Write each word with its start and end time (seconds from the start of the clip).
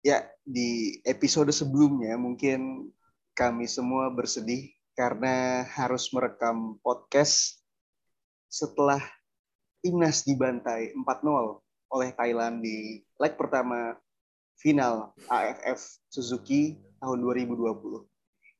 Ya, 0.00 0.24
di 0.48 0.96
episode 1.04 1.52
sebelumnya 1.52 2.16
mungkin 2.16 2.88
kami 3.36 3.68
semua 3.68 4.08
bersedih 4.08 4.72
karena 4.96 5.68
harus 5.76 6.08
merekam 6.16 6.80
podcast 6.80 7.60
setelah 8.48 9.00
timnas 9.84 10.24
dibantai 10.24 10.96
4-0 10.96 11.60
oleh 11.92 12.16
Thailand 12.16 12.64
di 12.64 13.04
leg 13.20 13.36
pertama 13.36 13.92
final 14.56 15.12
AFF 15.28 16.00
Suzuki 16.08 16.80
tahun 17.00 17.20
2020 17.20 17.60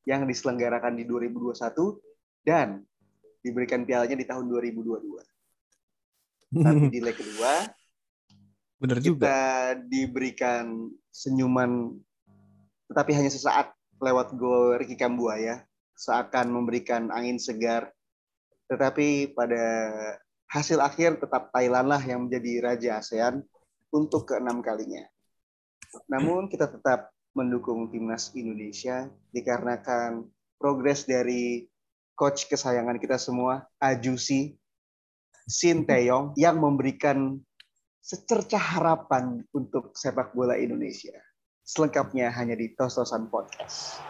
yang 0.05 0.29
diselenggarakan 0.29 0.97
di 0.97 1.05
2021 1.09 1.57
dan 2.45 2.85
diberikan 3.41 3.81
pialanya 3.81 4.13
di 4.13 4.25
tahun 4.29 4.45
2022. 4.45 6.53
Tapi 6.53 6.85
di 6.93 7.01
leg 7.01 7.17
kedua 7.17 7.65
Bener 8.81 8.97
kita 8.97 9.05
juga. 9.05 9.27
diberikan 9.85 10.89
senyuman 11.13 11.93
tetapi 12.89 13.13
hanya 13.13 13.29
sesaat 13.29 13.77
lewat 14.01 14.33
gol 14.33 14.81
Ricky 14.81 14.97
Kambuaya 14.97 15.61
seakan 15.93 16.49
memberikan 16.49 17.13
angin 17.13 17.37
segar 17.37 17.93
tetapi 18.65 19.37
pada 19.37 19.61
hasil 20.49 20.81
akhir 20.81 21.21
tetap 21.21 21.53
Thailand 21.53 21.93
lah 21.93 22.01
yang 22.01 22.25
menjadi 22.25 22.51
raja 22.59 22.89
ASEAN 22.99 23.45
untuk 23.93 24.27
keenam 24.27 24.63
kalinya. 24.65 25.05
Namun 26.07 26.47
kita 26.47 26.71
tetap 26.71 27.11
mendukung 27.35 27.87
timnas 27.91 28.31
Indonesia 28.35 29.07
dikarenakan 29.31 30.27
progres 30.59 31.07
dari 31.07 31.67
coach 32.15 32.47
kesayangan 32.47 32.99
kita 32.99 33.15
semua 33.15 33.63
Ajusi 33.79 34.55
Shin 35.47 35.87
Taeyong 35.87 36.35
yang 36.35 36.59
memberikan 36.59 37.39
secercah 38.01 38.81
harapan 38.81 39.45
untuk 39.53 39.93
sepak 39.93 40.33
bola 40.33 40.57
Indonesia. 40.57 41.13
Selengkapnya 41.61 42.33
hanya 42.33 42.57
di 42.57 42.73
Tos-Tosan 42.73 43.29
Podcast. 43.29 44.01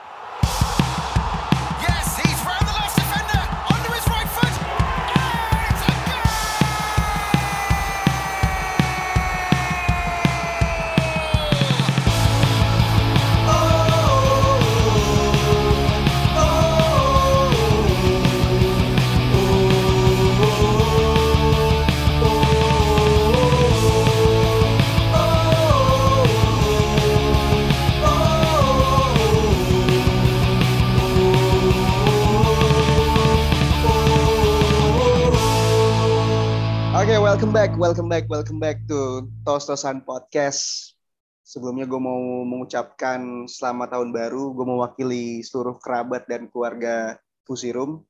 Oke, 37.02 37.18
welcome 37.18 37.50
back, 37.50 37.74
welcome 37.82 38.06
back, 38.06 38.30
welcome 38.30 38.62
back 38.62 38.78
to 38.86 39.26
Tos-Tosan 39.42 40.06
Podcast. 40.06 40.94
Sebelumnya 41.42 41.90
gue 41.90 41.98
mau 41.98 42.46
mengucapkan 42.46 43.50
selamat 43.50 43.98
tahun 43.98 44.14
baru. 44.14 44.54
Gue 44.54 44.70
mewakili 44.70 45.42
seluruh 45.42 45.82
kerabat 45.82 46.30
dan 46.30 46.46
keluarga 46.54 47.18
Fusirum. 47.42 48.06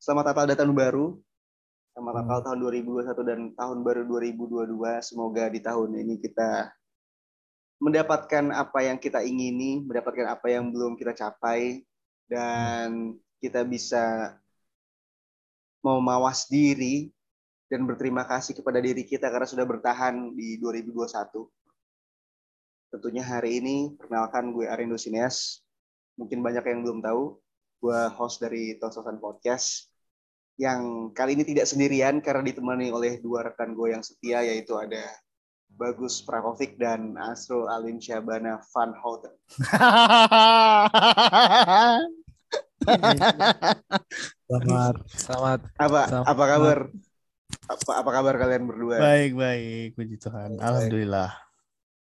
Selamat 0.00 0.32
Natal 0.32 0.48
dan 0.48 0.64
tahun 0.64 0.72
baru. 0.72 1.20
Selamat 1.92 2.14
Natal 2.24 2.40
tahun 2.48 2.58
2021 2.72 3.20
dan 3.20 3.40
tahun 3.52 3.78
baru 3.84 4.00
2022. 4.08 4.80
Semoga 5.04 5.52
di 5.52 5.60
tahun 5.60 5.90
ini 5.92 6.16
kita 6.16 6.72
mendapatkan 7.84 8.48
apa 8.48 8.78
yang 8.80 8.96
kita 8.96 9.20
ingini, 9.28 9.84
mendapatkan 9.84 10.24
apa 10.32 10.48
yang 10.48 10.72
belum 10.72 10.96
kita 10.96 11.12
capai, 11.12 11.84
dan 12.32 13.12
kita 13.44 13.60
bisa 13.60 14.40
memawas 15.84 16.48
diri 16.48 17.12
dan 17.72 17.88
berterima 17.88 18.28
kasih 18.28 18.52
kepada 18.52 18.84
diri 18.84 19.00
kita 19.08 19.32
karena 19.32 19.48
sudah 19.48 19.64
bertahan 19.64 20.36
di 20.36 20.60
2021. 20.60 21.08
Tentunya 22.92 23.24
hari 23.24 23.64
ini, 23.64 23.96
perkenalkan 23.96 24.52
gue 24.52 24.68
Arindo 24.68 25.00
Sineas. 25.00 25.64
Mungkin 26.20 26.44
banyak 26.44 26.60
yang 26.68 26.84
belum 26.84 27.00
tahu, 27.00 27.40
gue 27.80 28.00
host 28.12 28.44
dari 28.44 28.76
Tososan 28.76 29.16
Podcast. 29.16 29.88
Yang 30.60 31.16
kali 31.16 31.32
ini 31.32 31.48
tidak 31.48 31.64
sendirian 31.64 32.20
karena 32.20 32.44
ditemani 32.44 32.92
oleh 32.92 33.16
dua 33.24 33.48
rekan 33.48 33.72
gue 33.72 33.96
yang 33.96 34.04
setia, 34.04 34.44
yaitu 34.44 34.76
ada 34.76 35.08
Bagus 35.72 36.20
Prakovic 36.20 36.76
dan 36.76 37.16
Asrul 37.16 37.72
Alim 37.72 37.96
Syabana 38.04 38.60
Van 38.76 38.92
Houten. 39.00 39.32
Selamat, 44.44 44.94
selamat. 45.24 45.60
Apa, 45.80 46.00
Selamat. 46.04 46.28
apa 46.28 46.44
kabar? 46.44 46.78
Apa, 47.72 48.04
apa 48.04 48.10
kabar 48.12 48.34
kalian 48.36 48.68
berdua? 48.68 49.00
Baik, 49.00 49.32
baik. 49.32 49.88
Puji 49.96 50.16
Tuhan. 50.20 50.60
Alhamdulillah. 50.60 51.32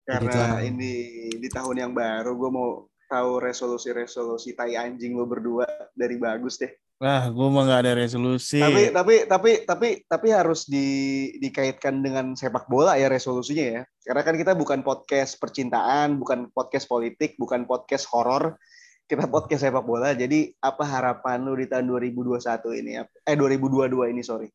Karena 0.06 0.31
Begitulah. 0.31 0.62
ini 0.62 0.93
di 1.34 1.49
tahun 1.50 1.77
yang 1.82 1.93
baru, 1.93 2.38
gue 2.38 2.50
mau 2.54 2.87
tahu 3.10 3.43
resolusi-resolusi 3.43 4.55
tai 4.55 4.78
anjing 4.78 5.19
lo 5.19 5.26
berdua 5.26 5.66
dari 5.99 6.15
bagus 6.15 6.62
deh. 6.62 6.71
Wah, 6.97 7.28
gue 7.28 7.49
mah 7.50 7.62
nggak 7.66 7.82
ada 7.82 7.93
resolusi. 7.99 8.62
Tapi 8.62 8.94
tapi 8.94 9.15
tapi 9.28 9.50
tapi 9.69 9.88
tapi 10.06 10.28
harus 10.32 10.65
di, 10.65 11.28
dikaitkan 11.43 12.00
dengan 12.00 12.32
sepak 12.32 12.71
bola 12.71 12.97
ya 12.97 13.10
resolusinya 13.10 13.66
ya. 13.66 13.82
Karena 14.06 14.22
kan 14.22 14.34
kita 14.38 14.53
bukan 14.55 14.81
podcast 14.81 15.37
percintaan, 15.37 16.16
bukan 16.16 16.49
podcast 16.55 16.87
politik, 16.87 17.34
bukan 17.37 17.66
podcast 17.66 18.06
horor. 18.15 18.56
Kita 19.05 19.26
podcast 19.26 19.66
sepak 19.66 19.84
bola. 19.84 20.15
Jadi 20.15 20.55
apa 20.62 20.87
harapan 20.87 21.43
lu 21.43 21.59
di 21.59 21.66
tahun 21.66 21.91
2021 21.91 22.81
ini? 22.81 23.03
Eh 23.26 23.34
2022 23.34 24.15
ini 24.15 24.22
sorry. 24.22 24.49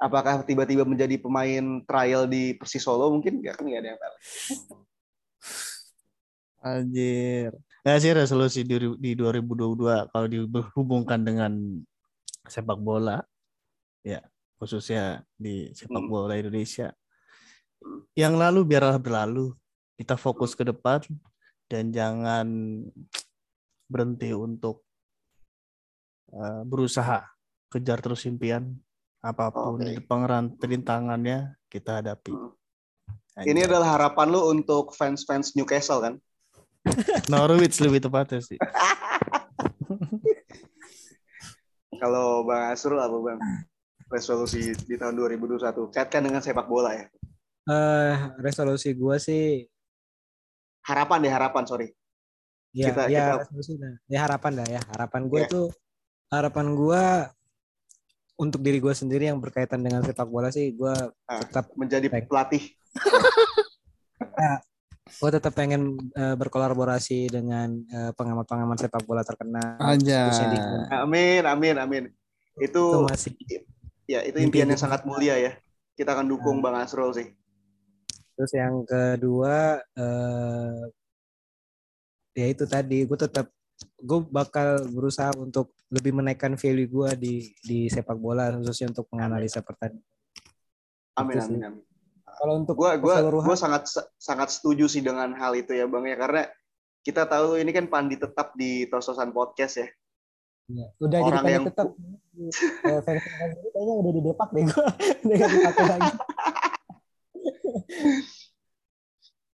Apakah 0.00 0.40
tiba-tiba 0.48 0.88
menjadi 0.88 1.20
pemain 1.20 1.84
trial 1.84 2.24
di 2.24 2.56
Persis 2.56 2.80
Solo 2.80 3.12
mungkin? 3.12 3.44
Gak 3.44 3.60
kan 3.60 3.68
nggak 3.68 3.80
ada 3.84 3.88
yang 3.92 4.00
tahu. 4.00 4.16
Anjir. 6.64 7.52
Nggak 7.84 7.98
sih 8.00 8.12
resolusi 8.16 8.60
di, 8.64 8.76
di 8.96 9.12
2022 9.12 10.08
kalau 10.08 10.26
dihubungkan 10.28 11.20
dengan 11.20 11.52
sepak 12.48 12.80
bola, 12.80 13.20
ya 14.00 14.24
khususnya 14.56 15.24
di 15.36 15.68
sepak 15.76 16.00
Hmm. 16.00 16.08
bola 16.08 16.36
Indonesia. 16.36 16.96
Yang 18.16 18.34
lalu 18.40 18.60
biarlah 18.64 18.96
berlalu. 18.96 19.52
Kita 20.00 20.16
fokus 20.16 20.56
ke 20.56 20.64
depan 20.64 21.04
dan 21.68 21.92
jangan 21.92 22.48
berhenti 23.84 24.32
untuk 24.32 24.80
eh, 26.32 26.62
berusaha 26.64 27.20
kejar 27.68 28.00
terus 28.00 28.24
impian 28.24 28.80
apa 29.20 29.52
pun 29.52 29.76
Oke. 29.78 30.00
pengeran 30.00 30.56
rintangannya 30.56 31.38
kita 31.68 32.00
hadapi. 32.00 32.32
Hmm. 32.32 32.56
Ini 33.40 33.64
adalah 33.64 33.96
harapan 33.96 34.26
lu 34.28 34.50
untuk 34.50 34.92
fans-fans 34.92 35.54
Newcastle 35.54 36.00
kan? 36.00 36.14
Norwich 37.32 37.76
lebih 37.78 38.00
tepatnya 38.00 38.40
sih. 38.40 38.56
Kalau 42.00 42.42
Bang 42.42 42.72
Asrul 42.72 42.96
apa 42.96 43.12
Bang? 43.12 43.38
Resolusi 44.08 44.72
di 44.74 44.96
tahun 44.96 45.14
2021. 45.14 45.92
Kaitkan 45.92 46.22
dengan 46.24 46.40
sepak 46.40 46.66
bola 46.66 46.96
ya. 46.96 47.06
eh 47.70 48.16
resolusi 48.40 48.96
gua 48.96 49.20
sih 49.20 49.68
Harapan 50.80 51.20
deh, 51.20 51.28
harapan, 51.30 51.62
sorry. 51.68 51.88
ya 52.72 52.88
Kita- 52.90 53.06
ya 53.06 53.20
kita- 53.20 53.38
resolusi 53.44 53.72
ya 54.08 54.18
harapan 54.24 54.52
dah 54.58 54.66
ya 54.66 54.80
harapan 54.90 55.22
gue 55.28 55.42
tuh 55.44 55.66
harapan 56.32 56.66
gua 56.72 57.28
untuk 58.40 58.64
diri 58.64 58.80
gue 58.80 58.90
sendiri 58.90 59.28
yang 59.28 59.36
berkaitan 59.36 59.80
dengan 59.80 60.00
sepak 60.00 60.24
bola 60.24 60.48
sih 60.48 60.72
gue 60.72 60.94
Ah. 61.28 61.44
tetap 61.44 61.68
Menjadi 61.76 62.08
Baik. 62.08 62.26
pelatih. 62.26 62.64
gue 65.10 65.30
tetap 65.30 65.52
pengen 65.52 65.98
eh, 66.14 66.34
berkolaborasi 66.34 67.28
dengan 67.28 67.68
eh, 67.84 68.10
pengamat-pengamat 68.14 68.76
sepak 68.78 69.02
bola 69.04 69.20
terkenal 69.20 69.76
Aja. 69.76 70.30
di 70.48 70.58
Amin, 70.88 71.42
amin, 71.44 71.76
amin. 71.76 72.04
itu 72.56 72.80
Itu 72.80 73.04
masih 73.04 73.32
ya 74.06 74.22
itu 74.22 74.38
impian 74.38 74.66
yang 74.66 74.80
sangat 74.80 75.04
mulia 75.04 75.36
ya. 75.36 75.52
Kita 75.94 76.14
akan 76.14 76.26
dukung 76.26 76.58
Bang 76.58 76.74
Asrul 76.74 77.12
sih. 77.12 77.28
terus 78.32 78.56
yang 78.56 78.88
kedua 78.88 79.76
eh 79.92 80.80
ya 82.32 82.46
itu 82.48 82.64
tadi 82.64 83.04
gue 83.04 83.18
tetap 83.20 83.52
gue 84.00 84.18
bakal 84.28 84.84
berusaha 84.92 85.32
untuk 85.36 85.72
lebih 85.88 86.12
menaikkan 86.14 86.54
value 86.54 86.88
gue 86.88 87.10
di 87.16 87.34
di 87.60 87.78
sepak 87.88 88.16
bola 88.16 88.52
khususnya 88.54 88.92
untuk 88.92 89.08
menganalisa 89.10 89.60
pertandingan 89.60 90.04
Amin, 91.18 91.36
Itu 91.36 91.44
amin, 91.52 91.60
amin. 91.66 91.82
kalau 92.40 92.54
untuk 92.62 92.76
gua 92.78 92.96
keseluruhan 92.96 93.44
gua 93.44 93.56
sangat 93.58 93.82
sangat 94.16 94.48
setuju 94.54 94.88
sih 94.88 95.02
dengan 95.04 95.34
hal 95.36 95.52
itu 95.52 95.74
ya 95.76 95.84
Bang 95.84 96.06
ya 96.08 96.16
karena 96.16 96.48
kita 97.04 97.28
tahu 97.28 97.60
ini 97.60 97.72
kan 97.72 97.90
pandi 97.90 98.16
tetap 98.16 98.52
di 98.56 98.84
Tososan 98.88 99.32
Podcast 99.32 99.80
ya. 99.84 99.88
Ya, 100.70 100.86
udah 101.02 101.18
jadi 101.18 101.24
Orang 101.26 101.36
pandai 101.42 101.52
yang- 101.56 101.66
tetap. 101.66 101.86
Eh, 101.90 103.00
ini 103.50 103.68
kayaknya 103.74 103.94
udah 104.00 104.12
di 104.14 104.20
depak 104.22 104.48
deh 104.54 104.64
gue. 104.70 104.84
udah 105.26 105.36
gak 105.36 105.50
dipakai 105.50 105.84
lagi. 105.90 106.10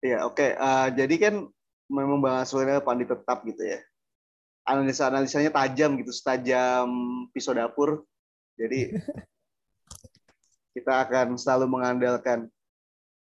Iya, 0.05 0.17
oke. 0.27 0.47
Eh, 0.53 0.87
jadi 0.93 1.15
kan 1.17 1.33
memang 1.89 2.19
Bang 2.21 2.35
Aswin 2.43 2.69
pandai 2.83 3.07
tetap 3.09 3.41
gitu 3.47 3.63
ya. 3.63 3.79
Analisa-analisanya 4.65 5.53
tajam 5.53 5.93
gitu, 6.01 6.09
setajam 6.09 6.89
pisau 7.29 7.53
dapur. 7.53 8.01
Jadi 8.57 8.97
kita 10.75 11.05
akan 11.05 11.37
selalu 11.37 11.69
mengandalkan 11.69 12.49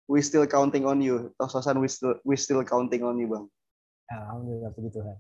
we 0.06 0.22
still 0.22 0.46
counting 0.46 0.86
on 0.86 1.02
you. 1.02 1.34
Tos-tosan 1.42 1.82
we 1.82 1.90
still, 1.90 2.16
we 2.22 2.38
still 2.38 2.62
counting 2.62 3.02
on 3.02 3.18
you, 3.18 3.26
Bang. 3.28 3.50
Alhamdulillah 4.12 4.72
puji 4.76 4.90
Tuhan. 4.92 5.18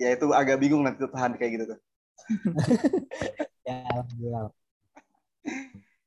Ya 0.00 0.08
itu 0.16 0.26
agak 0.34 0.58
bingung 0.58 0.82
nanti 0.82 1.04
tahan 1.06 1.38
kayak 1.38 1.50
gitu 1.60 1.64
tuh. 1.76 1.78
Ya 3.62 3.86
alhamdulillah. 3.94 4.50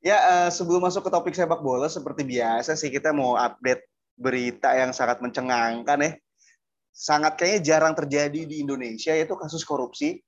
Ya, 0.04 0.18
eh, 0.20 0.50
sebelum 0.52 0.84
masuk 0.84 1.08
ke 1.08 1.10
topik 1.10 1.32
sepak 1.32 1.64
bola, 1.64 1.88
seperti 1.88 2.28
biasa 2.28 2.76
sih 2.76 2.92
kita 2.92 3.16
mau 3.16 3.40
update 3.40 3.88
berita 4.20 4.76
yang 4.76 4.92
sangat 4.92 5.24
mencengangkan 5.24 6.04
ya. 6.04 6.12
Sangat 6.96 7.36
kayaknya 7.36 7.76
jarang 7.76 7.92
terjadi 7.92 8.48
di 8.48 8.64
Indonesia, 8.64 9.12
yaitu 9.12 9.36
kasus 9.36 9.68
korupsi. 9.68 10.24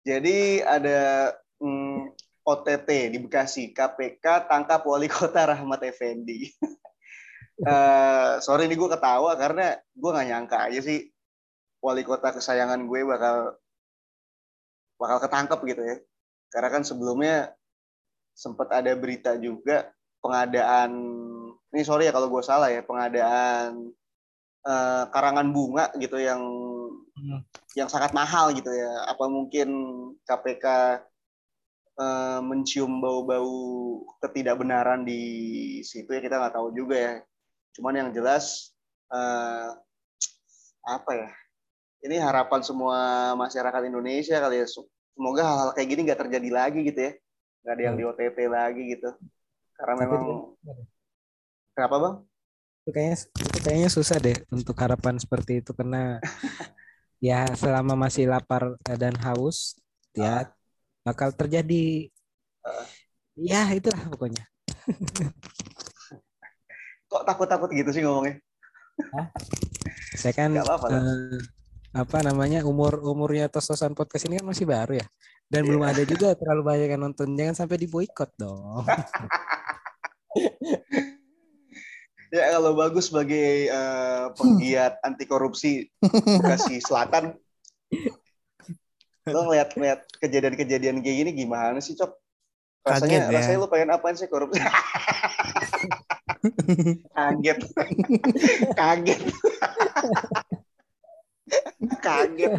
Jadi 0.00 0.64
ada 0.64 1.36
hmm, 1.60 2.16
OTT 2.46 3.12
di 3.12 3.18
Bekasi, 3.20 3.76
KPK 3.76 4.48
tangkap 4.48 4.80
wali 4.88 5.10
kota 5.12 5.52
Rahmat 5.52 5.84
Effendi. 5.84 6.48
Eh, 7.56 8.34
sorry 8.44 8.68
nih 8.68 8.76
gue 8.76 8.84
ketawa 8.84 9.32
karena 9.32 9.80
gue 9.96 10.10
nggak 10.12 10.28
nyangka 10.28 10.68
aja 10.68 10.76
sih 10.84 11.08
wali 11.80 12.04
kota 12.04 12.28
kesayangan 12.36 12.84
gue 12.84 13.00
bakal 13.00 13.56
bakal 15.00 15.24
ketangkep 15.24 15.60
gitu 15.64 15.82
ya. 15.88 15.96
Karena 16.52 16.68
kan 16.68 16.84
sebelumnya 16.84 17.56
sempat 18.36 18.68
ada 18.76 18.92
berita 18.92 19.40
juga 19.40 19.88
pengadaan 20.20 20.92
ini 21.72 21.80
sorry 21.80 22.04
ya 22.04 22.12
kalau 22.12 22.28
gue 22.28 22.44
salah 22.44 22.68
ya 22.68 22.84
pengadaan 22.84 23.88
eh, 24.66 25.04
karangan 25.14 25.48
bunga 25.54 25.94
gitu 26.02 26.18
yang 26.18 26.42
Hmm. 27.16 27.40
yang 27.72 27.88
sangat 27.88 28.12
mahal 28.12 28.52
gitu 28.52 28.68
ya. 28.68 29.08
Apa 29.08 29.24
mungkin 29.24 29.68
KPK 30.28 30.66
eh, 31.96 32.40
mencium 32.44 33.00
bau-bau 33.00 34.04
ketidakbenaran 34.20 35.00
di 35.08 35.22
situ 35.80 36.12
ya 36.12 36.20
kita 36.20 36.36
nggak 36.36 36.54
tahu 36.60 36.76
juga 36.76 36.96
ya. 36.96 37.14
Cuman 37.72 37.96
yang 37.96 38.10
jelas 38.12 38.76
eh, 39.08 39.70
apa 40.86 41.10
ya 41.16 41.30
ini 42.04 42.20
harapan 42.20 42.60
semua 42.62 43.32
masyarakat 43.34 43.82
Indonesia 43.88 44.36
kali 44.36 44.60
ya. 44.60 44.66
Semoga 44.68 45.42
hal-hal 45.48 45.70
kayak 45.72 45.88
gini 45.88 46.00
nggak 46.04 46.20
terjadi 46.20 46.48
lagi 46.52 46.80
gitu 46.84 47.00
ya. 47.00 47.12
Nggak 47.64 47.72
ada 47.72 47.82
yang 47.82 47.96
di 47.96 48.04
OTT 48.04 48.38
lagi 48.52 48.82
gitu. 48.92 49.10
Karena 49.72 49.94
memang 50.04 50.22
kenapa 51.72 51.96
bang 51.96 52.16
itu 52.86 52.94
kayaknya 52.94 53.18
itu 53.18 53.58
kayaknya 53.66 53.90
susah 53.90 54.16
deh 54.22 54.38
untuk 54.54 54.78
harapan 54.78 55.18
seperti 55.18 55.58
itu 55.58 55.74
karena 55.74 56.22
ya 57.18 57.50
selama 57.58 57.98
masih 57.98 58.30
lapar 58.30 58.78
dan 58.86 59.10
haus 59.26 59.74
ya 60.14 60.54
bakal 61.02 61.34
terjadi. 61.34 62.06
Ya 63.34 63.66
itulah 63.74 64.06
pokoknya. 64.06 64.46
Kok 67.10 67.22
takut-takut 67.26 67.70
gitu 67.74 67.90
sih 67.90 68.06
ngomongnya? 68.06 68.38
Saya 70.14 70.30
kan 70.34 70.54
apa-apa 70.54 70.86
lah. 70.90 71.02
eh, 71.02 71.42
apa 71.90 72.18
namanya 72.22 72.62
umur 72.62 73.02
umurnya 73.02 73.50
tos-tosan 73.50 73.98
podcast 73.98 74.30
ini 74.30 74.38
kan 74.38 74.46
masih 74.46 74.66
baru 74.66 75.02
ya? 75.02 75.06
Dan 75.46 75.62
Iya. 75.62 75.68
belum 75.70 75.82
ada 75.86 76.02
juga 76.06 76.34
terlalu 76.38 76.62
banyak 76.66 76.88
yang 76.90 77.02
nonton. 77.02 77.34
Jangan 77.34 77.54
sampai 77.66 77.78
diboikot 77.82 78.30
dong 78.38 78.86
Ya 82.28 82.50
kalau 82.52 82.74
bagus 82.74 83.08
sebagai 83.08 83.48
eh, 83.66 84.24
penggiat 84.34 84.98
anti 85.00 85.24
korupsi 85.24 85.86
Bekasi 86.02 86.78
Selatan, 86.78 87.38
lo 89.26 89.40
ngeliat 89.44 89.74
ngeliat 89.74 90.00
kejadian-kejadian 90.18 91.00
kayak 91.00 91.16
gini 91.22 91.30
gimana 91.36 91.78
sih 91.78 91.94
cok? 91.94 92.12
Rasanya 92.82 93.26
Kaget 93.26 93.30
ya. 93.30 93.36
rasanya 93.38 93.58
lo 93.58 93.68
pengen 93.68 93.90
apaan 93.90 94.14
sih 94.14 94.26
korupsi? 94.26 94.58
Kaget, 97.10 97.58
kaget, 98.74 99.20
kaget. 101.98 102.52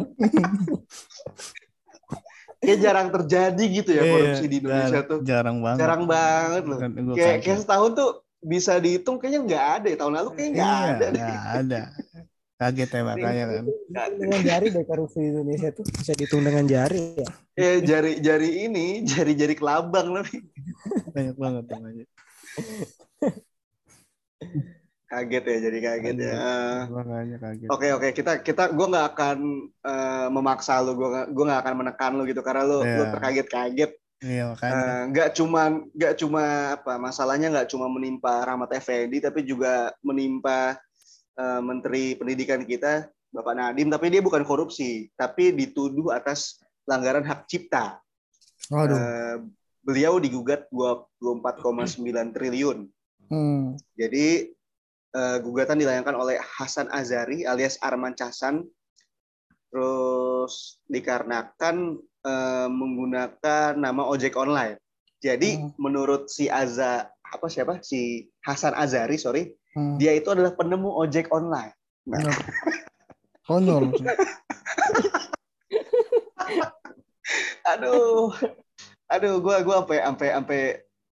Kayak 2.58 2.78
jarang 2.82 3.08
terjadi 3.08 3.64
gitu 3.70 3.90
ya 3.94 4.02
korupsi 4.02 4.44
di 4.44 4.56
Indonesia 4.58 5.00
Iya, 5.00 5.08
tuh. 5.08 5.18
jarang 5.22 5.62
banget. 5.62 5.78
Jarang 5.78 6.02
banget 6.04 6.62
loh. 6.66 6.78
Kan 6.82 6.90
Kayak, 7.14 7.36
kayak 7.40 7.58
setahun 7.62 7.90
tuh 7.94 8.10
bisa 8.40 8.76
dihitung 8.76 9.16
kayaknya 9.16 9.40
nggak 9.44 9.66
ada. 9.74 9.86
ya. 9.86 9.96
Tahun 9.96 10.14
lalu 10.14 10.28
kayaknya 10.32 10.54
nggak 10.54 10.68
Iya, 10.70 10.88
ada. 10.88 11.06
nggak 11.08 11.36
ada. 11.58 11.80
Kaget 12.58 12.90
ya 12.90 13.02
makanya 13.04 13.44
kan. 13.48 13.64
dengan 14.18 14.40
jari 14.42 14.66
deh 14.68 14.82
korupsi 14.82 15.18
di 15.20 15.30
Indonesia 15.30 15.70
tuh 15.70 15.86
bisa 15.86 16.10
dihitung 16.10 16.42
dengan 16.42 16.66
jari 16.66 17.14
ya 17.14 17.28
Eh 17.62 17.78
jari 17.80 18.18
jari 18.18 18.64
ini, 18.64 18.86
jari-jari 19.04 19.54
kelabang 19.54 20.10
tapi 20.12 20.42
Banyak 21.08 21.36
banget 21.36 21.64
namanya. 21.68 22.06
kaget 25.08 25.44
ya, 25.44 25.56
jadi 25.62 25.78
kaget 25.80 26.16
ya. 26.20 26.30
Eh, 26.30 26.78
Makanya 26.86 27.36
kaget. 27.38 27.68
Oke 27.68 27.86
oke, 27.90 28.08
kita 28.10 28.32
kita 28.38 28.70
gue 28.70 28.86
nggak 28.86 29.06
akan 29.08 29.38
eh, 29.80 30.28
memaksa 30.28 30.78
lo, 30.78 30.92
gue 30.94 31.08
gue 31.30 31.44
nggak 31.46 31.62
akan 31.62 31.74
menekan 31.76 32.12
lo 32.12 32.22
gitu 32.24 32.42
karena 32.42 32.62
lo 32.62 32.76
lo 32.76 32.84
Iya. 32.84 33.10
terkaget-kaget. 33.14 33.92
Iya 34.18 34.50
makanya. 34.50 34.74
Eh, 34.74 35.02
Nggak 35.14 35.28
cuma 35.38 35.62
nggak 35.94 36.14
cuma 36.18 36.44
apa 36.74 36.92
masalahnya 36.98 37.48
nggak 37.54 37.70
cuma 37.70 37.86
menimpa 37.86 38.42
Rahmat 38.42 38.74
Effendi 38.74 39.22
tapi 39.22 39.46
juga 39.46 39.94
menimpa 40.02 40.74
eh, 41.38 41.60
Menteri 41.62 42.18
Pendidikan 42.18 42.66
kita 42.66 43.06
Bapak 43.30 43.54
Nadiem 43.54 43.92
tapi 43.92 44.10
dia 44.10 44.18
bukan 44.18 44.42
korupsi 44.42 45.06
tapi 45.14 45.54
dituduh 45.54 46.10
atas 46.10 46.58
pelanggaran 46.82 47.22
hak 47.22 47.46
cipta. 47.46 48.02
Waduh. 48.74 48.98
Eh, 48.98 49.36
beliau 49.86 50.18
digugat 50.18 50.66
24,9 50.74 52.34
triliun. 52.34 52.78
Hmm. 53.30 53.78
Jadi 53.94 54.50
eh, 55.14 55.36
gugatan 55.46 55.78
dilayangkan 55.78 56.16
oleh 56.18 56.42
Hasan 56.42 56.90
Azari 56.90 57.46
alias 57.46 57.78
Arman 57.78 58.18
Casan. 58.18 58.66
Terus 59.68 60.80
dikarenakan 60.88 62.00
eh, 62.24 62.66
menggunakan 62.70 63.78
nama 63.78 64.02
ojek 64.08 64.34
online. 64.34 64.78
Jadi 65.18 65.58
Hmm. 65.58 65.74
menurut 65.78 66.30
si 66.30 66.46
Aza 66.46 67.10
apa 67.28 67.46
siapa 67.50 67.82
si 67.84 68.30
Hasan 68.46 68.72
Azari 68.72 69.18
sorry 69.20 69.52
Hmm. 69.76 70.00
dia 70.00 70.16
itu 70.16 70.32
adalah 70.32 70.56
penemu 70.56 70.88
ojek 70.94 71.28
online. 71.34 71.74
Nah. 72.08 72.24
Konyol. 73.44 73.92
aduh, 77.68 78.32
aduh, 79.12 79.34
gue 79.44 79.56
gua 79.64 79.84
sampai 79.84 79.98
sampai 80.00 80.28
sampai 80.32 80.60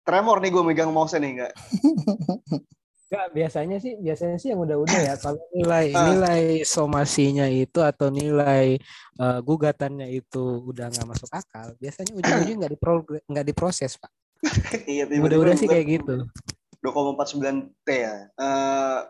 tremor 0.06 0.40
nih 0.40 0.50
gue 0.52 0.62
megang 0.64 0.92
mouse 0.92 1.16
nih 1.16 1.32
nggak. 1.40 1.52
Enggak, 3.06 3.26
biasanya 3.38 3.76
sih 3.78 3.94
biasanya 4.02 4.34
sih 4.34 4.48
yang 4.50 4.60
udah-udah 4.66 4.98
ya 4.98 5.14
kalau 5.14 5.38
nilai 5.54 5.94
Ah. 5.94 6.10
nilai 6.10 6.42
somasinya 6.66 7.46
itu 7.46 7.78
atau 7.78 8.10
nilai 8.10 8.82
eh, 9.16 9.38
gugatannya 9.46 10.10
itu 10.10 10.66
udah 10.74 10.90
nggak 10.90 11.06
masuk 11.06 11.30
akal, 11.30 11.70
biasanya 11.78 12.12
ujung-ujung 12.18 12.56
nggak 12.58 12.72
dipro- 12.74 13.22
nggak 13.30 13.46
diproses, 13.46 13.94
Pak. 13.94 14.10
Iya, 14.90 15.06
Mudah-mudahan 15.06 15.54
sih 15.54 15.70
kayak 15.70 15.86
gitu. 15.86 16.26
2,49 16.82 17.70
T 17.86 17.88
ya. 17.94 18.26
Eh, 18.34 19.00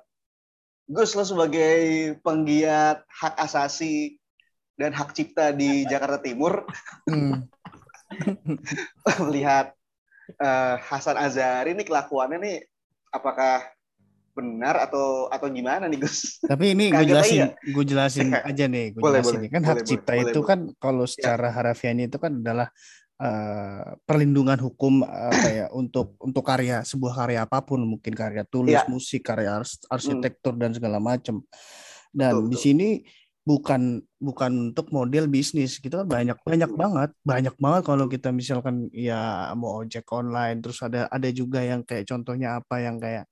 Gus 0.87 1.17
lo 1.19 1.25
sebagai 1.27 1.77
penggiat 2.23 3.03
hak 3.11 3.35
asasi 3.43 4.21
dan 4.79 4.93
hak 4.95 5.17
cipta 5.17 5.51
di 5.51 5.83
Jakarta 5.89 6.21
Timur 6.21 6.69
Hmm. 7.09 7.49
melihat 9.27 9.73
eh, 10.37 10.75
Hasan 10.79 11.17
Azhari 11.19 11.75
ini 11.75 11.83
kelakuannya 11.83 12.39
nih 12.39 12.57
apakah 13.11 13.67
benar 14.37 14.77
atau 14.85 15.33
atau 15.33 15.49
gimana 15.49 15.89
nih 15.89 16.05
Gus? 16.05 16.37
Tapi 16.45 16.77
ini 16.77 16.91
gue 16.97 17.07
jelasin, 17.09 17.57
gue 17.57 17.85
jelasin 17.89 18.29
aja 18.53 18.65
nih, 18.69 18.93
gue 18.93 19.01
Boleh, 19.01 19.25
jelasin 19.25 19.33
boleh, 19.33 19.41
nih. 19.41 19.51
Kan 19.51 19.63
hak 19.65 19.77
boleh, 19.81 19.89
cipta 19.89 20.13
boleh, 20.13 20.23
itu 20.29 20.29
boleh. 20.29 20.45
Ya. 20.45 20.49
kan 20.53 20.61
kalau 20.77 21.05
secara 21.09 21.49
harafiahnya 21.49 22.05
itu 22.13 22.19
kan 22.21 22.33
adalah 22.37 22.69
eh, 23.17 23.87
perlindungan 24.05 24.61
hukum 24.61 25.01
apa 25.09 25.49
ya 25.49 25.67
untuk 25.73 26.21
untuk 26.21 26.45
karya 26.45 26.85
sebuah 26.85 27.15
karya 27.17 27.39
apa 27.49 27.65
pun, 27.65 27.81
mungkin 27.81 28.13
karya 28.13 28.45
tulis, 28.45 28.77
Iya. 28.77 28.85
musik, 28.93 29.25
karya 29.25 29.57
ars- 29.65 29.81
arsitektur 29.89 30.53
dan 30.61 30.77
segala 30.77 31.01
macam. 31.01 31.41
Dan 32.13 32.45
Betul, 32.45 32.49
di 32.53 32.57
betul. 32.57 32.61
sini 32.61 32.89
bukan 33.47 34.03
bukan 34.19 34.75
untuk 34.75 34.91
model 34.91 35.31
bisnis 35.31 35.79
gitu 35.79 36.03
kan 36.03 36.09
banyak 36.11 36.35
banyak 36.43 36.67
banget 36.75 37.15
banyak 37.23 37.55
banget 37.63 37.83
kalau 37.87 38.11
kita 38.11 38.35
misalkan 38.35 38.91
ya 38.91 39.55
mau 39.55 39.87
ojek 39.87 40.03
online 40.11 40.59
terus 40.59 40.83
ada 40.83 41.07
ada 41.07 41.29
juga 41.31 41.63
yang 41.63 41.87
kayak 41.87 42.11
contohnya 42.11 42.59
apa 42.59 42.83
yang 42.83 42.99
kayak 42.99 43.31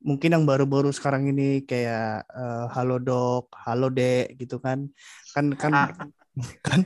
mungkin 0.00 0.32
yang 0.32 0.44
baru-baru 0.48 0.90
sekarang 0.92 1.28
ini 1.28 1.64
kayak 1.68 2.24
eh, 2.28 2.66
halodoc 2.72 3.52
halode 3.52 4.32
gitu 4.40 4.56
kan 4.60 4.88
kan 5.36 5.52
kan 5.56 5.72
Ah. 5.72 5.88
kan 6.66 6.80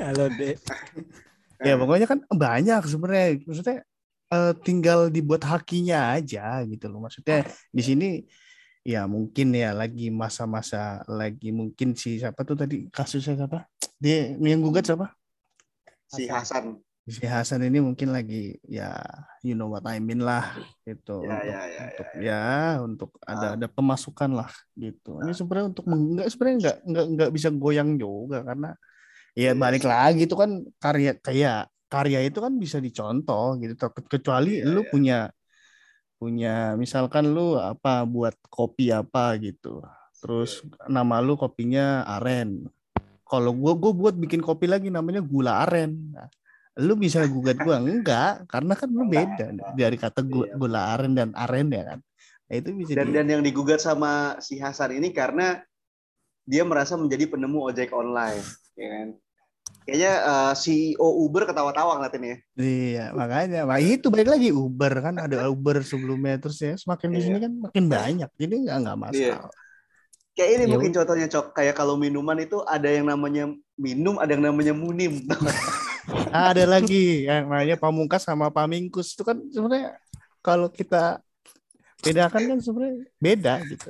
Halo, 0.00 0.26
Dek. 0.32 0.58
ya 1.62 1.74
pokoknya 1.78 2.06
kan 2.08 2.20
banyak 2.28 2.82
sebenarnya 2.88 3.28
maksudnya 3.46 3.78
eh, 4.32 4.52
tinggal 4.64 5.08
dibuat 5.08 5.46
hakinya 5.46 6.16
aja 6.18 6.60
gitu 6.66 6.90
loh 6.90 7.04
maksudnya 7.06 7.46
di 7.70 7.82
sini 7.84 8.08
ya 8.86 9.02
mungkin 9.10 9.50
ya 9.50 9.74
lagi 9.74 10.14
masa-masa 10.14 11.02
lagi 11.10 11.50
mungkin 11.50 11.98
si 11.98 12.22
siapa 12.22 12.46
tuh 12.46 12.54
tadi 12.54 12.86
kasusnya 12.86 13.34
siapa? 13.34 13.66
Dia 13.98 14.30
yang 14.38 14.62
gugat 14.62 14.86
siapa? 14.86 15.10
Si 16.06 16.30
Hasan. 16.30 16.78
Si 17.06 17.22
Hasan 17.22 17.62
ini 17.62 17.78
mungkin 17.78 18.10
lagi 18.10 18.58
ya 18.66 18.90
you 19.46 19.54
know 19.54 19.70
what 19.70 19.86
I 19.86 20.02
mean 20.02 20.26
lah 20.26 20.58
gitu. 20.82 21.22
Ya, 21.22 21.38
untuk, 21.38 21.46
ya, 21.46 21.60
ya, 21.62 21.80
untuk 21.86 22.06
ya, 22.10 22.20
ya 22.20 22.42
untuk 22.82 23.10
ada 23.22 23.46
Ah. 23.46 23.52
ada 23.54 23.66
pemasukan 23.70 24.30
lah 24.34 24.50
gitu. 24.74 25.22
Ini 25.22 25.30
sebenarnya 25.30 25.66
untuk 25.70 25.86
enggak 25.86 26.26
sebenarnya 26.34 26.56
enggak 26.58 26.76
enggak 26.82 27.06
enggak 27.14 27.30
bisa 27.30 27.48
goyang 27.54 27.94
juga 27.94 28.42
karena 28.42 28.74
ya 29.38 29.54
Iya 29.54 29.54
balik 29.54 29.82
sih. 29.86 29.90
lagi 29.90 30.22
itu 30.26 30.34
kan 30.34 30.50
karya 30.82 31.12
kayak 31.22 31.70
karya 31.86 32.18
itu 32.26 32.38
kan 32.42 32.52
bisa 32.58 32.82
dicontoh 32.82 33.54
gitu 33.62 33.78
kecuali 34.10 34.58
Iya, 34.58 34.66
lu 34.66 34.82
iya. 34.82 34.90
punya 34.90 35.18
punya 36.18 36.54
misalkan 36.74 37.30
lu 37.30 37.54
apa 37.54 38.02
buat 38.02 38.34
kopi 38.50 38.90
apa 38.90 39.36
gitu 39.38 39.78
terus 40.18 40.64
Iya. 40.64 40.90
nama 40.90 41.22
lu 41.22 41.38
kopinya 41.38 42.02
aren 42.18 42.66
kalau 43.22 43.54
gua 43.54 43.76
gua 43.78 43.92
buat 43.94 44.14
bikin 44.18 44.42
kopi 44.42 44.66
lagi 44.66 44.90
namanya 44.90 45.22
gula 45.22 45.62
aren 45.62 46.10
Nah, 46.10 46.26
lu 46.76 46.92
bisa 46.94 47.24
gugat 47.24 47.56
gua 47.56 47.80
enggak 47.80 48.44
karena 48.52 48.72
kan 48.76 48.88
lu 48.92 49.08
beda 49.08 49.46
dari 49.72 49.96
kata 49.96 50.20
Iya. 50.20 50.54
gula 50.54 50.92
aren 50.92 51.12
dan 51.16 51.30
aren 51.32 51.72
ya 51.72 51.84
kan 51.96 52.00
Nah, 52.46 52.54
itu 52.62 52.70
bisa 52.78 52.94
Dan 52.94 53.10
di- 53.10 53.14
dan 53.18 53.26
yang 53.26 53.42
digugat 53.42 53.82
sama 53.82 54.38
si 54.38 54.62
Hasan 54.62 54.94
ini 54.94 55.10
karena 55.10 55.58
dia 56.46 56.62
merasa 56.62 56.94
menjadi 56.94 57.26
penemu 57.26 57.58
ojek 57.58 57.90
online, 57.90 58.46
ya 58.78 58.86
kan? 58.86 59.08
Kayaknya 59.82 60.12
eh, 60.22 60.52
CEO 60.54 61.26
Uber 61.26 61.42
ketawa-tawa 61.42 61.98
ngeliatin 61.98 62.22
ya. 62.22 62.36
Iya, 62.54 63.04
makanya. 63.18 63.66
Nah, 63.66 63.82
itu 63.82 64.06
balik 64.14 64.30
lagi 64.30 64.54
Uber 64.54 64.92
kan 65.02 65.18
ada 65.18 65.50
Uber 65.50 65.82
sebelumnya 65.82 66.38
terus 66.38 66.62
ya 66.62 66.78
semakin 66.78 67.08
di 67.10 67.18
Iya. 67.18 67.26
sini 67.26 67.38
kan 67.42 67.52
makin 67.58 67.84
banyak. 67.90 68.30
Jadi 68.38 68.54
nggak 68.62 68.76
nggak 68.86 68.98
masalah. 68.98 69.50
Kayak 70.38 70.50
ini 70.54 70.62
Ya 70.62 70.70
mungkin 70.70 70.90
contohnya 70.94 71.26
cok, 71.26 71.46
kayak 71.50 71.74
kalau 71.74 71.98
minuman 71.98 72.38
itu 72.38 72.62
ada 72.62 72.86
yang 72.86 73.10
namanya 73.10 73.50
minum, 73.74 74.22
ada 74.22 74.30
yang 74.38 74.46
namanya 74.46 74.70
munim. 74.70 75.26
Ah, 76.30 76.54
ada 76.54 76.64
lagi 76.64 77.26
yang 77.26 77.50
namanya 77.50 77.74
Pamungkas 77.74 78.22
sama 78.22 78.46
Pamingkus 78.48 79.14
itu 79.14 79.22
kan 79.22 79.38
sebenarnya 79.50 79.98
kalau 80.38 80.70
kita 80.70 81.18
bedakan 82.00 82.42
kan 82.54 82.58
sebenarnya 82.62 82.96
beda 83.18 83.54
gitu. 83.66 83.88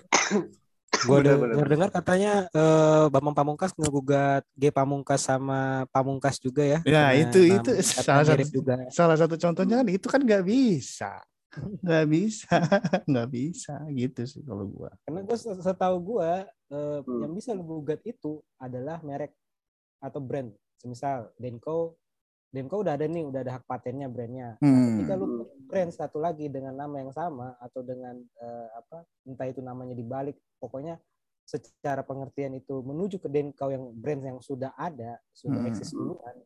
Gue 1.05 1.19
dengar 1.21 1.69
dengar 1.69 1.89
katanya 1.93 2.49
eh, 2.49 3.05
Bambang 3.13 3.37
Pamungkas 3.37 3.77
ngegugat 3.77 4.43
G 4.57 4.73
Pamungkas 4.73 5.21
sama 5.21 5.85
Pamungkas 5.93 6.41
juga 6.41 6.65
ya. 6.65 6.81
Ya, 6.83 7.13
itu- 7.13 7.45
itu 7.45 7.71
salah 7.85 8.25
satu- 8.25 8.49
juga. 8.49 8.75
Salah 8.89 9.17
satu 9.21 9.37
contohnya 9.37 9.85
kan 9.85 9.89
itu 9.93 10.07
kan 10.09 10.21
nggak 10.25 10.45
bisa. 10.47 11.21
Nggak 11.57 12.05
bisa, 12.13 12.53
nggak 13.11 13.29
bisa 13.33 13.75
gitu 13.93 14.23
sih 14.25 14.45
kalau 14.45 14.69
gua. 14.69 14.93
Karena 15.05 15.25
gue 15.25 15.37
setahu 15.41 15.97
gue 16.01 16.31
eh, 16.69 16.99
Hmm. 17.01 17.21
yang 17.25 17.33
bisa 17.33 17.53
lu 17.53 17.65
gugat 17.65 18.01
itu 18.05 18.41
adalah 18.57 19.01
merek 19.01 19.33
atau 20.01 20.21
brand. 20.21 20.53
Semisal 20.77 21.33
Denko, 21.41 21.97
Denko 22.57 22.81
udah 22.81 22.97
ada 22.97 23.05
nih, 23.05 23.29
udah 23.29 23.41
ada 23.45 23.53
hak 23.61 23.69
patennya 23.69 24.09
brandnya. 24.09 24.57
Hmm. 24.65 24.97
Ketika 24.97 25.13
lu 25.21 25.45
brand 25.69 25.93
satu 25.93 26.17
lagi 26.17 26.49
dengan 26.49 26.73
nama 26.73 27.05
yang 27.05 27.13
sama 27.13 27.53
atau 27.61 27.85
dengan 27.85 28.17
eh, 28.17 28.69
apa 28.73 29.05
entah 29.29 29.45
itu 29.45 29.61
namanya 29.61 29.93
dibalik, 29.93 30.41
pokoknya 30.57 30.97
secara 31.45 32.01
pengertian 32.01 32.57
itu 32.57 32.81
menuju 32.81 33.21
ke 33.21 33.29
Denko 33.29 33.69
yang 33.69 33.85
brand 33.93 34.23
yang 34.25 34.39
sudah 34.41 34.73
ada, 34.75 35.21
sudah 35.37 35.61
Hmm. 35.61 35.69
eksis 35.69 35.93
duluan. 35.93 36.37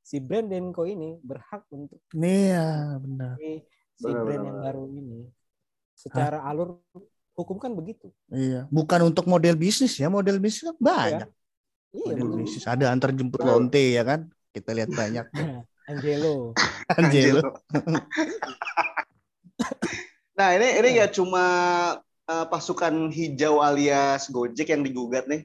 Si 0.00 0.16
brand 0.18 0.48
Denko 0.48 0.88
ini 0.88 1.20
berhak 1.20 1.68
untuk 1.68 2.00
Nih 2.16 2.56
ya 2.56 2.96
benar. 2.96 3.36
si, 3.36 3.60
si 3.94 4.08
Benar, 4.08 4.24
brand 4.24 4.40
benar, 4.40 4.48
yang 4.48 4.58
baru 4.64 4.84
ini. 4.88 5.20
Secara 5.92 6.40
alur 6.48 6.80
hukum 7.36 7.60
kan 7.60 7.76
begitu. 7.76 8.08
Iya, 8.32 8.64
bukan 8.72 9.12
untuk 9.12 9.28
model 9.28 9.54
bisnis 9.54 10.00
ya, 10.00 10.08
model 10.08 10.40
bisnis 10.40 10.72
kan 10.72 10.76
banyak. 10.80 11.28
Iya, 11.92 12.04
model 12.10 12.26
betul. 12.32 12.38
bisnis 12.42 12.64
ada 12.64 12.84
antar 12.90 13.10
jemput 13.12 13.44
lonte 13.44 13.82
ya 13.92 14.02
kan 14.02 14.26
kita 14.50 14.70
lihat 14.74 14.90
banyak 14.92 15.26
Angelo. 15.90 16.54
Angelo 16.94 17.42
nah 20.38 20.56
ini 20.56 20.80
ini 20.80 20.88
nggak 20.96 21.12
cuma 21.12 21.44
eh, 22.24 22.46
pasukan 22.48 23.10
hijau 23.12 23.60
alias 23.60 24.30
Gojek 24.32 24.72
yang 24.72 24.80
digugat 24.86 25.28
nih, 25.28 25.44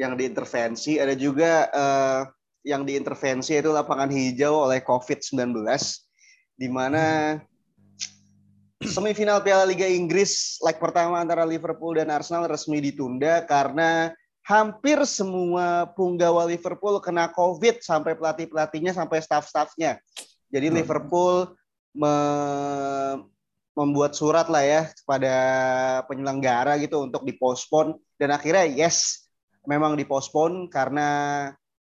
yang 0.00 0.16
diintervensi. 0.16 0.96
Ada 0.96 1.12
juga 1.18 1.68
eh, 1.68 2.22
yang 2.64 2.86
diintervensi 2.88 3.58
itu 3.58 3.68
lapangan 3.68 4.08
hijau 4.08 4.64
oleh 4.70 4.80
COVID-19, 4.80 5.60
di 6.56 6.68
mana 6.70 7.36
semifinal 8.80 9.42
Piala 9.42 9.66
Liga 9.66 9.90
Inggris 9.90 10.62
leg 10.62 10.78
pertama 10.78 11.18
antara 11.18 11.42
Liverpool 11.42 11.98
dan 11.98 12.08
Arsenal 12.14 12.46
resmi 12.46 12.78
ditunda 12.78 13.42
karena 13.44 14.14
hampir 14.48 14.96
semua 15.04 15.84
punggawa 15.92 16.48
Liverpool 16.48 16.96
kena 17.04 17.28
COVID 17.36 17.84
sampai 17.84 18.16
pelatih-pelatihnya 18.16 18.96
sampai 18.96 19.20
staff-staffnya. 19.20 20.00
Jadi 20.48 20.72
Hmm. 20.72 20.76
Liverpool 20.80 21.52
me- 21.92 23.28
membuat 23.76 24.16
surat 24.16 24.48
lah 24.50 24.64
ya 24.64 24.82
kepada 24.90 25.34
penyelenggara 26.10 26.80
gitu 26.82 26.98
untuk 27.04 27.22
dipospon 27.22 27.94
dan 28.18 28.34
akhirnya 28.34 28.66
yes 28.66 29.30
memang 29.68 29.94
dipospon 29.94 30.66
karena 30.72 31.08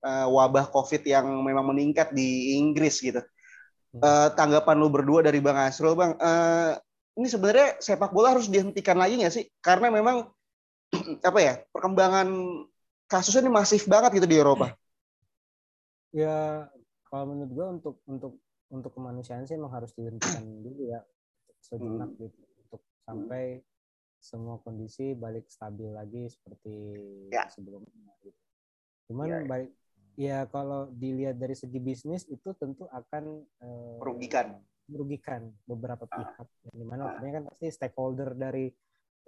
eh, 0.02 0.28
wabah 0.30 0.72
COVID 0.72 1.04
yang 1.04 1.26
memang 1.42 1.74
meningkat 1.74 2.14
di 2.16 2.58
Inggris 2.62 3.02
gitu. 3.02 3.22
Eh, 3.92 4.28
tanggapan 4.40 4.80
lu 4.80 4.88
berdua 4.88 5.20
dari 5.20 5.44
Bang 5.44 5.60
Asrul, 5.60 6.00
Bang, 6.00 6.16
eh, 6.16 6.80
ini 7.20 7.28
sebenarnya 7.28 7.76
sepak 7.84 8.16
bola 8.16 8.34
harus 8.34 8.48
dihentikan 8.48 8.96
lagi 8.96 9.20
nggak 9.20 9.34
sih? 9.36 9.46
Karena 9.60 9.92
memang 9.92 10.32
apa 11.30 11.40
ya 11.40 11.54
perkembangan 11.72 12.28
kasusnya 13.08 13.48
ini 13.48 13.52
masif 13.52 13.88
banget 13.88 14.20
gitu 14.22 14.28
di 14.28 14.38
Eropa. 14.40 14.72
ya 16.12 16.68
kalau 17.08 17.36
menurut 17.36 17.52
gua 17.52 17.68
untuk 17.72 17.96
untuk 18.08 18.34
untuk 18.72 18.92
kemanusiaan 18.96 19.44
sih 19.44 19.56
emang 19.56 19.72
harus 19.72 19.92
dihentikan 19.96 20.44
dulu 20.66 20.92
ya 20.92 21.00
sejenak 21.62 22.10
gitu 22.18 22.42
untuk 22.66 22.82
sampai 23.06 23.62
semua 24.22 24.62
kondisi 24.62 25.18
balik 25.18 25.50
stabil 25.50 25.90
lagi 25.90 26.30
seperti 26.30 26.74
Ya. 27.32 27.48
sebelumnya 27.48 28.12
gitu. 28.22 28.38
Cuman 29.10 29.28
Ya, 29.28 29.38
ya. 29.40 29.46
balik 29.48 29.72
ya 30.20 30.38
kalau 30.46 30.92
dilihat 30.92 31.40
dari 31.40 31.56
segi 31.56 31.80
bisnis 31.80 32.28
itu 32.28 32.52
tentu 32.60 32.86
akan 32.92 33.42
eh, 33.64 33.98
Merugikan. 33.98 34.60
merugikan 34.86 35.48
beberapa 35.64 36.04
Ah. 36.06 36.16
pihak 36.20 36.48
yang 36.68 36.76
di 36.76 36.86
mana 36.86 37.02
artinya 37.08 37.32
kan 37.40 37.44
pasti 37.50 37.72
stakeholder 37.72 38.36
dari 38.36 38.68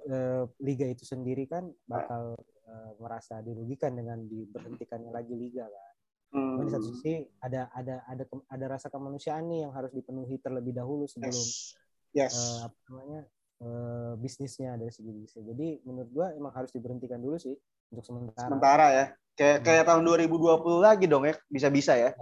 eh, 0.04 0.44
liga 0.62 0.86
itu 0.90 1.04
sendiri 1.06 1.48
kan 1.48 1.70
bakal 1.88 2.36
eh, 2.68 2.92
merasa 3.00 3.40
dirugikan 3.40 3.94
dengan 3.94 4.22
diberhentikannya 4.26 5.12
lagi 5.14 5.34
liga 5.36 5.66
kan. 5.68 5.94
Hmm. 6.34 6.66
Di 6.66 6.74
satu 6.74 6.86
sisi 6.98 7.22
ada 7.46 7.70
ada 7.78 8.02
ada 8.10 8.24
ada 8.50 8.66
rasa 8.66 8.90
kemanusiaan 8.90 9.46
nih 9.46 9.70
yang 9.70 9.72
harus 9.74 9.94
dipenuhi 9.94 10.42
terlebih 10.42 10.74
dahulu 10.74 11.06
sebelum 11.06 11.30
Yes. 11.34 11.78
Yes. 12.14 12.34
eh, 12.34 12.60
apa 12.66 12.78
namanya 12.90 13.22
eh, 13.62 14.14
bisnisnya 14.18 14.72
dari 14.78 14.90
segi 14.90 15.12
bisnis. 15.14 15.46
Jadi 15.46 15.68
menurut 15.86 16.10
gua 16.10 16.28
emang 16.34 16.54
harus 16.54 16.74
diberhentikan 16.74 17.22
dulu 17.22 17.38
sih 17.38 17.54
untuk 17.94 18.06
sementara. 18.06 18.50
Sementara 18.50 18.88
ya. 18.90 19.06
Kayak 19.34 19.58
Hmm. 19.62 19.66
kayak 19.66 19.84
tahun 19.90 20.04
2020 20.06 20.78
lagi 20.78 21.06
dong 21.10 21.26
ya, 21.26 21.34
bisa-bisa 21.50 21.94
ya. 21.98 22.14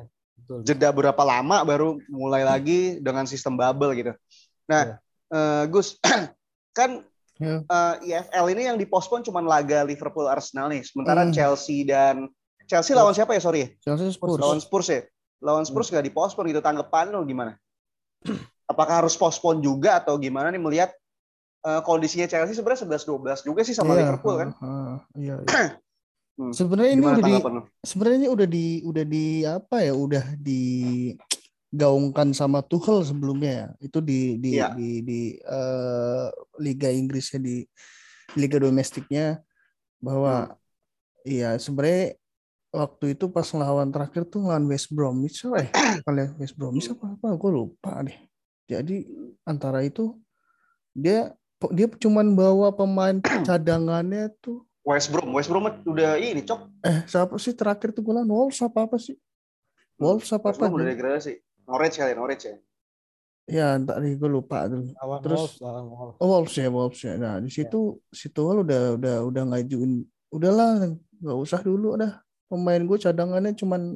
Betul. 0.41 0.63
Jeda 0.63 0.89
berapa 0.95 1.23
lama 1.23 1.63
baru 1.67 1.99
mulai 2.07 2.43
lagi 2.47 3.03
dengan 3.03 3.27
sistem 3.27 3.59
bubble 3.59 3.91
gitu. 3.99 4.11
Nah, 4.67 4.95
eh, 5.31 5.63
Gus, 5.67 5.99
kan 6.77 7.03
Ya. 7.41 7.57
eh, 7.59 7.93
IFL 8.07 8.45
ini 8.49 8.61
yang 8.63 8.77
dipospon 8.77 9.19
cuma 9.19 9.41
laga 9.41 9.81
Liverpool 9.81 10.29
Arsenal 10.29 10.69
nih. 10.69 10.85
Sementara 10.85 11.25
Hmm. 11.25 11.33
Chelsea 11.33 11.81
dan 11.81 12.29
Chelsea 12.63 12.93
lawan 12.93 13.11
siapa 13.11 13.33
ya? 13.33 13.41
Sorry? 13.41 13.73
Chelsea 13.81 14.13
Spurs 14.13 14.37
Lawan 14.37 14.61
Spurs 14.61 14.87
ya. 14.87 15.01
Lawan 15.41 15.65
Spurs 15.65 15.89
nggak 15.89 16.05
dipospon 16.05 16.45
gitu. 16.45 16.61
Tanggapan 16.61 17.09
lo 17.09 17.25
gimana? 17.25 17.57
Apakah 18.71 19.01
harus 19.01 19.17
pospon 19.17 19.59
juga 19.59 19.97
atau 19.97 20.15
gimana 20.15 20.47
nih 20.47 20.61
melihat 20.61 20.93
eh, 21.61 21.81
kondisinya 21.81 22.25
Chelsea 22.25 22.53
sebenarnya 22.53 22.85
11-12 22.85 23.41
juga 23.43 23.61
sih 23.61 23.73
sama 23.73 23.93
Iya, 23.93 24.05
Liverpool 24.05 24.35
kan? 24.37 24.49
ah, 24.55 24.65
ah, 24.65 24.97
iya, 25.13 25.35
iya. 25.41 25.49
Hmm. 26.37 26.53
sebenarnya 26.57 26.91
ini 26.93 27.01
udah 27.03 27.21
di 27.21 27.33
sebenarnya 27.81 28.17
ini 28.17 28.29
udah 28.29 28.47
di 28.47 28.65
udah 28.81 29.03
di 29.03 29.25
apa 29.43 29.77
ya 29.81 29.93
udah 29.93 30.23
digaungkan 31.71 32.35
sama 32.35 32.59
Tuchel 32.61 32.99
sebelumnya 33.01 33.51
ya? 33.51 33.67
Itu 33.79 34.03
di 34.03 34.35
di 34.37 34.59
Iya. 34.59 34.75
di, 34.75 34.99
di 35.01 35.21
eh, 35.39 36.27
Liga 36.59 36.91
Inggrisnya 36.91 37.39
di 37.39 37.63
Liga 38.35 38.59
domestiknya 38.59 39.39
bahwa 39.99 40.55
iya 41.23 41.55
sebenarnya 41.55 42.15
waktu 42.71 43.15
itu 43.15 43.27
pas 43.27 43.47
ngelawan 43.51 43.91
terakhir 43.91 44.23
tuh 44.27 44.43
ngelawan 44.47 44.67
West 44.71 44.91
Bromwich 44.91 45.43
eh 45.59 45.67
kalian 46.07 46.35
West 46.39 46.55
Bromwich 46.59 46.91
apa 46.91 47.15
apa? 47.15 47.27
Gue 47.39 47.51
lupa 47.51 48.03
deh. 48.03 48.19
Jadi 48.67 49.07
antara 49.43 49.83
itu 49.83 50.15
dia 50.91 51.31
dia 51.71 51.87
cuman 51.87 52.35
bawa 52.35 52.71
pemain 52.75 53.15
cadangannya 53.47 54.27
tuh 54.43 54.63
West 54.81 55.13
Brom, 55.13 55.29
West 55.37 55.45
Brom 55.45 55.69
udah 55.85 56.17
ini 56.17 56.41
cok. 56.41 56.59
eh 56.81 57.05
siapa 57.05 57.37
sih 57.37 57.53
terakhir 57.53 57.93
tuh 57.93 58.01
gue 58.01 58.11
lawan? 58.11 58.25
Wolves 58.25 58.59
apa 58.65 58.89
apa 58.89 58.97
sih? 58.97 59.13
Wolves 60.01 60.31
apa 60.33 60.49
West 60.49 60.57
apa 60.57 60.67
Brom 60.73 60.81
udah 60.81 60.87
degradasi. 60.89 61.37
Norwich 61.71 61.95
kali, 61.95 62.11
Norwich 62.13 62.43
ya. 62.43 62.55
ya 63.47 63.65
entar 63.75 63.97
gue 63.99 64.29
lupa 64.29 64.67
tuh. 64.67 64.91
Lawan 64.93 65.19
Terus- 65.23 65.39
Wolves, 65.39 65.57
lawan 65.59 65.85
Wolves. 65.87 66.17
Oh, 66.19 66.27
Wolves 66.27 66.55
ya, 66.55 66.67
Wolves 66.67 67.01
ya. 67.01 67.13
Nah, 67.15 67.35
di 67.39 67.47
situ 67.47 67.79
si 68.11 68.27
Tuchel 68.27 68.63
udah 68.63 68.95
udah 68.99 69.15
udah 69.25 69.43
ngajuin 69.49 70.03
udahlah 70.29 70.91
nggak 71.19 71.37
usah 71.39 71.59
dulu 71.59 71.95
dah. 71.95 72.19
Pemain 72.47 72.79
gue 72.79 72.97
cadangannya 72.99 73.55
cuman 73.55 73.95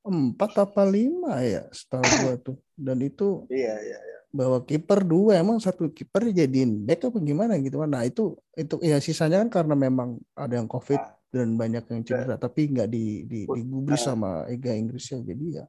empat 0.00 0.52
apa 0.56 0.82
lima 0.88 1.40
ya 1.40 1.64
setahu 1.72 2.04
gue 2.04 2.34
tuh. 2.40 2.56
Dan 2.72 3.00
itu 3.00 3.44
Iya, 3.52 3.74
iya. 3.80 3.98
bawa 4.32 4.62
kiper 4.64 5.04
dua 5.04 5.36
emang 5.36 5.60
satu 5.60 5.90
kiper 5.90 6.30
dijadiin 6.32 6.86
back 6.86 7.08
apa 7.08 7.18
gimana 7.20 7.60
gitu 7.60 7.80
kan. 7.80 7.90
Nah, 7.90 8.04
itu 8.04 8.38
itu 8.54 8.80
ya 8.80 8.96
sisanya 8.96 9.44
kan 9.44 9.60
karena 9.60 9.74
memang 9.76 10.16
ada 10.32 10.56
yang 10.56 10.64
Covid 10.64 10.96
Ah. 10.96 11.12
dan 11.28 11.52
banyak 11.54 11.84
yang 11.84 12.00
cedera 12.00 12.34
tapi 12.36 12.70
nggak 12.72 12.88
di, 12.88 13.28
di 13.28 13.40
digubris 13.44 14.00
sama 14.00 14.48
Liga 14.48 14.72
Inggrisnya. 14.72 15.20
Jadi 15.20 15.46
ya 15.60 15.64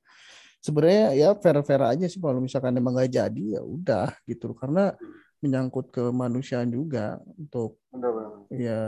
sebenarnya 0.62 1.06
ya 1.18 1.30
fair-fair 1.34 1.82
aja 1.82 2.06
sih 2.06 2.22
kalau 2.22 2.38
misalkan 2.38 2.77
emang 2.77 2.94
nggak 2.94 3.12
jadi 3.12 3.44
ya 3.58 3.62
udah 3.65 4.13
gitu 4.30 4.53
karena 4.53 4.94
menyangkut 5.41 5.89
kemanusiaan 5.89 6.70
juga 6.70 7.18
untuk 7.34 7.82
Benar, 7.89 8.12
benar. 8.13 8.32
ya 8.53 8.80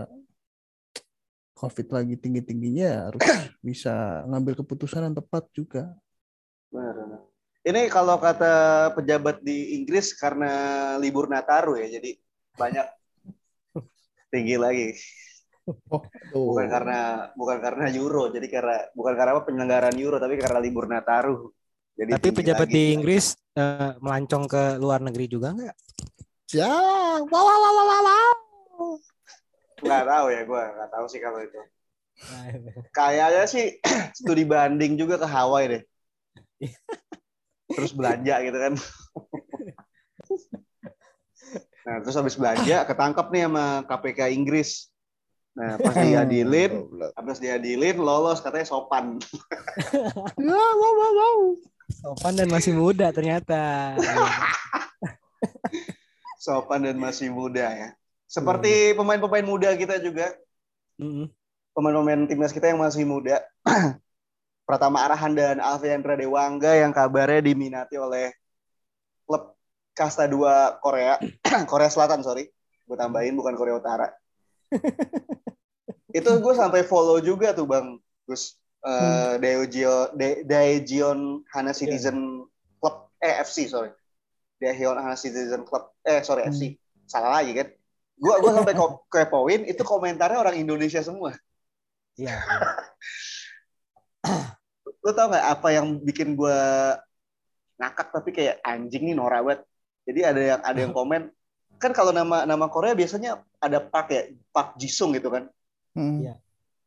COVID 1.57 1.87
lagi 1.95 2.15
tinggi-tingginya 2.19 2.85
ya 2.85 2.99
harus 3.09 3.21
bisa 3.67 4.21
ngambil 4.29 4.61
keputusan 4.61 5.07
yang 5.09 5.15
tepat 5.17 5.47
juga. 5.55 5.95
Benar, 6.69 6.93
benar. 6.93 7.21
Ini 7.63 7.87
kalau 7.87 8.19
kata 8.19 8.91
pejabat 8.91 9.39
di 9.39 9.79
Inggris 9.79 10.11
karena 10.19 10.51
libur 10.99 11.31
Nataru 11.31 11.79
ya, 11.79 11.87
jadi 11.87 12.19
banyak 12.59 12.87
tinggi 14.33 14.59
lagi. 14.59 14.91
Oh, 15.63 16.03
Bukan 16.51 16.67
karena 16.67 17.31
bukan 17.39 17.57
karena 17.63 17.87
Euro, 17.95 18.27
jadi 18.27 18.51
karena 18.51 18.83
bukan 18.91 19.13
karena 19.15 19.31
apa 19.31 19.43
penyelenggaraan 19.47 19.95
Euro, 19.95 20.19
tapi 20.19 20.35
karena 20.35 20.59
libur 20.59 20.91
Nataru. 20.91 21.55
Jadi 21.93 22.09
Tapi 22.09 22.27
pejabat 22.33 22.67
lagi. 22.69 22.75
di 22.75 22.83
Inggris 22.97 23.25
eh, 23.53 23.91
melancong 24.01 24.45
ke 24.49 24.63
luar 24.81 24.99
negeri 25.01 25.25
juga 25.29 25.53
nggak? 25.53 25.75
ya, 26.53 26.69
wow, 27.21 27.29
wow, 27.29 27.57
wow, 27.57 27.73
wow, 27.73 28.01
wow. 28.05 28.93
nggak 29.81 30.03
tahu 30.05 30.25
ya, 30.29 30.41
gue 30.45 30.63
nggak 30.77 30.89
tahu 30.93 31.05
sih 31.09 31.19
kalau 31.21 31.39
itu. 31.41 31.61
Kayaknya 32.97 33.43
sih 33.49 33.65
studi 34.17 34.45
banding 34.45 34.97
juga 34.97 35.17
ke 35.17 35.27
Hawaii 35.27 35.69
deh. 35.69 35.83
Terus 37.73 37.91
belanja 37.93 38.35
gitu 38.45 38.57
kan. 38.57 38.73
Nah, 41.83 41.99
terus 41.99 42.15
habis 42.15 42.39
belanja 42.39 42.87
ketangkap 42.87 43.27
nih 43.33 43.43
sama 43.49 43.83
KPK 43.83 44.31
Inggris. 44.31 44.87
Nah, 45.53 45.77
pas 45.77 45.93
diadilin, 45.93 46.89
habis 47.13 47.37
diadilin 47.37 47.97
lolos 48.01 48.41
katanya 48.41 48.67
sopan. 48.67 49.19
Ya, 50.37 50.53
wow, 50.53 50.93
wow, 50.93 51.11
wow. 51.17 51.39
Sopan 51.91 52.33
dan 52.37 52.47
masih 52.47 52.73
muda 52.75 53.11
ternyata. 53.11 53.95
Sopan 56.43 56.87
dan 56.87 56.97
masih 56.99 57.31
muda 57.31 57.67
ya. 57.67 57.89
Seperti 58.27 58.97
pemain-pemain 58.97 59.45
muda 59.45 59.69
kita 59.77 60.01
juga, 60.01 60.33
Mm-mm. 60.97 61.29
pemain-pemain 61.75 62.25
timnas 62.25 62.55
kita 62.55 62.71
yang 62.71 62.81
masih 62.81 63.05
muda. 63.05 63.43
Pratama 64.67 65.03
Arahan 65.03 65.35
dan 65.35 65.57
Alfiandra 65.59 66.15
Dewangga 66.15 66.79
yang 66.79 66.95
kabarnya 66.95 67.43
diminati 67.43 67.99
oleh 67.99 68.31
klub 69.27 69.59
kasta 69.91 70.25
2 70.25 70.79
Korea, 70.79 71.19
Korea 71.71 71.91
Selatan 71.91 72.23
sorry, 72.23 72.47
gue 72.87 72.97
tambahin 72.97 73.35
bukan 73.35 73.53
Korea 73.59 73.77
Utara. 73.77 74.07
itu 76.17 76.29
gue 76.29 76.53
sampai 76.53 76.85
follow 76.85 77.17
juga 77.19 77.51
tuh 77.51 77.65
bang 77.65 77.97
Gus 78.25 78.55
uh, 78.83 79.35
Daejeon 79.39 80.13
Da- 80.15 80.43
Daejeon 80.43 81.43
Hana 81.49 81.71
Citizen 81.71 82.43
Club. 82.77 82.95
Eh 83.23 83.33
FC 83.43 83.67
sorry. 83.71 83.91
Daejeon 84.59 84.99
Hana 84.99 85.15
Citizen 85.15 85.63
Club. 85.63 85.91
Eh 86.03 86.19
sorry 86.23 86.47
FC 86.47 86.75
salah 87.07 87.41
lagi 87.41 87.51
kan? 87.55 87.67
Gue 88.13 88.35
gua 88.39 88.51
sampai 88.55 88.75
kepoin 89.13 89.67
itu 89.67 89.81
komentarnya 89.83 90.39
orang 90.39 90.55
Indonesia 90.55 91.01
semua. 91.03 91.35
Iya. 92.13 92.39
lo 95.03 95.11
tau 95.11 95.27
nggak 95.27 95.47
apa 95.59 95.67
yang 95.75 95.99
bikin 95.99 96.39
gue 96.39 96.59
ngakak 97.75 98.07
tapi 98.15 98.31
kayak 98.31 98.63
anjing 98.63 99.11
nih 99.11 99.15
norak 99.17 99.43
banget. 99.43 99.61
Jadi 100.07 100.19
ada 100.23 100.41
yang 100.41 100.61
ada 100.63 100.79
yang 100.79 100.93
komen 100.95 101.31
kan 101.75 101.91
kalau 101.91 102.15
nama 102.15 102.47
nama 102.47 102.71
Korea 102.71 102.95
biasanya 102.95 103.43
ada 103.59 103.83
Park 103.83 104.07
ya? 104.15 104.31
Park 104.55 104.79
Jisung 104.79 105.11
gitu 105.11 105.27
kan? 105.27 105.51
Hmm. 105.93 106.23
Iya. 106.23 106.33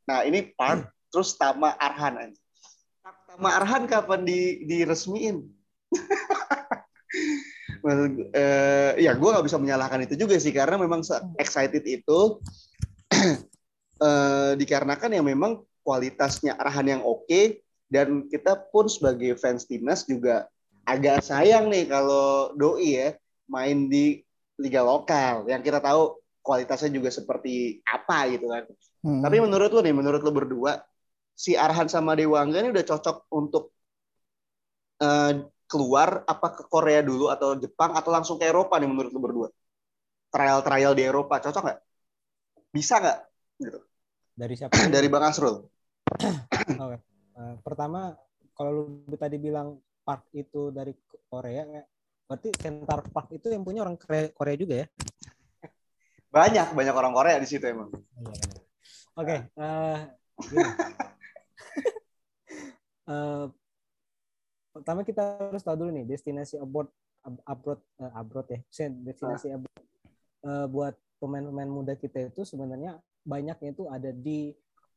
nah 0.07 0.23
ini 0.27 0.51
Park 0.55 0.96
terus 1.17 1.33
Tama 1.41 1.73
Arhan. 1.81 2.37
Park 3.01 3.25
Tama 3.25 3.49
Arhan 3.57 3.89
kapan 3.89 4.29
di 4.29 4.69
diresmiin 4.69 5.49
eh, 8.37 8.93
ya 9.01 9.17
gue 9.17 9.31
nggak 9.33 9.47
bisa 9.49 9.57
menyalahkan 9.57 10.05
itu 10.05 10.21
juga 10.21 10.37
sih 10.37 10.53
karena 10.53 10.77
memang 10.77 11.01
se- 11.01 11.25
excited 11.41 11.81
itu 11.89 12.37
eh, 14.05 14.53
dikarenakan 14.61 15.17
ya 15.17 15.25
memang 15.25 15.65
kualitasnya 15.81 16.61
Arhan 16.61 17.01
yang 17.01 17.03
oke 17.07 17.65
dan 17.89 18.29
kita 18.29 18.69
pun 18.69 18.93
sebagai 18.93 19.41
fans 19.41 19.65
timnas 19.65 20.05
juga 20.05 20.53
agak 20.85 21.25
sayang 21.25 21.73
nih 21.73 21.89
kalau 21.89 22.53
doi 22.53 22.93
ya 22.93 23.09
main 23.49 23.89
di 23.89 24.21
liga 24.61 24.85
lokal 24.85 25.49
yang 25.49 25.65
kita 25.65 25.81
tahu 25.81 26.21
kualitasnya 26.45 26.93
juga 26.93 27.09
seperti 27.09 27.81
apa 27.89 28.37
gitu 28.37 28.53
kan. 28.53 28.69
Hmm. 29.03 29.23
Tapi 29.23 29.43
menurut 29.43 29.71
lu 29.75 29.83
nih, 29.83 29.95
menurut 29.95 30.23
lu 30.23 30.31
berdua, 30.31 30.79
si 31.37 31.53
Arhan 31.53 31.87
sama 31.93 32.17
Dewangga 32.17 32.65
ini 32.65 32.73
udah 32.73 32.87
cocok 32.89 33.29
untuk 33.37 33.77
eh, 35.05 35.33
keluar 35.69 36.25
apa 36.25 36.49
ke 36.57 36.63
Korea 36.67 37.05
dulu 37.05 37.29
atau 37.29 37.53
Jepang 37.61 37.93
atau 37.93 38.09
langsung 38.09 38.41
ke 38.41 38.49
Eropa 38.49 38.81
nih 38.81 38.89
menurut 38.89 39.13
lu 39.13 39.21
berdua? 39.21 39.49
Trial-trial 40.33 40.97
di 40.97 41.05
Eropa 41.05 41.37
cocok 41.45 41.63
nggak? 41.63 41.81
Bisa 42.73 42.95
nggak? 42.99 43.19
Gitu. 43.61 43.79
Dari 44.33 44.55
siapa? 44.57 44.73
Dari 44.95 45.07
Bang 45.13 45.29
Asrul. 45.29 45.61
Oke. 46.83 46.97
Eh, 47.37 47.55
pertama 47.61 48.17
kalau 48.57 48.89
lu 49.05 49.17
tadi 49.21 49.37
bilang 49.37 49.77
Park 50.07 50.33
itu 50.33 50.71
dari 50.71 50.95
Korea 51.27 51.67
ya, 51.67 51.83
berarti 52.31 52.55
Center 52.55 53.03
Park 53.11 53.29
itu 53.35 53.51
yang 53.51 53.67
punya 53.67 53.83
orang 53.83 53.99
Korea, 53.99 54.55
juga 54.57 54.87
ya? 54.87 54.87
Banyak, 56.31 56.79
banyak 56.79 56.95
orang 56.95 57.13
Korea 57.13 57.37
di 57.43 57.49
situ 57.51 57.67
emang. 57.67 57.91
Iya, 57.91 58.33
benar. 58.39 58.63
Oke, 59.19 59.37
eh, 59.51 59.99
gini. 60.47 60.63
Eh, 63.07 63.47
pertama 64.75 65.07
kita 65.07 65.23
harus 65.39 65.63
tahu 65.63 65.77
dulu 65.79 65.91
nih 65.95 66.05
destinasi 66.05 66.59
abroad 66.59 66.91
ab- 67.23 67.45
abroad 67.47 67.81
eh, 68.03 68.13
abroad 68.19 68.47
ya, 68.51 68.61
destinasi 68.91 69.55
abroad 69.55 69.85
eh, 70.43 70.67
buat 70.67 70.95
pemain-pemain 71.23 71.71
muda 71.71 71.95
kita 71.95 72.29
itu 72.29 72.43
sebenarnya 72.43 72.99
banyaknya 73.23 73.71
itu 73.73 73.87
ada 73.87 74.11
di 74.11 74.51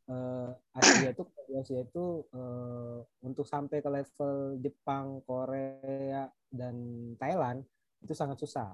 eh, 0.10 0.50
Asia 0.74 1.14
itu 1.14 1.24
Asia 1.54 1.80
itu 1.86 2.26
eh, 2.34 2.98
untuk 3.24 3.46
sampai 3.46 3.78
ke 3.80 3.90
level 3.94 4.58
Jepang, 4.58 5.22
Korea 5.24 6.26
dan 6.50 6.76
Thailand 7.22 7.62
itu 8.02 8.18
sangat 8.18 8.42
susah. 8.42 8.74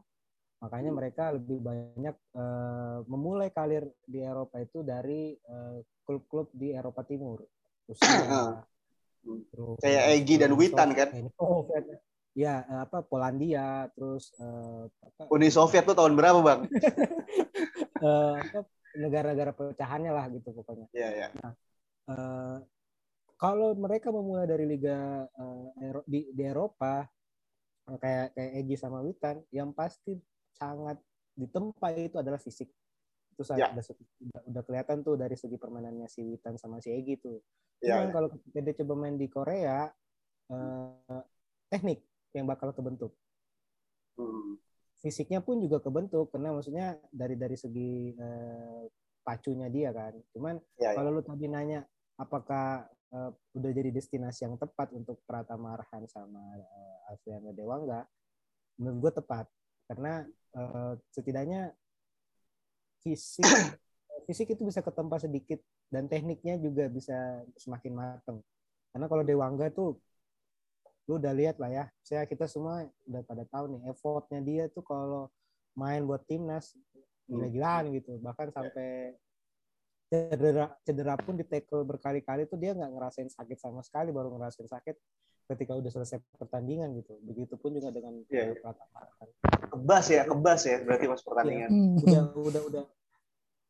Makanya 0.63 0.95
mereka 0.95 1.35
lebih 1.35 1.59
banyak 1.59 2.15
eh, 2.15 2.99
memulai 3.11 3.51
karir 3.51 3.83
di 4.07 4.23
Eropa 4.23 4.63
itu 4.63 4.79
dari 4.79 5.35
klub-klub 6.07 6.55
di 6.55 6.71
Eropa 6.71 7.03
Timur. 7.03 7.43
Rusia, 7.85 8.65
terus 9.25 9.77
Kayak 9.81 10.03
Egy 10.13 10.31
dan 10.37 10.51
Uni 10.53 10.59
Witan, 10.59 10.89
kan? 10.93 11.09
Soviet. 11.35 11.85
Ya, 12.35 12.67
eh, 12.67 12.79
apa 12.83 12.99
Polandia, 13.07 13.87
terus 13.95 14.35
eh, 14.37 14.83
apa, 14.91 15.21
Uni 15.31 15.47
Soviet 15.47 15.87
tuh 15.87 15.95
tahun 15.95 16.19
berapa 16.19 16.39
bang? 16.43 16.59
eh, 18.05 18.37
negara-negara 18.95 19.51
pecahannya 19.55 20.11
lah 20.11 20.25
gitu 20.31 20.51
pokoknya. 20.51 20.87
Iya, 20.91 21.09
iya. 21.15 21.27
Eh, 22.05 22.57
kalau 23.35 23.73
mereka 23.75 24.13
memulai 24.13 24.47
dari 24.47 24.65
liga 24.69 25.25
eh, 25.25 26.03
di, 26.05 26.31
di 26.31 26.43
Eropa 26.45 27.03
eh, 27.89 27.97
kayak 27.97 28.37
kayak 28.37 28.51
Egy 28.61 28.75
sama 28.77 29.01
Witan 29.01 29.41
yang 29.51 29.73
pasti 29.75 30.15
sangat 30.55 30.99
ditempa 31.35 31.91
itu 31.97 32.15
adalah 32.15 32.39
fisik 32.39 32.71
itu 33.35 33.43
Ya. 33.43 33.67
sangat 33.67 33.91
udah, 34.23 34.41
udah, 34.47 34.63
kelihatan 34.63 34.97
tuh 35.03 35.19
dari 35.19 35.35
segi 35.35 35.59
permainannya 35.59 36.07
si 36.07 36.23
Witan 36.23 36.55
sama 36.55 36.79
si 36.79 36.89
Egy 36.95 37.19
tuh 37.19 37.43
Iya, 37.83 37.99
cuman 37.99 38.07
iya. 38.07 38.13
kalau 38.15 38.27
dia 38.55 38.75
coba 38.79 38.93
main 38.95 39.19
di 39.19 39.27
Korea 39.27 39.91
eh, 40.47 41.21
teknik 41.67 41.99
yang 42.31 42.47
bakal 42.47 42.71
kebentuk 42.71 43.11
Hmm. 44.15 44.55
fisiknya 45.03 45.43
pun 45.43 45.59
juga 45.59 45.83
kebentuk 45.83 46.31
karena 46.31 46.55
maksudnya 46.55 46.95
dari 47.11 47.35
dari 47.35 47.59
segi 47.59 48.15
eh, 48.15 48.83
pacunya 49.27 49.67
dia 49.67 49.91
kan 49.91 50.15
cuman 50.31 50.55
Iya, 50.79 50.95
iya. 50.95 50.95
kalau 50.95 51.11
lu 51.11 51.19
tadi 51.19 51.51
nanya 51.51 51.83
apakah 52.15 52.87
eh, 53.11 53.31
udah 53.59 53.71
jadi 53.75 53.91
destinasi 53.91 54.47
yang 54.47 54.55
tepat 54.55 54.95
untuk 54.95 55.19
Pratama 55.27 55.75
Arhan 55.75 56.07
sama 56.07 56.39
uh, 56.39 57.11
Alfian 57.11 57.43
Dewangga 57.51 58.07
menurut 58.79 59.11
gue 59.11 59.11
tepat 59.19 59.45
karena 59.91 60.23
eh, 60.55 60.93
setidaknya 61.11 61.75
fisik 63.05 63.45
fisik 64.25 64.57
itu 64.57 64.65
bisa 64.65 64.81
ketempa 64.81 65.21
sedikit 65.21 65.61
dan 65.93 66.09
tekniknya 66.09 66.57
juga 66.57 66.89
bisa 66.89 67.45
semakin 67.61 67.93
mateng 67.93 68.41
karena 68.89 69.05
kalau 69.05 69.21
Dewangga 69.21 69.69
tuh 69.69 70.01
lu 71.05 71.21
udah 71.21 71.33
lihat 71.37 71.61
lah 71.61 71.69
ya. 71.69 71.85
Saya 72.01 72.25
kita 72.25 72.49
semua 72.49 72.85
udah 73.05 73.21
pada 73.25 73.43
tahu 73.45 73.77
nih 73.77 73.81
effortnya 73.93 74.39
dia 74.41 74.63
tuh 74.73 74.81
kalau 74.81 75.29
main 75.77 76.01
buat 76.05 76.25
timnas 76.25 76.73
gila-gilaan 77.29 77.93
gitu. 77.93 78.17
Bahkan 78.21 78.47
sampai 78.53 79.13
cedera 80.09 80.71
cedera 80.85 81.13
pun 81.17 81.37
di 81.37 81.45
tackle 81.45 81.85
berkali-kali 81.85 82.45
tuh 82.45 82.57
dia 82.57 82.73
nggak 82.77 82.91
ngerasain 82.93 83.29
sakit 83.29 83.57
sama 83.57 83.81
sekali 83.81 84.13
baru 84.13 84.33
ngerasain 84.37 84.69
sakit 84.69 84.95
ketika 85.45 85.77
udah 85.77 85.91
selesai 85.93 86.17
pertandingan 86.41 86.93
gitu. 86.97 87.17
Begitupun 87.21 87.77
juga 87.77 87.93
dengan 87.93 88.21
Iya, 88.29 88.41
eh, 88.41 88.47
iya. 88.53 88.61
Pratama 88.61 89.01
kan. 89.17 89.29
Kebas 89.75 90.05
ya, 90.09 90.21
kebas 90.25 90.61
ya 90.65 90.77
berarti 90.81 91.05
pas 91.09 91.21
pertandingan. 91.21 91.69
Hmm. 91.69 91.95
udah 92.01 92.23
udah 92.33 92.61
udah 92.69 92.83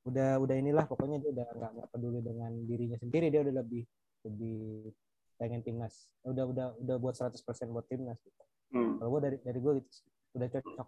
udah 0.06 0.30
udah 0.38 0.56
inilah 0.56 0.86
pokoknya 0.86 1.18
dia 1.18 1.34
udah 1.34 1.46
nggak 1.50 1.72
nggak 1.82 1.88
peduli 1.90 2.22
dengan 2.22 2.54
dirinya 2.70 2.94
sendiri 3.02 3.34
dia 3.34 3.42
udah 3.42 3.58
lebih 3.58 3.84
lebih 4.22 4.94
pengen 5.42 5.66
timnas 5.66 6.14
udah 6.22 6.46
udah 6.46 6.68
udah 6.78 6.96
buat 7.02 7.18
100% 7.18 7.42
buat 7.74 7.90
timnas 7.90 8.22
gitu. 8.22 8.44
Hmm. 8.70 9.02
kalau 9.02 9.18
gue 9.18 9.22
dari 9.26 9.38
dari 9.42 9.58
gue 9.58 9.74
gitu 9.82 9.90
udah 10.38 10.48
cocok 10.54 10.88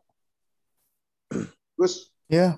Gus, 1.78 2.10
Ya. 2.26 2.58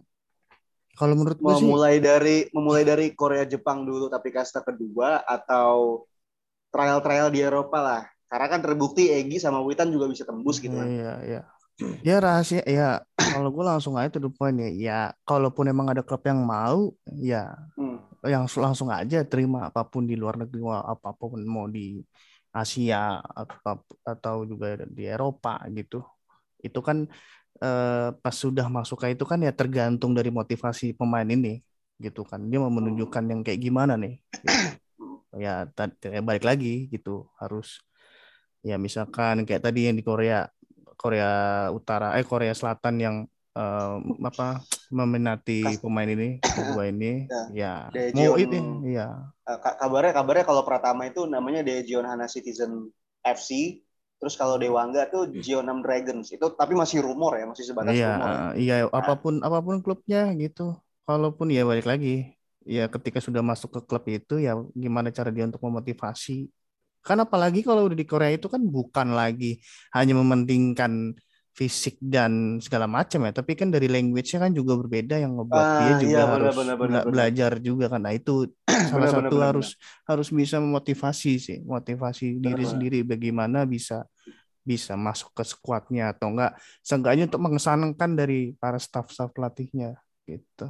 Kalau 0.96 1.16
menurut 1.16 1.40
gue 1.40 1.48
mau 1.48 1.60
sih 1.60 1.68
mulai 1.68 2.00
dari 2.00 2.48
memulai 2.56 2.84
dari 2.88 3.12
Korea 3.12 3.44
Jepang 3.44 3.84
dulu 3.84 4.08
tapi 4.08 4.32
kasta 4.32 4.64
kedua 4.64 5.24
atau 5.28 6.04
trial-trial 6.72 7.28
di 7.32 7.40
Eropa 7.44 7.80
lah. 7.80 8.04
Karena 8.30 8.48
kan 8.48 8.60
terbukti 8.62 9.10
Egi 9.10 9.42
sama 9.42 9.60
Witan 9.66 9.90
juga 9.90 10.06
bisa 10.06 10.22
tembus 10.22 10.62
gitu 10.62 10.74
kan. 10.78 10.86
Iya, 10.86 11.14
iya. 11.26 11.42
Ya 12.06 12.20
rahasia 12.20 12.62
ya 12.68 13.02
kalau 13.18 13.50
gue 13.56 13.64
langsung 13.66 13.96
aja 13.98 14.12
to 14.14 14.20
the 14.22 14.30
point 14.30 14.56
ya. 14.62 14.70
Ya 14.70 15.00
kalaupun 15.26 15.66
emang 15.66 15.90
ada 15.90 16.06
klub 16.06 16.22
yang 16.24 16.40
mau 16.46 16.94
ya 17.10 17.58
Hmm. 17.80 17.96
yang 18.28 18.44
langsung 18.60 18.92
aja 18.92 19.24
terima 19.24 19.72
apa 19.72 19.88
pun 19.88 20.04
di 20.04 20.20
luar 20.20 20.36
negeri 20.36 20.60
apa 20.68 21.16
pun 21.16 21.40
mau 21.48 21.72
di 21.72 22.04
Asia 22.52 23.24
atau 23.24 23.80
atau 24.04 24.36
juga 24.44 24.76
di 24.86 25.08
Eropa 25.08 25.64
gitu. 25.72 26.04
Itu 26.60 26.84
kan 26.84 27.08
eh, 27.64 28.10
pas 28.20 28.36
sudah 28.36 28.68
masuk 28.68 29.00
ke 29.02 29.16
itu 29.16 29.24
kan 29.24 29.40
ya 29.42 29.52
tergantung 29.56 30.12
dari 30.14 30.30
motivasi 30.30 30.94
pemain 31.00 31.26
ini 31.28 31.64
gitu 31.98 32.28
kan. 32.28 32.44
Dia 32.52 32.60
mau 32.60 32.72
menunjukkan 32.72 33.24
yang 33.32 33.42
kayak 33.42 33.60
gimana 33.64 33.96
nih. 33.98 34.20
gitu. 34.44 34.68
Ya 35.40 35.70
ta- 35.78 35.94
ya 36.02 36.26
balik 36.26 36.42
lagi 36.42 36.90
gitu 36.90 37.30
harus 37.38 37.86
ya 38.66 38.76
misalkan 38.76 39.48
kayak 39.48 39.64
tadi 39.64 39.88
yang 39.88 39.96
di 39.96 40.04
Korea 40.04 40.48
Korea 41.00 41.32
Utara 41.72 42.16
eh 42.20 42.26
Korea 42.28 42.52
Selatan 42.52 42.96
yang 43.00 43.16
eh, 43.56 43.96
apa 44.26 44.60
meminati 44.92 45.64
Kas- 45.64 45.80
pemain 45.80 46.10
ini 46.10 46.44
dua 46.76 46.92
ini 46.92 47.26
ya 47.56 47.88
Daejeon. 47.94 48.16
mau 48.20 48.34
itu 48.36 48.58
ya 48.92 49.08
ka- 49.48 49.78
kabarnya 49.80 50.14
kabarnya 50.14 50.46
kalau 50.46 50.62
Pratama 50.68 51.08
itu 51.08 51.24
namanya 51.26 51.64
Daejeon 51.66 52.06
Hana 52.06 52.28
Citizen 52.28 52.92
FC. 53.24 53.82
Terus 54.20 54.36
kalau 54.36 54.60
Dewangga 54.60 55.08
tuh 55.08 55.32
Jeonnam 55.32 55.80
Dragons. 55.80 56.28
Itu 56.36 56.52
tapi 56.52 56.76
masih 56.76 57.00
rumor 57.00 57.40
ya, 57.40 57.48
masih 57.48 57.64
sebatas 57.72 57.96
iya 57.96 58.12
rumor. 58.12 58.28
ya. 58.28 58.36
eh, 58.36 58.52
iya 58.60 58.76
apa 58.92 59.14
pun 59.16 59.40
apa 59.40 59.64
pun 59.64 59.80
klubnya 59.80 60.36
gitu 60.36 60.76
kalaupun 61.08 61.48
ya 61.48 61.64
balik 61.64 61.88
lagi 61.88 62.36
ya 62.68 62.92
ketika 62.92 63.24
sudah 63.24 63.40
masuk 63.40 63.80
ke 63.80 63.82
klub 63.88 64.04
itu 64.12 64.36
ya 64.44 64.60
gimana 64.76 65.10
cara 65.10 65.32
dia 65.32 65.48
untuk 65.48 65.64
memotivasi 65.64 66.52
kan 67.06 67.18
apalagi 67.26 67.60
kalau 67.68 67.88
udah 67.88 67.98
di 67.98 68.06
Korea 68.12 68.32
itu 68.36 68.48
kan 68.54 68.62
bukan 68.76 69.08
lagi 69.20 69.60
hanya 69.96 70.14
mementingkan 70.20 71.16
fisik 71.58 72.00
dan 72.00 72.62
segala 72.64 72.88
macam 72.88 73.20
ya 73.28 73.32
tapi 73.36 73.52
kan 73.60 73.68
dari 73.68 73.92
language-nya 73.92 74.40
kan 74.48 74.52
juga 74.56 74.80
berbeda 74.80 75.20
yang 75.20 75.36
ngebuat 75.36 75.68
Ah, 75.68 75.76
dia 75.76 75.92
juga 76.00 76.22
iya, 76.22 76.24
harus 76.32 76.56
benar, 76.58 76.78
bela- 76.80 77.04
benar. 77.04 77.04
belajar 77.12 77.52
juga 77.60 77.86
kan 77.92 78.00
nah 78.06 78.14
itu 78.16 78.48
salah 78.92 79.10
Benar, 79.10 79.12
satu 79.12 79.36
benar, 79.36 79.44
harus 79.44 79.76
harus 80.08 80.28
bisa 80.32 80.56
memotivasi 80.64 81.32
sih 81.42 81.58
motivasi 81.68 82.40
diri 82.40 82.64
benar. 82.64 82.72
sendiri 82.72 83.04
bagaimana 83.04 83.68
bisa 83.68 84.08
bisa 84.64 84.94
masuk 85.00 85.34
ke 85.34 85.44
skuadnya 85.48 86.14
atau 86.14 86.30
enggak 86.32 86.52
seenggaknya 86.86 87.24
untuk 87.32 87.42
mengesankan 87.42 88.12
dari 88.20 88.54
para 88.62 88.78
staff-staff 88.78 89.34
pelatihnya 89.34 89.98
gitu. 90.30 90.66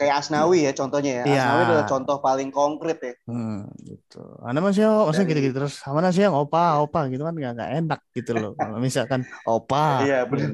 Kayak 0.00 0.14
Asnawi 0.24 0.64
ya 0.64 0.72
contohnya 0.72 1.12
ya. 1.20 1.24
Iya. 1.28 1.40
Asnawi 1.44 1.62
adalah 1.68 1.86
contoh 1.86 2.16
paling 2.18 2.48
konkret 2.48 2.98
ya. 3.04 3.14
Hmm, 3.28 3.68
gitu. 3.84 4.22
Anda 4.40 4.64
masih 4.64 4.88
maksudnya 4.88 5.26
Dari- 5.26 5.30
gitu-gitu 5.36 5.54
terus 5.60 5.74
mana 5.84 6.08
sih 6.08 6.24
yang 6.24 6.32
opa 6.32 6.80
opa 6.80 7.06
gitu 7.12 7.22
kan 7.22 7.34
nggak 7.36 7.70
enak 7.84 8.00
gitu 8.12 8.32
loh. 8.32 8.52
Kalau 8.56 8.78
misalkan 8.80 9.20
opa. 9.44 10.02
Iya 10.02 10.24
benar. 10.24 10.50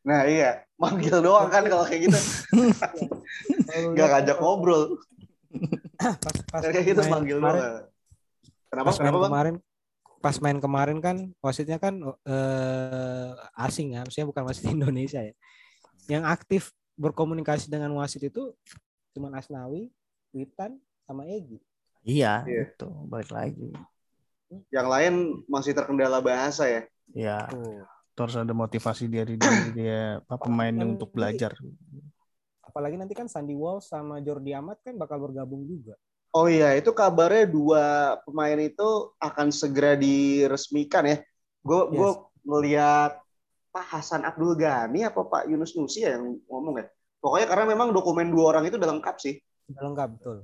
Nah 0.00 0.20
iya, 0.24 0.64
manggil 0.80 1.20
doang 1.20 1.50
kan 1.52 1.66
kalau 1.66 1.84
kayak 1.84 2.08
gitu. 2.08 2.18
Gak 3.92 4.08
ngajak 4.10 4.36
ngobrol. 4.40 4.96
pas 5.98 6.14
pas 6.48 6.62
Kayak 6.62 6.94
gitu 6.94 7.00
main 7.04 7.10
manggil 7.10 7.36
kemarin, 7.42 7.58
doang. 7.60 7.74
Kenapa? 8.70 8.86
pas 8.86 8.94
main 8.96 9.02
Kenapa 9.02 9.18
bang? 9.18 9.30
kemarin 9.30 9.54
pas 10.20 10.36
main 10.36 10.58
kemarin 10.60 10.98
kan 11.00 11.16
wasitnya 11.40 11.80
kan 11.80 11.96
eh, 12.28 13.30
asing 13.56 13.96
ya 13.96 14.04
maksudnya 14.04 14.28
bukan 14.28 14.42
wasit 14.44 14.68
Indonesia 14.76 15.20
ya 15.24 15.34
yang 16.08 16.22
aktif 16.22 16.70
berkomunikasi 17.00 17.66
dengan 17.66 17.96
wasit 17.96 18.20
itu 18.22 18.52
cuma 19.10 19.32
Asnawi 19.32 19.88
Witan 20.30 20.76
sama 21.02 21.24
Egi 21.24 21.56
Iya, 22.00 22.44
Iya. 22.48 22.72
gitu. 22.72 22.88
Balik 23.08 23.28
lagi. 23.28 23.72
Yang 24.72 24.88
lain 24.88 25.14
masih 25.44 25.72
terkendala 25.72 26.20
bahasa 26.20 26.64
ya. 26.64 26.82
Ya, 27.12 27.44
Tuh. 27.44 27.84
terus 28.16 28.36
ada 28.36 28.52
motivasi 28.52 29.04
dari 29.04 29.36
dari 29.36 29.68
dia 29.72 30.16
apa 30.18 30.36
pemainnya 30.38 30.84
Kan 30.84 30.92
untuk 30.94 31.08
nanti- 31.10 31.16
belajar. 31.16 31.52
apalagi 32.62 32.94
nanti 32.94 33.12
kan 33.12 33.26
Sandy 33.26 33.52
Walsh 33.52 33.90
sama 33.90 34.22
Jordi 34.22 34.54
Amat 34.54 34.78
kan 34.80 34.94
bakal 34.94 35.18
bergabung 35.18 35.66
juga 35.66 35.98
Oh 36.30 36.46
iya, 36.46 36.78
itu 36.78 36.94
kabarnya 36.94 37.42
dua 37.44 37.84
pemain 38.22 38.54
itu 38.54 38.88
akan 39.18 39.50
segera 39.50 39.98
diresmikan 39.98 41.02
ya. 41.02 41.18
Gue 41.58 41.82
Yes. 41.82 41.98
gue 41.98 42.10
ngelihat 42.46 43.12
Pak 43.70 43.86
Hasan 43.88 44.22
Abdul 44.22 44.54
Ghani 44.54 45.04
apa 45.04 45.22
Pak 45.22 45.46
Yunus 45.46 45.72
Nusi 45.72 46.02
ya 46.02 46.14
yang 46.14 46.38
ngomong 46.44 46.76
ya. 46.76 46.86
Pokoknya 47.16 47.46
karena 47.46 47.64
memang 47.66 47.88
dokumen 47.90 48.28
dua 48.28 48.50
orang 48.50 48.64
itu 48.64 48.74
udah 48.74 48.90
lengkap 48.90 49.16
sih. 49.16 49.38
udah 49.68 49.82
lengkap 49.84 50.08
betul 50.16 50.38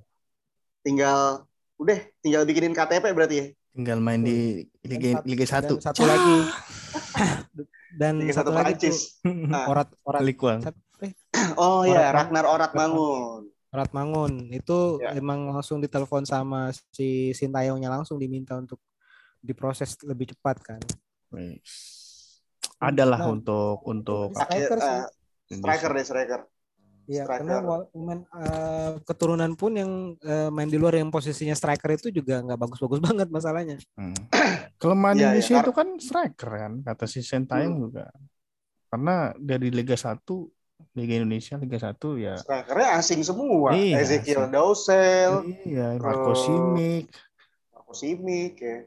Tinggal 0.81 1.43
udah 1.77 1.99
tinggal 2.21 2.43
bikinin 2.43 2.71
KTP 2.71 3.05
berarti 3.11 3.37
ya. 3.37 3.47
Tinggal 3.73 3.99
main 3.99 4.21
di 4.21 4.63
Liga 4.81 5.21
Liga 5.23 5.45
satu- 5.45 5.77
1. 5.77 5.77
dan 5.77 5.85
satu 5.85 6.03
lagi 6.05 6.39
dan 8.01 8.13
Liga 8.17 8.33
satu 8.33 8.49
satu 8.49 8.51
lagi 8.53 8.73
Prancis. 8.79 8.99
tuh 9.19 9.51
Ah. 9.51 9.67
orat 9.67 9.89
orat 10.03 10.21
Likuang. 10.23 10.61
eh, 11.03 11.13
Oh 11.59 11.83
iya, 11.83 12.09
Ragnar 12.09 12.47
Orat 12.47 12.73
Mangun. 12.73 13.51
orat 13.69 13.91
Mangun 13.91 14.49
itu 14.49 14.97
Ya. 14.99 15.13
emang 15.13 15.51
langsung 15.51 15.79
ditelepon 15.79 16.23
sama 16.23 16.71
si 16.89 17.33
Sintayongnya 17.33 17.91
langsung 17.91 18.17
diminta 18.17 18.55
untuk 18.55 18.81
diproses 19.39 19.99
lebih 20.03 20.33
cepat 20.33 20.57
kan 20.61 20.81
Adalah 22.79 23.19
Nah, 23.19 23.33
untuk 23.33 23.81
untuk 23.83 24.33
striker 24.33 24.79
sih. 24.79 24.93
Eh, 24.93 25.07
striker 25.57 25.91
deh 25.91 26.05
striker. 26.05 26.41
Iya, 27.07 27.23
Striker. 27.23 27.47
karena 27.47 27.57
wal- 27.63 27.89
pemain 27.89 28.21
eh, 28.27 28.91
keturunan 29.01 29.53
pun 29.55 29.73
yang 29.73 29.91
eh, 30.19 30.51
main 30.51 30.67
di 30.67 30.75
luar 30.75 30.93
yang 30.93 31.09
posisinya 31.09 31.55
striker 31.55 31.95
itu 31.95 32.11
juga 32.11 32.43
nggak 32.43 32.59
bagus-bagus 32.59 32.99
banget 33.07 33.29
masalahnya. 33.29 33.79
Hmm. 33.95 34.13
Kelemahan 34.77 35.15
Iya, 35.15 35.21
iya. 35.21 35.29
Indonesia 35.33 35.55
Kar- 35.55 35.63
itu 35.63 35.73
kan 35.73 35.89
striker 35.97 36.51
kan 36.53 36.73
kata 36.83 37.05
si 37.05 37.21
Sentayong 37.21 37.79
juga. 37.81 38.11
Karena 38.87 39.15
dari 39.37 39.71
Liga 39.71 39.95
1 39.95 40.19
Liga 40.93 41.15
Indonesia 41.17 41.57
Liga 41.57 41.79
1 41.81 41.95
ya 42.17 42.35
Strikernya 42.37 42.89
asing 42.99 43.23
semua. 43.23 43.71
Iya, 43.73 44.03
Ezekiel 44.03 44.43
asing. 44.43 44.53
Dosel, 44.53 45.33
iya 45.63 45.95
Marco 45.97 46.35
Simic. 46.35 47.07
Marco 47.71 47.93
Simic 47.93 48.55
ya. 48.59 48.79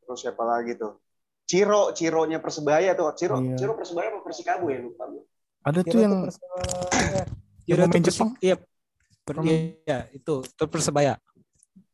Terus 0.00 0.18
siapa 0.18 0.42
lagi 0.42 0.74
tuh? 0.74 0.96
Ciro, 1.44 1.92
Cironya 1.92 2.40
Persebaya 2.40 2.96
tuh. 2.96 3.12
Ciro, 3.14 3.36
Iya. 3.38 3.56
Ciro 3.56 3.72
Persebaya 3.76 4.08
apa 4.10 4.20
Persikabo 4.24 4.66
ya 4.72 4.80
lupa 4.80 5.04
gue. 5.08 5.22
Ada 5.64 5.80
yang 5.80 5.88
tuh 5.88 6.00
yang 6.00 6.12
tuh 6.12 7.88
pemain 7.88 8.04
Jepang. 8.04 8.30
Iya, 8.40 8.56
per- 9.24 9.44
iya, 9.44 9.98
itu 10.12 10.34
itu 10.40 10.64
Persebaya. 10.68 11.14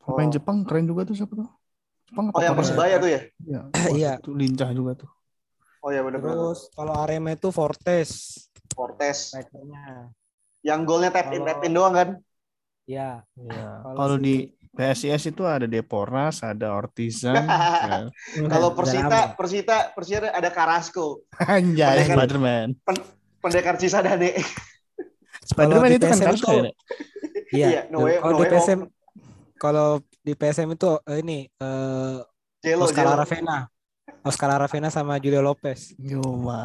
pemain 0.01 0.27
Oh. 0.27 0.33
Jepang 0.33 0.57
keren 0.67 0.87
juga 0.87 1.07
tuh 1.07 1.15
siapa 1.15 1.35
tuh? 1.35 1.47
Jepang 2.07 2.25
apa 2.31 2.37
Oh 2.39 2.43
yang? 2.43 2.57
Persebaya 2.59 2.95
tuh 2.99 3.11
ya? 3.11 3.21
Iya. 3.43 3.61
Iya. 3.99 4.13
Itu 4.19 4.31
lincah 4.35 4.71
juga 4.71 4.93
tuh. 4.99 5.11
Oh 5.81 5.91
ya 5.91 6.03
benar-benar. 6.03 6.35
Terus 6.35 6.61
kalau 6.75 6.95
Arema 6.95 7.33
itu 7.33 7.49
Fortes 7.51 8.11
Fortes. 8.71 9.33
strikernya. 9.33 10.11
Yang 10.61 10.81
golnya 10.85 11.11
tap 11.11 11.33
in 11.33 11.43
tap 11.43 11.63
in 11.63 11.73
doang 11.73 11.95
kan? 11.95 12.09
Iya. 12.85 13.23
Iya. 13.39 13.67
Kalau 13.87 14.17
di 14.19 14.51
PSIS 14.71 15.35
itu 15.35 15.43
ada 15.43 15.67
Depornas, 15.67 16.41
ada 16.41 16.71
Ortizan, 16.73 17.35
ya. 17.91 18.07
Kalau 18.47 18.71
Persita. 18.73 19.35
Persita, 19.35 19.91
Persita 19.91 20.31
ada 20.31 20.47
Carrasco, 20.49 21.27
Anjay, 21.37 22.07
Spiderman. 22.07 22.79
pendekar 23.43 23.75
Cisadane. 23.77 24.39
Spiderman 25.43 25.91
itu 25.91 26.07
kan 26.07 26.19
Carrasco 26.19 26.53
itu- 26.55 26.63
ya? 26.63 26.73
Iya. 27.51 27.67
Iya, 27.67 27.83
kalau 28.23 28.39
di 28.39 28.47
PSM 28.47 28.81
kalau 29.59 29.89
di 30.23 30.33
PSM 30.33 30.69
itu 30.73 30.91
eh, 31.03 31.19
ini 31.19 31.39
eh, 31.51 32.17
Jelo, 32.63 32.87
Oscar 32.87 33.05
Jelo. 33.05 33.15
Aravena. 33.19 33.59
Oscar 34.23 34.51
Aravena 34.55 34.89
sama 34.89 35.19
Julio 35.19 35.43
Lopez. 35.43 35.97
Yuma. 35.99 36.63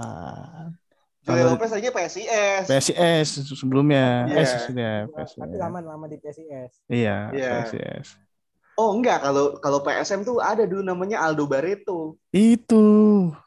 Julio 0.62 0.85
Kalau 1.26 1.58
Lopez 1.58 1.74
aja 1.74 1.90
PSIS. 1.90 2.64
PSIS 2.70 3.28
sebelumnya. 3.58 4.30
Iya. 4.30 4.38
Eh, 4.40 4.48
sudah 4.62 4.94
Tapi 5.10 5.14
PSIS. 5.26 5.58
lama 5.58 5.78
lama 5.82 6.06
di 6.06 6.18
PSIS. 6.22 6.72
Iya, 6.86 7.34
Iya. 7.34 7.52
PSIS. 7.66 8.22
Oh 8.76 8.92
enggak, 8.92 9.24
kalau 9.24 9.56
kalau 9.64 9.80
PSM 9.80 10.28
tuh 10.28 10.44
ada 10.44 10.68
dulu 10.68 10.84
namanya 10.84 11.24
Aldo 11.24 11.48
Barreto. 11.48 12.20
Itu 12.28 12.84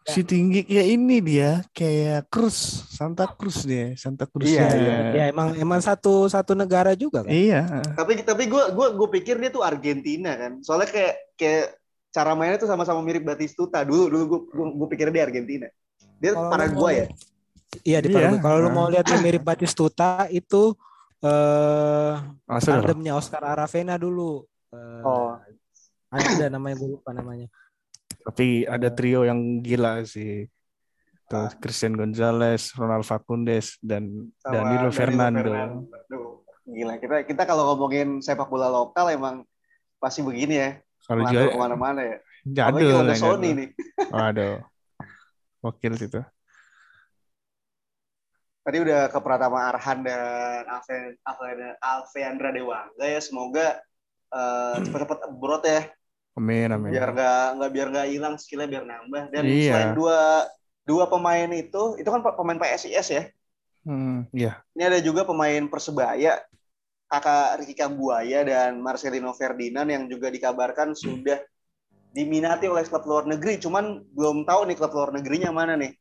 si 0.09 0.25
tinggi 0.25 0.65
ya 0.65 0.81
ini 0.81 1.21
dia 1.21 1.61
kayak 1.77 2.33
Cruz, 2.33 2.57
Santa 2.89 3.29
Cruz 3.29 3.61
dia, 3.69 3.93
Santa 4.01 4.25
Cruz. 4.25 4.49
Iya, 4.49 4.65
ya. 4.73 4.97
Ya 5.13 5.25
emang 5.29 5.53
emang 5.53 5.85
satu 5.85 6.33
satu 6.33 6.57
negara 6.57 6.97
juga 6.97 7.21
kan. 7.21 7.29
Iya. 7.29 7.61
Tapi 7.93 8.25
tapi 8.25 8.49
gue 8.49 8.73
gua 8.73 8.97
gue 8.97 9.09
pikir 9.21 9.37
dia 9.37 9.53
tuh 9.53 9.61
Argentina 9.61 10.33
kan. 10.33 10.65
Soalnya 10.65 10.89
kayak 10.89 11.15
kayak 11.37 11.77
cara 12.09 12.33
mainnya 12.33 12.57
tuh 12.57 12.71
sama-sama 12.73 13.05
mirip 13.05 13.21
Batistuta 13.21 13.85
dulu 13.85 14.09
dulu 14.09 14.25
gue 14.25 14.41
gue, 14.81 14.89
pikir 14.97 15.13
dia 15.13 15.29
Argentina. 15.29 15.69
Dia 16.25 16.33
Kalau 16.33 16.49
para 16.49 16.65
lu 16.65 16.73
mau 16.73 16.89
gue 16.89 17.05
ya. 17.05 17.07
Iya 17.81 17.99
di 18.01 18.09
Iya. 18.09 18.33
Paraguay. 18.33 18.41
Kalau 18.41 18.59
lu 18.59 18.69
Ah. 18.69 18.75
mau 18.75 18.87
lihat 18.89 19.07
yang 19.07 19.21
mirip 19.21 19.43
Batistuta 19.43 20.25
itu 20.29 20.73
eh 21.19 22.15
Masa 22.45 22.69
dah. 22.71 22.75
tandemnya 22.81 23.13
Oscar 23.15 23.43
Aravena 23.43 23.95
dulu. 23.95 24.47
Eh, 24.71 25.03
Oh. 25.03 25.37
Ada 26.09 26.49
namanya 26.49 26.77
gue 26.77 26.91
lupa 26.91 27.13
namanya. 27.13 27.45
Tapi 28.23 28.65
ada 28.65 28.89
trio 28.89 29.23
yang 29.23 29.61
gila 29.61 30.01
sih. 30.03 30.49
Tuh, 31.27 31.53
Christian 31.59 31.93
Gonzalez, 31.93 32.73
Ronald 32.73 33.05
Fakundes, 33.05 33.77
dan 33.79 34.33
Sama 34.39 34.65
Danilo 34.65 34.89
Fernando. 34.89 35.45
Aduh, 35.45 36.41
gila 36.65 36.97
kita 36.97 37.21
kita 37.23 37.45
kalau 37.45 37.69
ngomongin 37.69 38.25
sepak 38.25 38.49
bola 38.49 38.65
lokal 38.67 39.13
emang 39.13 39.45
pasti 39.99 40.25
begini 40.25 40.57
ya. 40.57 40.71
Kalau 41.05 41.25
ke 41.25 41.53
mana-mana 41.55 42.01
ya. 42.01 42.17
Jadul. 42.47 42.89
kalau 42.89 43.05
ada 43.05 43.13
Sony 43.15 43.29
jadul. 43.45 43.59
nih. 43.61 43.69
Waduh. 44.09 44.57
Wakil 45.61 45.93
situ. 45.95 46.21
Tadi 48.69 48.85
udah 48.85 49.09
ke 49.09 49.19
Pratama 49.25 49.73
Arhan 49.73 50.05
dan 50.05 50.69
Alveandra 51.81 52.53
Dewangga 52.53 53.01
ya. 53.09 53.17
Semoga 53.17 53.81
eh, 54.29 54.77
cepet-cepet 54.85 55.19
abroad 55.25 55.65
ya. 55.65 55.89
Amin, 56.37 56.69
amin. 56.69 56.93
biar 56.93 57.11
nggak 57.17 57.45
nggak 57.59 57.71
biar 57.73 57.89
nggak 57.91 58.09
hilang 58.13 58.35
skillnya 58.37 58.69
biar 58.71 58.85
nambah 58.85 59.23
dan 59.35 59.43
Iya. 59.43 59.73
selain 59.73 59.91
dua 59.97 60.19
dua 60.87 61.05
pemain 61.11 61.51
itu 61.51 61.99
itu 61.99 62.07
kan 62.07 62.21
pemain 62.23 62.61
PSIS 62.61 63.09
ya 63.09 63.25
Hmm, 63.89 64.29
iya. 64.37 64.61
ini 64.77 64.85
ada 64.85 65.01
juga 65.01 65.25
pemain 65.25 65.65
persebaya 65.67 66.39
kakak 67.09 67.65
Ricky 67.65 67.73
Kambuaya 67.73 68.45
dan 68.45 68.85
Marcelino 68.85 69.33
Ferdinand 69.33 69.89
yang 69.89 70.05
juga 70.13 70.29
dikabarkan 70.29 70.93
sudah 70.93 71.41
diminati 72.13 72.69
oleh 72.69 72.85
klub 72.85 73.03
luar 73.09 73.25
negeri 73.25 73.57
cuman 73.59 74.05
belum 74.13 74.45
tahu 74.45 74.69
nih 74.69 74.77
klub 74.77 74.93
luar 74.93 75.11
negerinya 75.17 75.51
mana 75.51 75.75
nih 75.75 75.97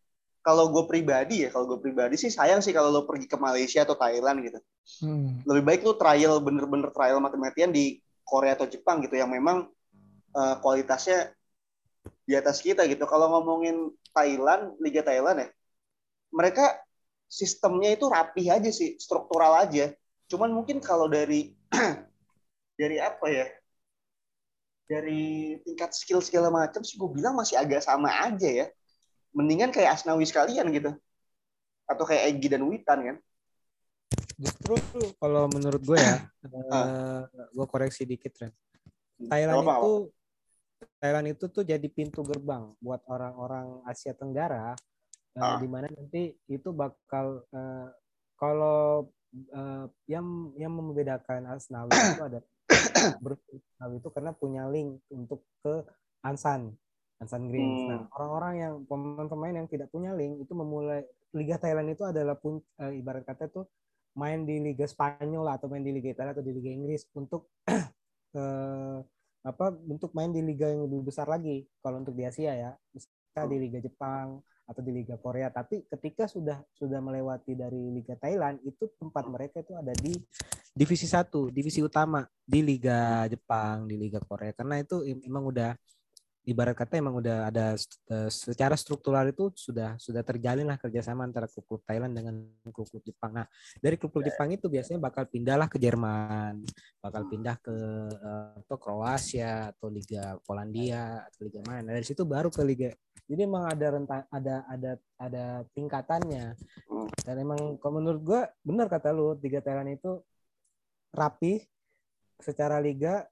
kalau 0.48 0.72
gue 0.72 0.84
pribadi 0.88 1.44
ya 1.44 1.50
kalau 1.52 1.68
gue 1.76 1.80
pribadi 1.84 2.16
sih 2.16 2.32
sayang 2.32 2.64
sih 2.64 2.72
kalau 2.72 2.88
lo 2.96 3.04
pergi 3.04 3.28
ke 3.28 3.36
Malaysia 3.36 3.84
atau 3.84 4.00
Thailand 4.00 4.40
gitu 4.48 4.60
Hmm. 5.04 5.44
lebih 5.44 5.64
baik 5.68 5.82
lu 5.84 5.94
trial 6.00 6.40
bener-bener 6.40 6.90
trial 6.96 7.20
mati-matian 7.20 7.76
di 7.76 8.00
Korea 8.24 8.56
atau 8.56 8.72
Jepang 8.72 9.04
gitu 9.04 9.20
yang 9.20 9.28
memang 9.28 9.68
eh, 10.32 10.56
kualitasnya 10.64 11.36
di 12.28 12.34
atas 12.36 12.60
kita 12.60 12.84
gitu. 12.92 13.08
Kalau 13.08 13.32
ngomongin 13.32 13.92
Thailand, 14.12 14.76
Liga 14.84 15.02
Thailand 15.04 15.48
ya, 15.48 15.50
mereka 16.36 16.76
sistemnya 17.28 17.96
itu 17.96 18.08
rapih 18.08 18.52
aja 18.52 18.72
sih, 18.72 19.00
struktural 19.00 19.56
aja. 19.64 19.96
Cuman 20.28 20.52
mungkin 20.52 20.84
kalau 20.84 21.08
dari 21.08 21.56
dari 22.80 22.98
apa 23.00 23.28
ya? 23.32 23.48
Dari 24.88 25.56
tingkat 25.68 25.92
skill 25.92 26.24
segala 26.24 26.48
macam 26.48 26.80
sih 26.84 26.96
gue 26.96 27.10
bilang 27.12 27.36
masih 27.36 27.60
agak 27.60 27.84
sama 27.84 28.08
aja 28.08 28.48
ya. 28.48 28.68
Mendingan 29.34 29.72
kayak 29.72 29.98
Asnawi 29.98 30.24
sekalian 30.24 30.68
gitu. 30.72 30.92
Atau 31.88 32.04
kayak 32.04 32.36
Egi 32.36 32.48
dan 32.52 32.64
Witan 32.68 33.00
kan. 33.04 33.18
Justru 34.38 34.78
kalau 35.18 35.50
menurut 35.50 35.82
gue 35.82 35.98
ya, 35.98 36.30
Ah. 36.70 37.26
gue 37.28 37.66
koreksi 37.68 38.06
dikit 38.06 38.32
Ren. 38.38 38.54
Thailand 39.18 39.60
Gak 39.60 39.66
apa-apa. 39.66 39.82
itu 39.82 39.94
Thailand 41.02 41.28
itu 41.34 41.46
tuh 41.50 41.64
jadi 41.66 41.88
pintu 41.90 42.22
gerbang 42.22 42.70
buat 42.78 43.02
orang-orang 43.10 43.82
Asia 43.84 44.14
Tenggara 44.14 44.78
eh, 45.34 45.42
Ah. 45.42 45.58
di 45.58 45.66
mana 45.66 45.90
nanti 45.90 46.38
itu 46.46 46.70
bakal 46.70 47.42
eh, 47.50 47.90
kalau 48.38 49.10
eh, 49.34 49.86
yang 50.06 50.54
yang 50.54 50.70
membedakan 50.70 51.50
Asnawi 51.50 51.90
itu 51.90 52.22
ada 52.22 52.40
Asnawi 53.74 53.96
itu 53.98 54.10
karena 54.14 54.32
punya 54.32 54.70
link 54.70 55.02
untuk 55.10 55.42
ke 55.66 55.82
Ansan 56.22 56.78
Ansan 57.18 57.50
Green. 57.50 57.66
Hmm. 57.66 57.88
Nah, 57.90 58.00
orang-orang 58.14 58.54
yang 58.62 58.74
pemain-pemain 58.86 59.56
yang 59.64 59.68
tidak 59.70 59.90
punya 59.90 60.14
link 60.14 60.38
itu 60.42 60.54
memulai 60.54 61.02
Liga 61.34 61.58
Thailand 61.58 61.90
itu 61.92 62.06
adalah 62.06 62.38
pun 62.38 62.62
eh, 62.82 63.00
ibarat 63.02 63.26
kata 63.26 63.50
tuh 63.50 63.66
main 64.18 64.46
di 64.46 64.62
Liga 64.62 64.86
Spanyol 64.86 65.46
atau 65.50 65.70
main 65.70 65.86
di 65.86 65.94
Liga 65.94 66.14
Italia 66.14 66.34
atau 66.34 66.46
di 66.46 66.54
Liga 66.54 66.70
Inggris 66.74 67.06
untuk 67.14 67.54
eh, 68.38 68.98
apa 69.48 69.66
untuk 69.88 70.12
main 70.12 70.36
di 70.36 70.44
liga 70.44 70.68
yang 70.68 70.84
lebih 70.84 71.08
besar 71.08 71.32
lagi 71.32 71.64
kalau 71.80 72.04
untuk 72.04 72.12
di 72.12 72.28
Asia 72.28 72.52
ya 72.52 72.72
bisa 72.92 73.48
di 73.48 73.56
Liga 73.56 73.80
Jepang 73.80 74.44
atau 74.68 74.82
di 74.84 74.92
Liga 74.92 75.16
Korea 75.16 75.48
tapi 75.48 75.88
ketika 75.88 76.28
sudah 76.28 76.60
sudah 76.76 77.00
melewati 77.00 77.56
dari 77.56 77.80
Liga 77.96 78.20
Thailand 78.20 78.60
itu 78.68 78.92
tempat 79.00 79.24
mereka 79.32 79.64
itu 79.64 79.72
ada 79.72 79.96
di 79.96 80.20
divisi 80.76 81.08
satu 81.08 81.48
divisi 81.48 81.80
utama 81.80 82.28
di 82.44 82.60
Liga 82.60 83.24
Jepang 83.32 83.88
di 83.88 83.96
Liga 83.96 84.20
Korea 84.20 84.52
karena 84.52 84.84
itu 84.84 85.08
em- 85.08 85.24
emang 85.24 85.48
udah 85.48 85.72
ibarat 86.48 86.80
kata 86.80 87.04
emang 87.04 87.20
udah 87.20 87.52
ada 87.52 87.76
eh, 88.08 88.32
secara 88.32 88.80
struktural 88.80 89.28
itu 89.28 89.52
sudah 89.52 90.00
sudah 90.00 90.24
terjalin 90.24 90.64
lah 90.64 90.80
kerjasama 90.80 91.28
antara 91.28 91.52
klub-klub 91.52 91.84
Thailand 91.84 92.16
dengan 92.16 92.48
klub-klub 92.72 93.04
Jepang. 93.04 93.36
Nah 93.36 93.46
dari 93.84 94.00
klub-klub 94.00 94.24
Jepang 94.24 94.48
itu 94.56 94.72
biasanya 94.72 95.04
bakal 95.04 95.28
pindahlah 95.28 95.68
ke 95.68 95.76
Jerman, 95.76 96.64
bakal 97.04 97.28
pindah 97.28 97.60
ke 97.60 97.76
eh, 98.08 98.64
atau 98.64 98.78
Kroasia 98.80 99.76
atau 99.76 99.92
Liga 99.92 100.40
Polandia 100.48 101.28
atau 101.28 101.44
Liga 101.44 101.60
mana. 101.68 101.84
Nah, 101.84 101.94
dari 102.00 102.08
situ 102.08 102.24
baru 102.24 102.48
ke 102.48 102.64
Liga. 102.64 102.96
Jadi 103.28 103.44
emang 103.44 103.68
ada 103.68 103.88
rentan 103.92 104.24
ada 104.32 104.56
ada 104.72 104.92
ada 105.20 105.44
tingkatannya. 105.76 106.56
Hmm. 106.88 107.12
Dan 107.28 107.36
emang 107.44 107.76
kalau 107.84 108.00
menurut 108.00 108.22
gua 108.24 108.42
benar 108.64 108.88
kata 108.88 109.12
lu 109.12 109.36
Liga 109.44 109.60
Thailand 109.60 110.00
itu 110.00 110.24
rapi 111.12 111.60
secara 112.40 112.78
liga 112.78 113.26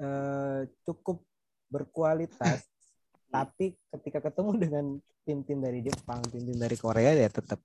eh, 0.00 0.66
cukup 0.82 1.22
berkualitas 1.68 2.64
tapi 3.34 3.74
ketika 3.92 4.30
ketemu 4.30 4.50
dengan 4.56 4.84
tim-tim 5.26 5.58
dari 5.58 5.82
Jepang, 5.82 6.22
tim-tim 6.30 6.54
dari 6.54 6.76
Korea 6.78 7.10
ya 7.12 7.26
tetap 7.26 7.58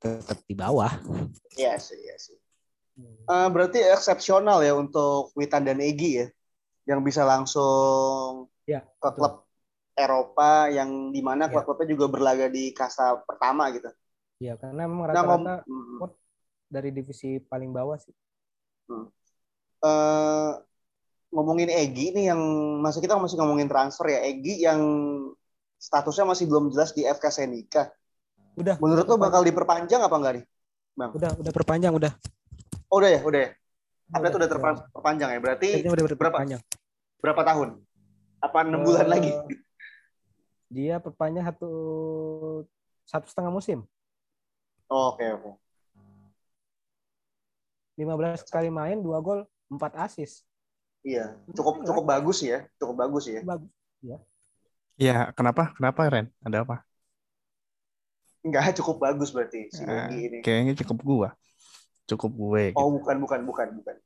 tetap 0.00 0.38
di 0.44 0.54
bawah. 0.56 0.88
Iya 1.56 1.76
sih, 1.76 2.00
iya 2.00 2.16
sih. 2.16 2.36
Eh, 3.28 3.48
berarti 3.52 3.84
eksepsional 3.84 4.64
ya 4.64 4.72
untuk 4.72 5.36
Witan 5.36 5.68
dan 5.68 5.80
Egi 5.84 6.24
ya, 6.24 6.26
yang 6.88 7.04
bisa 7.04 7.28
langsung 7.28 8.48
Ya, 8.64 8.82
ke 8.82 9.08
betul. 9.12 9.20
klub 9.20 9.34
Eropa 9.96 10.68
yang 10.72 11.12
di 11.12 11.20
mana 11.20 11.46
Ya. 11.46 11.60
klub-klubnya 11.60 11.92
juga 11.92 12.06
berlaga 12.08 12.48
di 12.48 12.72
kasta 12.72 13.20
pertama 13.24 13.68
gitu. 13.72 13.88
Ya 14.40 14.56
karena 14.56 14.88
memang 14.88 15.08
Nah, 15.08 15.12
rata-rata 15.12 15.54
Hmm. 15.68 16.08
dari 16.68 16.90
divisi 16.90 17.36
paling 17.40 17.72
bawah 17.72 17.96
sih. 18.00 18.12
Eh, 19.84 20.52
ngomongin 21.30 21.68
Egi 21.68 22.14
nih 22.14 22.32
yang 22.32 22.40
masih 22.80 23.02
kita 23.02 23.18
masih 23.18 23.36
ngomongin 23.40 23.66
transfer 23.68 24.06
ya, 24.08 24.20
Egi 24.24 24.64
yang 24.64 24.80
statusnya 25.76 26.24
masih 26.24 26.48
belum 26.48 26.72
jelas 26.72 26.94
di 26.96 27.04
FK 27.04 27.24
Senika. 27.28 27.90
Udah. 28.56 28.80
Menurut 28.80 29.04
lo 29.04 29.16
bakal 29.20 29.44
diperpanjang 29.44 30.00
apa 30.00 30.16
enggak 30.16 30.34
nih? 30.40 30.44
Udah 31.12 31.30
udah 31.36 31.52
perpanjang 31.52 31.92
udah. 31.92 32.12
Oh, 32.88 33.02
udah 33.02 33.10
ya, 33.12 33.20
udah 33.20 33.40
ya. 33.44 33.50
Update 34.14 34.36
udah 34.38 34.48
Udah. 34.48 34.48
terperpanjang 34.88 35.28
ya. 35.34 35.38
Berarti 35.42 35.68
udah 35.82 36.04
berapa? 36.16 36.38
berapa 37.20 37.42
tahun? 37.42 37.68
Apa 38.40 38.58
enam 38.62 38.80
Eh, 38.80 38.84
bulan 38.86 39.06
lagi? 39.10 39.30
Dia 40.70 40.96
perpanjang 41.02 41.44
satu 41.52 41.70
satu 43.04 43.26
setengah 43.28 43.52
musim. 43.52 43.78
Oh, 44.86 45.12
Oke, 45.12 45.26
oke. 45.26 45.50
15 47.96 48.44
kali 48.46 48.68
main, 48.68 49.00
dua 49.00 49.18
gol, 49.24 49.48
4 49.72 49.96
assist. 50.04 50.44
Iya, 51.06 51.38
cukup 51.54 51.86
cukup 51.86 52.02
bagus 52.02 52.42
ya, 52.42 52.66
cukup 52.82 53.06
bagus 53.06 53.30
ya. 53.30 53.38
Bagus. 53.46 53.70
Ya, 54.96 55.30
kenapa? 55.38 55.70
Kenapa 55.78 56.08
Ren? 56.10 56.26
Ada 56.42 56.66
apa? 56.66 56.82
Enggak, 58.42 58.74
cukup 58.82 58.98
bagus 58.98 59.30
berarti 59.30 59.70
si 59.70 59.86
Eh, 59.86 59.86
Egi 59.86 60.18
ini. 60.26 60.38
Kayaknya 60.42 60.74
cukup 60.82 60.98
gua. 61.06 61.28
Cukup 62.06 62.30
gue. 62.34 62.62
gitu. 62.70 62.78
Oh, 62.78 62.90
bukan, 62.94 63.18
bukan, 63.18 63.40
bukan, 63.46 63.68
bukan. 63.82 63.96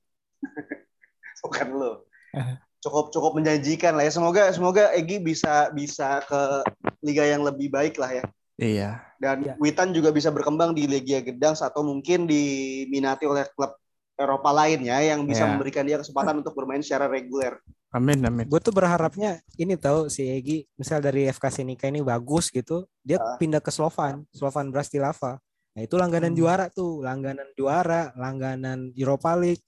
bukan 1.44 1.66
lo. 1.72 1.92
Eh. 2.36 2.56
Cukup 2.80 3.12
cukup 3.12 3.36
menjanjikan 3.36 3.92
lah 3.92 4.08
ya. 4.08 4.12
Semoga 4.12 4.52
semoga 4.56 4.92
Egi 4.96 5.20
bisa 5.20 5.68
bisa 5.72 6.24
ke 6.24 6.64
liga 7.04 7.24
yang 7.28 7.44
lebih 7.44 7.68
baik 7.68 8.00
lah 8.00 8.08
ya. 8.12 8.24
Iya. 8.56 8.90
Dan 9.20 9.44
Iya. 9.44 9.54
Witan 9.60 9.92
juga 9.92 10.12
bisa 10.12 10.32
berkembang 10.32 10.72
di 10.72 10.88
Legia 10.88 11.20
Gedang 11.20 11.52
atau 11.56 11.84
mungkin 11.84 12.24
diminati 12.24 13.28
oleh 13.28 13.44
klub 13.52 13.76
Eropa 14.20 14.52
lainnya 14.52 15.00
yang 15.00 15.24
bisa 15.24 15.48
Iya. 15.48 15.56
memberikan 15.56 15.84
dia 15.88 15.96
kesempatan 15.96 16.44
untuk 16.44 16.52
bermain 16.52 16.84
secara 16.84 17.08
reguler. 17.08 17.56
Amin, 17.90 18.20
amin. 18.22 18.44
Gue 18.46 18.60
tuh 18.60 18.70
berharapnya 18.70 19.40
ini 19.56 19.74
tahu 19.74 20.06
si 20.06 20.22
Egi, 20.22 20.68
misal 20.76 21.00
dari 21.00 21.26
FK 21.26 21.48
Senika 21.50 21.88
ini 21.88 22.04
bagus 22.04 22.52
gitu, 22.52 22.84
dia 23.00 23.18
Ah. 23.18 23.34
pindah 23.34 23.58
ke 23.58 23.72
Slovan, 23.72 24.28
Slovan 24.30 24.68
Bratislava. 24.70 25.40
Nah 25.74 25.80
itu 25.82 25.96
langganan 25.96 26.30
Hmm. 26.30 26.38
juara 26.38 26.66
tuh, 26.68 27.00
langganan 27.00 27.48
juara, 27.56 28.12
langganan 28.14 28.92
Europa 28.94 29.32
League. 29.34 29.64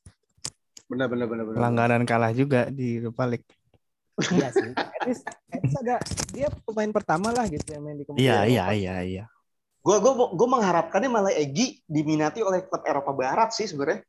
Benar 0.86 1.08
benar 1.08 1.26
benar 1.26 1.44
benar. 1.48 1.58
Langganan 1.58 2.02
kalah 2.04 2.30
juga 2.30 2.68
di 2.68 3.00
Europa 3.00 3.24
League. 3.24 3.48
Iya 4.28 4.48
sih. 4.52 4.70
At 4.76 5.02
least, 5.08 5.24
at 5.26 5.60
least 5.64 5.76
ada 5.80 5.96
dia 6.30 6.46
pemain 6.62 6.92
pertama 6.92 7.32
lah 7.32 7.48
gitu 7.48 7.64
yang 7.72 7.82
main 7.82 7.96
di 7.96 8.04
kompetisi. 8.04 8.28
Iya, 8.28 8.44
iya, 8.44 8.64
iya, 8.76 8.94
iya. 9.02 9.24
Gue 9.82 9.98
gue 9.98 10.12
gue 10.14 10.46
mengharapkannya 10.46 11.10
malah 11.10 11.34
Egi 11.34 11.82
diminati 11.82 12.38
oleh 12.38 12.62
klub 12.62 12.86
Eropa 12.86 13.10
Barat 13.10 13.50
sih 13.50 13.66
sebenarnya. 13.66 14.04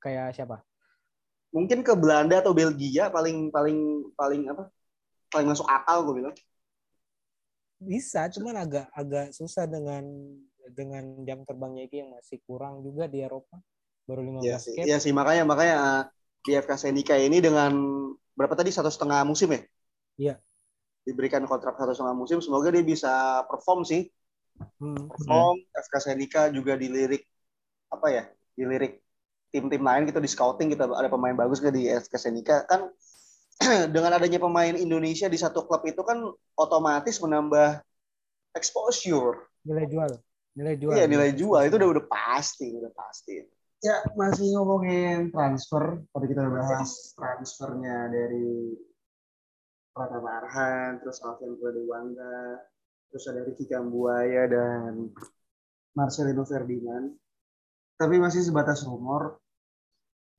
Kayak 0.00 0.32
siapa? 0.34 0.64
Mungkin 1.52 1.84
ke 1.84 1.92
Belanda 1.92 2.40
atau 2.40 2.56
Belgia 2.56 3.12
paling 3.12 3.52
paling 3.52 4.10
paling 4.16 4.42
apa? 4.48 4.72
Paling 5.30 5.48
masuk 5.52 5.66
akal 5.68 6.02
gue 6.08 6.14
bilang. 6.24 6.36
Bisa, 7.80 8.28
cuman 8.28 8.60
agak 8.60 8.86
agak 8.92 9.32
susah 9.32 9.64
dengan 9.64 10.04
dengan 10.72 11.04
jam 11.24 11.42
terbangnya 11.44 11.88
Egi 11.88 12.04
yang 12.04 12.12
masih 12.16 12.38
kurang 12.44 12.84
juga 12.84 13.08
di 13.08 13.24
Eropa. 13.24 13.56
Baru 14.04 14.20
15 14.20 14.42
Iya 14.44 14.56
sih, 14.58 14.74
iya 14.84 14.98
sih 14.98 15.12
makanya 15.14 15.44
makanya 15.46 15.78
di 16.44 16.56
FK 16.56 16.72
Senika 16.76 17.14
ini 17.20 17.38
dengan 17.38 17.72
berapa 18.34 18.56
tadi 18.56 18.72
satu 18.72 18.88
setengah 18.88 19.22
musim 19.28 19.52
ya? 19.52 19.60
Iya. 20.16 20.34
Diberikan 21.04 21.44
kontrak 21.48 21.76
satu 21.76 21.92
setengah 21.92 22.16
musim, 22.16 22.38
semoga 22.40 22.72
dia 22.72 22.84
bisa 22.84 23.44
perform 23.48 23.84
sih. 23.84 24.08
Hmm. 24.76 25.08
Perform, 25.08 25.56
FK 25.72 25.94
Senika 26.00 26.42
juga 26.52 26.76
dilirik 26.76 27.24
apa 27.88 28.06
ya? 28.12 28.24
Dilirik 28.56 29.00
tim-tim 29.50 29.82
lain 29.82 30.06
gitu 30.06 30.22
di 30.22 30.30
scouting 30.30 30.72
kita 30.72 30.86
ada 30.86 31.10
pemain 31.10 31.34
bagus 31.34 31.58
nggak 31.58 31.74
di 31.74 31.90
FK 31.90 32.14
Senika 32.16 32.64
kan 32.70 32.90
dengan 33.94 34.16
adanya 34.16 34.40
pemain 34.40 34.72
Indonesia 34.72 35.28
di 35.28 35.36
satu 35.36 35.68
klub 35.68 35.84
itu 35.84 36.00
kan 36.00 36.24
otomatis 36.56 37.20
menambah 37.20 37.84
exposure. 38.56 39.52
Nilai 39.68 39.86
jual. 39.86 40.10
Nilai 40.56 40.74
jual. 40.80 40.94
Iya 40.96 41.04
nilai 41.06 41.30
jual 41.36 41.62
itu 41.68 41.76
udah 41.76 41.88
udah 41.98 42.04
pasti, 42.08 42.72
udah 42.72 42.92
pasti. 42.96 43.36
Ya 43.80 44.00
masih 44.12 44.56
ngomongin 44.56 45.32
transfer, 45.32 46.04
tadi 46.12 46.26
kita 46.28 46.44
udah 46.44 46.52
bahas 46.52 47.16
transfernya 47.16 48.12
dari 48.12 48.76
Pratama 49.96 50.44
Arhan, 50.44 51.00
terus 51.00 51.24
Alfian 51.24 51.56
Dewangga, 51.56 52.60
terus 53.08 53.24
ada 53.24 53.40
Ricky 53.40 53.64
Kambuaya 53.64 54.44
dan 54.52 55.08
Marcelino 55.96 56.44
Ferdinand. 56.44 57.16
Tapi 57.96 58.16
masih 58.20 58.44
sebatas 58.44 58.84
rumor, 58.84 59.39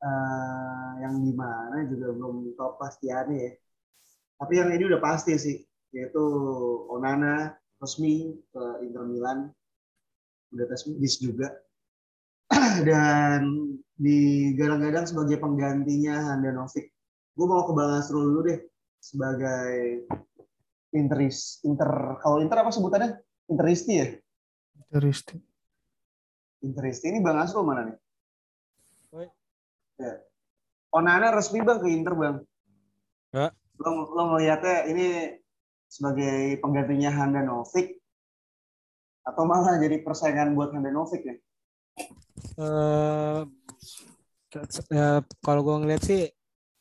eh, 0.01 0.91
yang 1.05 1.21
di 1.21 1.33
mana 1.33 1.85
juga 1.85 2.13
belum 2.13 2.57
tahu 2.57 2.71
pastiannya 2.81 3.37
ya. 3.37 3.51
Tapi 4.41 4.53
yang 4.57 4.69
ini 4.73 4.83
udah 4.89 5.01
pasti 5.01 5.37
sih, 5.37 5.57
yaitu 5.93 6.23
Onana 6.89 7.53
resmi 7.77 8.33
ke 8.49 8.63
Inter 8.85 9.05
Milan 9.05 9.49
udah 10.51 10.65
tes 10.67 10.83
bis 10.99 11.15
juga 11.21 11.47
dan 12.89 13.45
digadang-gadang 13.95 15.07
sebagai 15.07 15.37
penggantinya 15.39 16.33
Handanovic. 16.33 16.91
Gue 17.37 17.47
mau 17.47 17.63
ke 17.63 17.71
Bang 17.71 17.95
Asrul 17.95 18.27
dulu 18.27 18.41
deh 18.51 18.59
sebagai 19.01 20.05
interis 20.93 21.63
inter 21.65 22.19
kalau 22.19 22.43
inter 22.43 22.61
apa 22.61 22.69
sebutannya 22.69 23.17
interisti 23.49 23.93
ya 23.97 24.07
Interesting. 24.91 25.39
interisti 26.61 27.09
ini 27.09 27.23
Bang 27.23 27.39
Asrul 27.39 27.63
mana 27.65 27.89
nih? 27.89 27.97
Ya. 30.01 30.13
Onana 30.91 31.29
resmi 31.29 31.61
bang 31.61 31.77
ke 31.77 31.87
Inter 31.93 32.13
bang. 32.17 32.35
Ya. 33.31 33.47
Lo 33.77 34.09
lo 34.09 34.23
ngeliatnya 34.33 34.89
ini 34.89 35.37
sebagai 35.85 36.57
penggantinya 36.57 37.13
Handanovic 37.13 38.01
atau 39.21 39.43
malah 39.45 39.77
jadi 39.77 40.01
persaingan 40.01 40.57
buat 40.57 40.73
Handanovic 40.73 41.21
ya? 41.21 41.35
eh 42.61 43.41
eh, 44.91 45.19
kalau 45.39 45.61
gue 45.63 45.75
ngeliat 45.85 46.01
sih, 46.03 46.27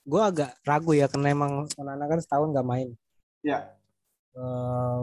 gue 0.03 0.23
agak 0.23 0.59
ragu 0.67 0.97
ya 0.97 1.07
karena 1.07 1.31
emang 1.31 1.69
Onana 1.77 2.09
kan 2.09 2.19
setahun 2.19 2.51
nggak 2.51 2.67
main. 2.67 2.89
Ya. 3.45 3.77
Eh, 4.35 4.99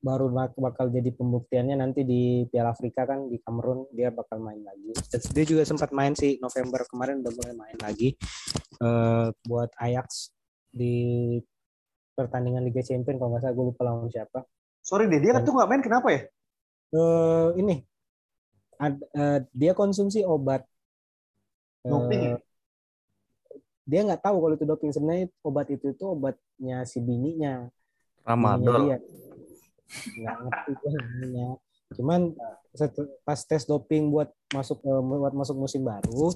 baru 0.00 0.32
bak- 0.32 0.56
bakal 0.56 0.88
jadi 0.88 1.12
pembuktiannya 1.12 1.76
nanti 1.76 2.08
di 2.08 2.48
Piala 2.48 2.72
Afrika 2.72 3.04
kan 3.04 3.28
di 3.28 3.36
Kamerun 3.36 3.92
dia 3.92 4.08
bakal 4.08 4.40
main 4.40 4.64
lagi. 4.64 4.96
Dan 5.12 5.20
dia 5.36 5.44
juga 5.44 5.62
sempat 5.68 5.92
main 5.92 6.16
sih 6.16 6.40
November 6.40 6.88
kemarin 6.88 7.20
udah 7.20 7.32
mulai 7.36 7.54
main 7.54 7.78
lagi 7.80 8.16
eh 8.80 9.28
buat 9.44 9.70
Ajax 9.76 10.32
di 10.72 11.36
pertandingan 12.16 12.64
Liga 12.64 12.80
Champions 12.80 13.20
kalau 13.20 13.36
nggak 13.36 13.42
salah 13.44 13.54
gue 13.54 13.66
lupa 13.72 13.82
lawan 13.84 14.08
siapa. 14.08 14.40
Sorry 14.80 15.04
deh, 15.06 15.20
dia 15.20 15.36
tuh 15.44 15.52
nggak 15.52 15.68
main 15.68 15.82
kenapa 15.84 16.08
ya? 16.08 16.20
Eh 16.96 17.48
ini 17.60 17.76
ad- 18.80 19.08
eh, 19.12 19.38
dia 19.52 19.72
konsumsi 19.76 20.24
obat. 20.24 20.64
Doping 21.84 22.20
ya? 22.24 22.36
dia 23.90 24.06
nggak 24.06 24.22
tahu 24.22 24.36
kalau 24.38 24.54
itu 24.54 24.62
doping 24.62 24.90
sebenarnya 24.94 25.26
obat 25.42 25.66
itu 25.66 25.90
itu 25.90 26.04
obatnya 26.06 26.86
si 26.86 27.02
bininya 27.02 27.66
bininya 28.22 28.22
Ramadol. 28.22 28.82
Nggak 29.90 30.36
ngerti 30.46 30.70
gue 30.78 30.90
namanya 30.94 31.48
cuman 31.90 32.20
pas 33.26 33.40
tes 33.42 33.66
doping 33.66 34.14
buat 34.14 34.30
masuk 34.54 34.78
eh, 34.86 35.02
buat 35.02 35.34
masuk 35.34 35.56
musim 35.58 35.82
baru 35.82 36.30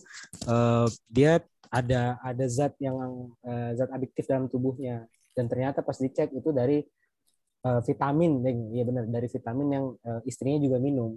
eh, 0.50 0.86
dia 1.06 1.32
ada 1.70 2.18
ada 2.22 2.44
zat 2.50 2.74
yang 2.82 3.30
eh, 3.46 3.70
zat 3.78 3.90
adiktif 3.94 4.26
dalam 4.26 4.50
tubuhnya 4.50 5.06
dan 5.34 5.46
ternyata 5.46 5.82
pas 5.82 5.98
dicek 5.98 6.30
itu 6.34 6.50
dari 6.54 6.82
vitamin 7.64 8.44
iya 8.76 8.84
benar 8.84 9.08
dari 9.08 9.24
vitamin 9.24 9.68
yang 9.72 9.86
istrinya 10.28 10.60
juga 10.60 10.76
minum 10.76 11.16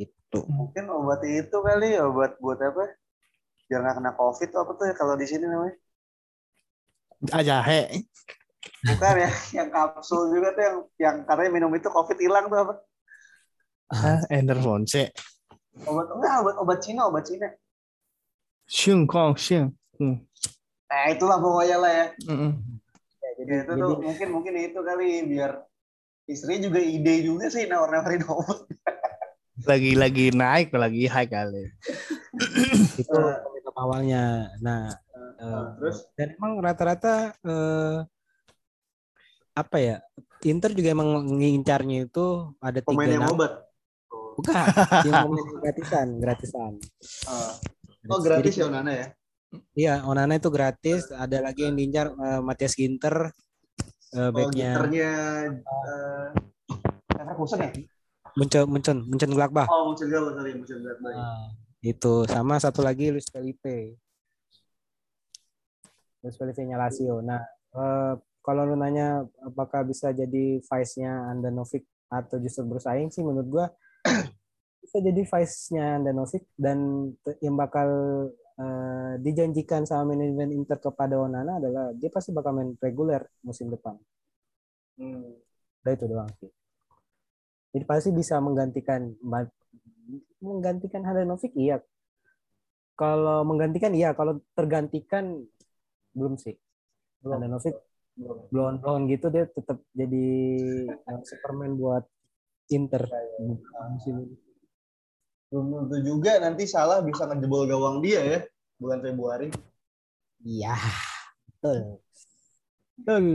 itu 0.00 0.40
Mungkin 0.48 0.88
obat 0.88 1.20
itu 1.28 1.52
kali, 1.52 2.00
obat 2.00 2.40
buat 2.40 2.56
apa? 2.56 2.96
Biar 3.68 3.84
nggak 3.84 3.96
kena 4.00 4.12
COVID 4.16 4.50
apa 4.56 4.70
tuh 4.80 4.84
ya 4.88 4.94
kalau 4.96 5.14
di 5.14 5.26
sini 5.28 5.44
namanya? 5.44 5.76
Ah, 7.32 7.44
jahe. 7.44 8.04
Bukan 8.84 9.14
ya, 9.16 9.30
yang 9.56 9.68
kapsul 9.72 10.28
juga 10.28 10.52
tuh 10.52 10.62
yang 10.62 10.76
yang 11.00 11.16
katanya 11.24 11.50
minum 11.56 11.72
itu 11.72 11.88
COVID 11.88 12.18
hilang 12.20 12.52
tuh 12.52 12.58
apa? 12.68 12.74
Ah, 13.92 14.20
Enervonse. 14.28 15.08
Obat 15.88 16.06
enggak, 16.12 16.34
obat 16.44 16.54
obat 16.60 16.78
Cina, 16.84 17.08
obat 17.08 17.24
Cina. 17.24 17.48
Xing 18.68 19.08
Kong 19.08 19.36
Xing. 19.40 19.72
Hmm. 19.96 20.20
Nah 20.88 21.04
itulah 21.10 21.40
pokoknya 21.40 21.76
lah 21.80 21.92
ya. 21.92 22.06
Mm-mm. 22.28 22.52
Ya, 23.24 23.28
itu 23.60 23.72
tuh 23.72 23.98
mungkin 24.04 24.28
mungkin 24.30 24.52
itu 24.60 24.80
kali 24.80 25.26
biar 25.26 25.64
istri 26.28 26.60
juga 26.60 26.80
ide 26.80 27.24
juga 27.24 27.48
sih 27.48 27.64
nawar-nawarin 27.64 28.24
obat. 28.28 28.68
Lagi-lagi 29.70 30.34
naik, 30.34 30.74
lagi 30.74 31.08
high 31.08 31.30
kali. 31.30 31.72
itu 33.00 33.14
komitmen 33.14 33.74
awalnya 33.74 34.24
nah 34.58 34.90
eh, 35.38 35.66
terus 35.78 36.06
dan 36.18 36.34
emang 36.34 36.58
rata-rata 36.62 37.34
eh, 37.42 37.96
apa 39.54 39.76
ya 39.78 39.96
Inter 40.44 40.74
juga 40.76 40.92
emang 40.92 41.24
ngincarnya 41.24 42.10
itu 42.10 42.52
ada 42.60 42.82
tiga 42.82 42.90
pemain 42.90 43.08
yang 43.08 43.24
nama. 43.24 43.32
obat. 43.32 43.52
bukan 44.34 44.54
yang 45.06 45.30
gratisan 45.62 46.08
gratisan. 46.18 46.72
Ah. 47.30 47.54
Oh 48.10 48.18
gratis 48.20 48.58
Jadi, 48.58 48.60
ya 48.60 48.66
Onana 48.68 48.90
ya? 48.92 49.06
iya 49.78 49.94
Onana 50.04 50.36
itu 50.36 50.50
gratis. 50.50 51.08
Ada 51.14 51.38
lagi 51.40 51.64
yang 51.64 51.78
diincar 51.78 52.12
eh, 52.12 52.40
Matias 52.42 52.74
Ginter 52.74 53.30
Oh 54.14 54.30
backnya. 54.30 54.78
Eh 54.78 56.26
Leverkusen 57.18 57.58
ya? 57.66 57.70
Muncul 58.38 58.62
Muncul 58.70 58.98
Muncul 59.06 59.30
Gladbach 59.34 59.66
Oh 59.70 59.90
muncul 59.90 60.06
gak 60.06 60.34
sorry 60.38 60.52
muncul 60.54 60.78
gak 60.82 60.96
Nah, 61.02 61.50
itu. 61.82 62.14
Sama 62.30 62.54
satu 62.62 62.82
lagi 62.82 63.10
Luis 63.10 63.26
Felipe. 63.30 63.98
Luis 66.22 66.36
Felipe 66.38 66.62
nya 66.62 66.78
Lazio. 66.78 67.18
Nah 67.22 67.42
eh, 67.74 68.14
kalau 68.44 68.68
lu 68.68 68.76
nanya 68.76 69.24
apakah 69.40 69.88
bisa 69.88 70.12
jadi 70.12 70.60
vice-nya 70.60 71.32
Andanovic 71.32 71.88
atau 72.12 72.36
justru 72.36 72.68
bersaing 72.68 73.08
sih 73.08 73.24
menurut 73.24 73.48
gua 73.48 73.66
bisa 74.84 75.00
jadi 75.00 75.24
vice-nya 75.24 75.96
Andanovic 75.96 76.44
dan 76.60 77.08
yang 77.40 77.56
bakal 77.56 77.88
eh, 78.60 79.12
dijanjikan 79.24 79.88
sama 79.88 80.12
manajemen 80.12 80.52
Inter 80.52 80.76
kepada 80.76 81.16
Onana 81.16 81.56
adalah 81.56 81.96
dia 81.96 82.12
pasti 82.12 82.36
bakal 82.36 82.52
main 82.52 82.76
reguler 82.76 83.24
musim 83.40 83.72
depan. 83.72 83.96
Hmm. 85.00 85.40
Udah 85.80 85.92
itu 85.96 86.04
doang 86.04 86.30
sih. 86.36 86.52
Jadi 87.74 87.84
pasti 87.88 88.12
bisa 88.12 88.38
menggantikan 88.44 89.08
menggantikan 90.44 91.00
Handanovic 91.00 91.56
iya. 91.56 91.80
Kalau 92.94 93.42
menggantikan 93.42 93.90
iya, 93.96 94.12
kalau 94.12 94.38
tergantikan 94.52 95.42
belum 96.12 96.36
sih. 96.36 96.54
Belum. 97.24 97.40
Handanovic 97.40 97.74
blon 98.14 98.78
blon 98.78 99.02
gitu 99.10 99.26
dia 99.30 99.50
tetap 99.50 99.82
jadi 99.90 100.26
eh, 100.86 101.20
Superman 101.26 101.74
buat 101.74 102.06
Inter 102.70 103.04
musim 103.90 104.24
ini. 104.24 104.36
Belum 105.50 105.86
tentu 105.86 105.98
juga 106.02 106.38
nanti 106.42 106.66
salah 106.66 107.02
bisa 107.02 107.26
ngejebol 107.30 107.68
gawang 107.70 108.02
dia 108.02 108.20
ya 108.22 108.40
bulan 108.78 108.98
Februari. 109.02 109.48
Iya, 110.42 110.74
betul. 111.46 112.02
Betul. 112.98 113.26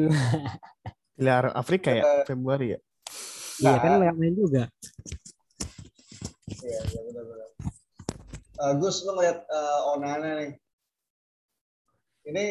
Piala 1.19 1.51
Afrika 1.51 1.89
ya, 1.91 2.03
Februari 2.23 2.75
ya. 2.75 2.79
Iya 3.59 3.75
kan 3.83 3.91
nggak 3.99 4.15
main 4.15 4.35
juga. 4.35 4.63
Iya, 6.63 6.79
iya 6.91 6.99
benar-benar. 7.07 7.49
Eh, 8.59 8.73
Gus, 8.79 9.03
lu 9.07 9.11
ngeliat 9.15 9.39
eh, 9.43 9.79
Onana 9.95 10.29
nih. 10.43 10.51
Ini 12.29 12.45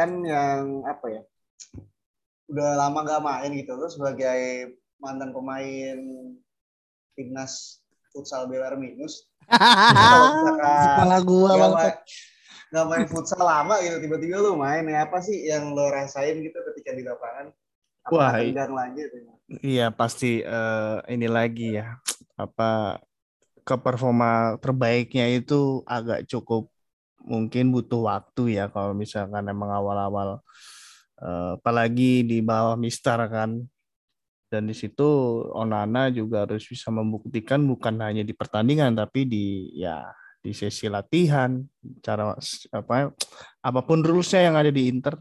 kan 0.00 0.10
yang 0.24 0.80
apa 0.88 1.06
ya? 1.12 1.22
Udah 2.48 2.80
lama 2.80 3.04
gak 3.04 3.20
main 3.20 3.52
gitu. 3.52 3.76
Lu 3.76 3.86
sebagai 3.92 4.72
mantan 4.96 5.36
pemain 5.36 5.98
timnas 7.12 7.84
futsal 8.10 8.48
BWR 8.48 8.80
minus. 8.80 9.28
kalau 9.50 10.40
Kepala 10.56 11.16
gua 11.26 11.50
nggak 11.52 11.58
bang. 11.58 11.74
main, 11.74 11.94
nggak 12.70 12.86
main 12.86 13.06
futsal 13.10 13.42
lama 13.42 13.74
gitu, 13.82 13.96
tiba-tiba 13.98 14.38
lu 14.38 14.54
main 14.54 14.86
ya 14.86 15.04
apa 15.10 15.18
sih 15.20 15.50
yang 15.50 15.74
lo 15.74 15.90
rasain 15.90 16.38
gitu 16.38 16.54
ketika 16.70 16.94
di 16.94 17.02
lapangan? 17.02 17.50
Apakah 18.06 18.38
Wah, 18.40 18.68
lagi? 18.70 19.00
Gitu? 19.02 19.16
Iya 19.60 19.90
pasti 19.90 20.40
eh, 20.40 20.96
ini 21.10 21.26
lagi 21.26 21.76
ya 21.76 21.98
apa 22.44 23.02
ke 23.66 23.76
performa 23.76 24.56
terbaiknya 24.62 25.28
itu 25.34 25.82
agak 25.84 26.24
cukup 26.30 26.70
mungkin 27.30 27.70
butuh 27.70 28.10
waktu 28.10 28.58
ya 28.58 28.66
kalau 28.66 28.90
misalkan 28.90 29.46
emang 29.46 29.70
awal-awal 29.70 30.42
eh, 31.22 31.54
apalagi 31.54 32.26
di 32.26 32.42
bawah 32.42 32.74
Mister 32.74 33.22
kan. 33.30 33.62
Dan 34.50 34.66
di 34.66 34.74
situ 34.74 35.06
Onana 35.54 36.10
juga 36.10 36.42
harus 36.42 36.66
bisa 36.66 36.90
membuktikan 36.90 37.62
bukan 37.62 37.94
hanya 38.02 38.26
di 38.26 38.34
pertandingan 38.34 38.98
tapi 38.98 39.22
di 39.22 39.70
ya 39.78 40.10
di 40.42 40.50
sesi 40.50 40.90
latihan 40.90 41.54
cara 42.02 42.34
apa 42.74 43.14
apa 43.62 43.80
pun 43.86 44.02
rulesnya 44.02 44.50
yang 44.50 44.58
ada 44.58 44.74
di 44.74 44.90
Inter 44.90 45.14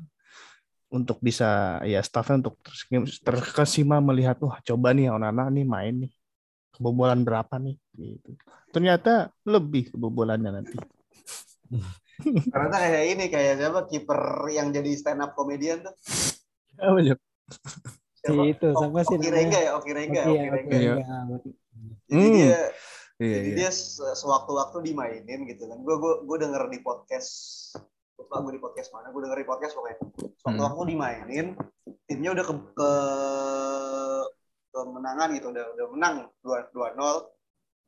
untuk 0.90 1.22
bisa 1.22 1.78
ya 1.86 2.02
staffnya 2.02 2.42
untuk 2.42 2.58
terkes- 2.66 3.22
terkesima 3.22 4.02
melihat 4.02 4.42
wah 4.42 4.58
coba 4.66 4.98
nih 4.98 5.14
Onana 5.14 5.54
nih 5.54 5.62
main 5.62 6.10
nih 6.10 6.12
kebobolan 6.74 7.22
berapa 7.22 7.62
nih? 7.62 7.78
Gitu. 7.94 8.34
Ternyata 8.74 9.30
lebih 9.46 9.94
kebobolannya 9.94 10.58
nanti 10.58 10.74
Ternyata 12.52 12.78
kayak 12.78 13.06
ini 13.16 13.26
kayak 13.32 13.54
siapa 13.58 13.82
kiper 13.88 14.22
yang 14.52 14.70
jadi 14.70 14.92
stand 14.94 15.22
up 15.22 15.32
komedian 15.34 15.82
tuh? 15.82 15.96
Si 18.20 18.34
itu, 18.36 18.68
siapa 18.76 19.00
sih 19.08 19.16
Oki 19.16 19.24
namanya? 19.24 19.36
Rengga 19.40 19.60
ya, 19.60 19.72
Oki 19.80 19.92
Rengga, 19.96 20.22
Oke, 20.22 20.30
Oki 20.30 20.38
ya, 20.38 20.52
Rengga. 20.52 20.68
oke, 20.68 20.76
Iya. 20.76 20.94
ya. 20.94 21.08
Jadi 22.10 22.20
Hmm. 22.20 22.34
dia 22.36 22.60
iya 23.20 23.36
jadi 23.40 23.50
iya 23.52 23.58
dia 23.58 23.70
se- 23.72 24.16
sewaktu-waktu 24.16 24.78
dimainin 24.84 25.40
gitu 25.46 25.64
kan. 25.66 25.78
Gue 25.80 25.96
gue 25.98 26.14
gue 26.26 26.38
denger 26.40 26.64
di 26.68 26.80
podcast 26.80 27.32
lupa 28.16 28.44
gue 28.44 28.54
di 28.56 28.62
podcast 28.62 28.90
mana, 28.92 29.08
gue 29.10 29.22
denger 29.24 29.40
di 29.40 29.48
podcast 29.48 29.74
pokoknya. 29.74 29.98
Sewaktu-waktu 30.44 30.82
dimainin, 30.92 31.48
timnya 32.04 32.30
udah 32.34 32.46
ke, 32.46 32.54
ke 32.76 32.90
kemenangan 34.70 35.30
gitu, 35.34 35.48
udah 35.50 35.66
udah 35.74 35.88
menang 35.90 36.16
2 36.44 36.60
2-0. 36.72 37.16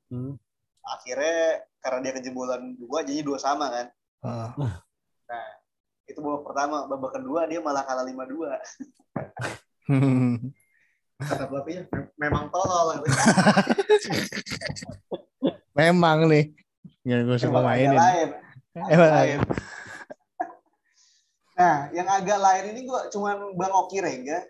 Hmm. 0.10 0.34
Akhirnya 0.82 1.62
karena 1.82 2.00
dia 2.02 2.14
kejebolan 2.18 2.78
dua 2.78 3.06
jadi 3.06 3.22
dua 3.22 3.38
sama 3.38 3.70
kan. 3.70 3.88
Ah. 4.22 4.54
Nah, 5.30 5.48
itu 6.06 6.20
babak 6.22 6.44
pertama, 6.46 6.86
babak 6.90 7.12
kedua 7.18 7.46
dia 7.50 7.62
malah 7.62 7.86
kalah 7.86 8.06
5-2. 8.06 8.58
Kata 11.22 11.46
pelatihnya, 11.46 11.86
"Mem- 11.94 12.14
memang 12.18 12.50
tolol. 12.50 12.98
memang 15.78 16.26
nih 16.26 16.50
yang 17.06 17.26
gue 17.30 17.38
suka 17.38 17.62
mainin 17.62 17.94
lain. 17.94 18.30
Emang 18.90 19.12
lain. 19.14 19.40
Nah, 21.52 21.94
yang 21.94 22.10
agak 22.10 22.42
lain 22.42 22.74
ini 22.74 22.90
gua 22.90 23.06
cuman 23.14 23.54
Bang 23.54 23.70
Oki 23.70 24.02
Rengga, 24.02 24.42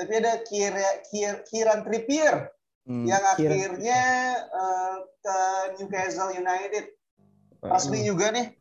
tapi 0.00 0.16
ada 0.16 0.40
Kira, 0.48 1.04
Kir, 1.04 1.44
Kiran 1.44 1.84
Trippier 1.84 2.48
Hmm. 2.84 3.08
yang 3.08 3.24
akhirnya 3.24 4.02
eh, 4.44 4.96
ke 5.24 5.38
Newcastle 5.80 6.36
United. 6.36 6.84
Resmi 7.64 8.04
juga 8.04 8.28
nih, 8.28 8.52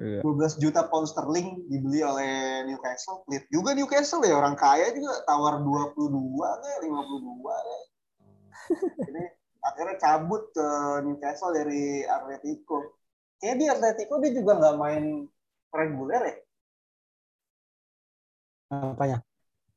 Iya. 0.00 0.24
12 0.24 0.56
juta 0.56 0.88
pound 0.88 1.04
sterling 1.12 1.60
dibeli 1.68 2.00
oleh 2.00 2.64
Newcastle. 2.64 3.20
Lihat 3.28 3.44
juga 3.52 3.76
Newcastle 3.76 4.24
ya, 4.24 4.32
orang 4.32 4.56
kaya 4.56 4.96
juga 4.96 5.20
tawar 5.28 5.60
22 5.60 6.40
kayak 6.40 6.78
52 6.88 7.52
kayak. 7.52 7.84
Ini 9.12 9.22
akhirnya 9.60 9.96
cabut 10.00 10.42
ke 10.56 10.66
Newcastle 11.04 11.52
dari 11.52 12.00
Atletico. 12.08 12.96
Kayaknya 13.44 13.56
di 13.60 13.66
Atletico 13.68 14.14
dia 14.24 14.32
juga 14.32 14.52
nggak 14.56 14.76
main 14.80 15.04
reguler 15.68 16.22
ya, 16.24 16.36
Apanya? 18.70 19.18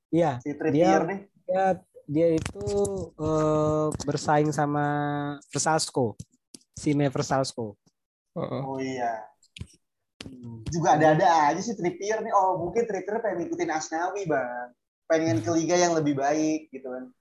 Iya, 0.07 0.31
si 0.39 0.55
Trippier 0.55 1.03
nih. 1.03 1.19
dia 1.43 1.65
dia 2.07 2.35
itu 2.35 2.65
eh, 3.15 3.87
bersaing 4.03 4.51
sama 4.51 4.85
Versalsko. 5.49 6.15
Sime 6.73 7.07
Versalsko. 7.07 7.77
Heeh. 8.33 8.61
Oh 8.65 8.79
iya. 8.81 9.23
Juga 10.71 10.95
ada-ada 10.97 11.53
aja 11.53 11.61
sih 11.61 11.75
Trippier 11.75 12.23
nih. 12.23 12.33
Oh 12.33 12.57
mungkin 12.59 12.87
Trippier 12.87 13.19
pengen 13.21 13.45
ngikutin 13.45 13.69
Asnawi 13.69 14.23
bang. 14.25 14.71
Pengen 15.05 15.37
ke 15.43 15.51
liga 15.53 15.75
yang 15.77 15.93
lebih 15.93 16.15
baik 16.17 16.71
gitu 16.71 16.87
kan. 16.89 17.11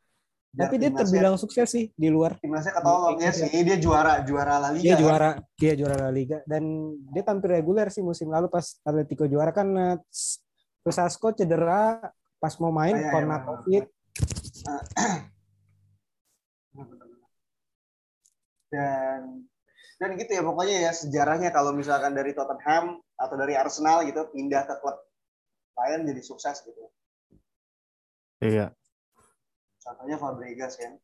Biar 0.52 0.68
Tapi 0.68 0.76
dia 0.84 0.90
terbilang 0.92 1.40
sukses 1.40 1.64
sih 1.64 1.88
di 1.96 2.12
luar. 2.12 2.36
timnasnya 2.40 2.76
ketolong 2.76 3.16
ya 3.20 3.32
sih. 3.32 3.48
Dia 3.48 3.76
juara 3.80 4.20
juara 4.20 4.60
La 4.60 4.68
Liga. 4.68 4.84
Dia 4.84 4.94
kan. 4.94 5.00
juara, 5.00 5.30
dia 5.56 5.72
juara 5.72 5.96
La 5.96 6.12
Liga 6.12 6.38
dan 6.44 6.62
dia 7.08 7.22
tampil 7.24 7.56
reguler 7.56 7.88
sih 7.88 8.04
musim 8.04 8.28
lalu 8.28 8.52
pas 8.52 8.76
Atletico 8.84 9.24
juara 9.24 9.48
kan 9.52 9.68
Versalsko 10.84 11.32
cedera 11.32 12.04
pas 12.36 12.54
mau 12.60 12.68
main 12.74 12.92
Ah, 12.92 12.98
iya, 12.98 13.04
iya, 13.06 13.12
karena 13.14 13.36
benar. 13.40 13.48
Covid. 13.48 13.84
Dan 18.72 19.44
dan 20.00 20.10
gitu 20.18 20.32
ya 20.34 20.42
pokoknya 20.42 20.76
ya 20.88 20.92
sejarahnya 20.96 21.50
kalau 21.54 21.76
misalkan 21.76 22.16
dari 22.16 22.32
Tottenham 22.32 22.98
atau 23.20 23.36
dari 23.38 23.54
Arsenal 23.54 24.02
gitu 24.08 24.26
pindah 24.32 24.66
ke 24.66 24.74
klub 24.82 24.98
lain 25.78 26.08
jadi 26.08 26.22
sukses 26.24 26.64
gitu. 26.64 26.84
iya 28.42 28.74
Contohnya 29.82 30.14
Fabregas 30.14 30.78
kan, 30.78 30.94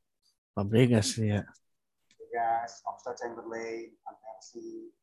Fabregas 0.55 1.19
ya 1.19 1.43
Fabregas, 2.15 2.79
Oxford 2.87 3.19
Chamberlain, 3.19 3.91
Van 4.07 4.17
Persie, 4.23 4.95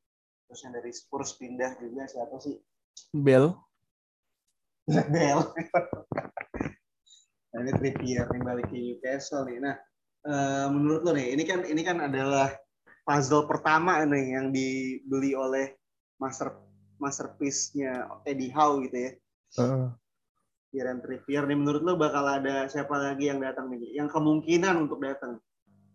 terus 0.47 0.59
yang 0.63 0.73
dari 0.79 0.91
Spurs 0.95 1.35
pindah 1.35 1.75
juga 1.79 2.07
siapa 2.07 2.39
sih? 2.39 2.55
Bell 3.11 3.51
Bell. 5.13 5.39
Nah, 7.55 7.63
ini 7.63 7.71
Trippier 7.71 8.27
nih 8.27 8.41
balik 8.43 8.67
ke 8.67 8.75
Newcastle 8.75 9.47
nih. 9.47 9.63
Nah, 9.63 9.75
eh, 10.27 10.67
menurut 10.67 11.01
lo 11.07 11.11
nih, 11.15 11.31
ini 11.39 11.43
kan 11.47 11.63
ini 11.63 11.81
kan 11.87 12.03
adalah 12.03 12.51
puzzle 13.07 13.47
pertama 13.47 14.03
nih 14.03 14.35
yang 14.35 14.51
dibeli 14.51 15.31
oleh 15.31 15.71
master 16.19 16.51
masterpiece-nya 16.99 18.11
Eddie 18.27 18.51
Howe 18.51 18.83
gitu 18.83 18.97
ya. 18.99 19.11
Heeh. 19.63 19.87
Kieran 20.75 20.99
Trippier 20.99 21.47
nih 21.47 21.55
menurut 21.55 21.81
lo 21.87 21.95
bakal 21.95 22.27
ada 22.27 22.67
siapa 22.67 22.99
lagi 22.99 23.31
yang 23.31 23.39
datang 23.39 23.71
nih? 23.71 23.95
Yang 23.95 24.11
kemungkinan 24.11 24.75
untuk 24.75 24.99
datang. 24.99 25.39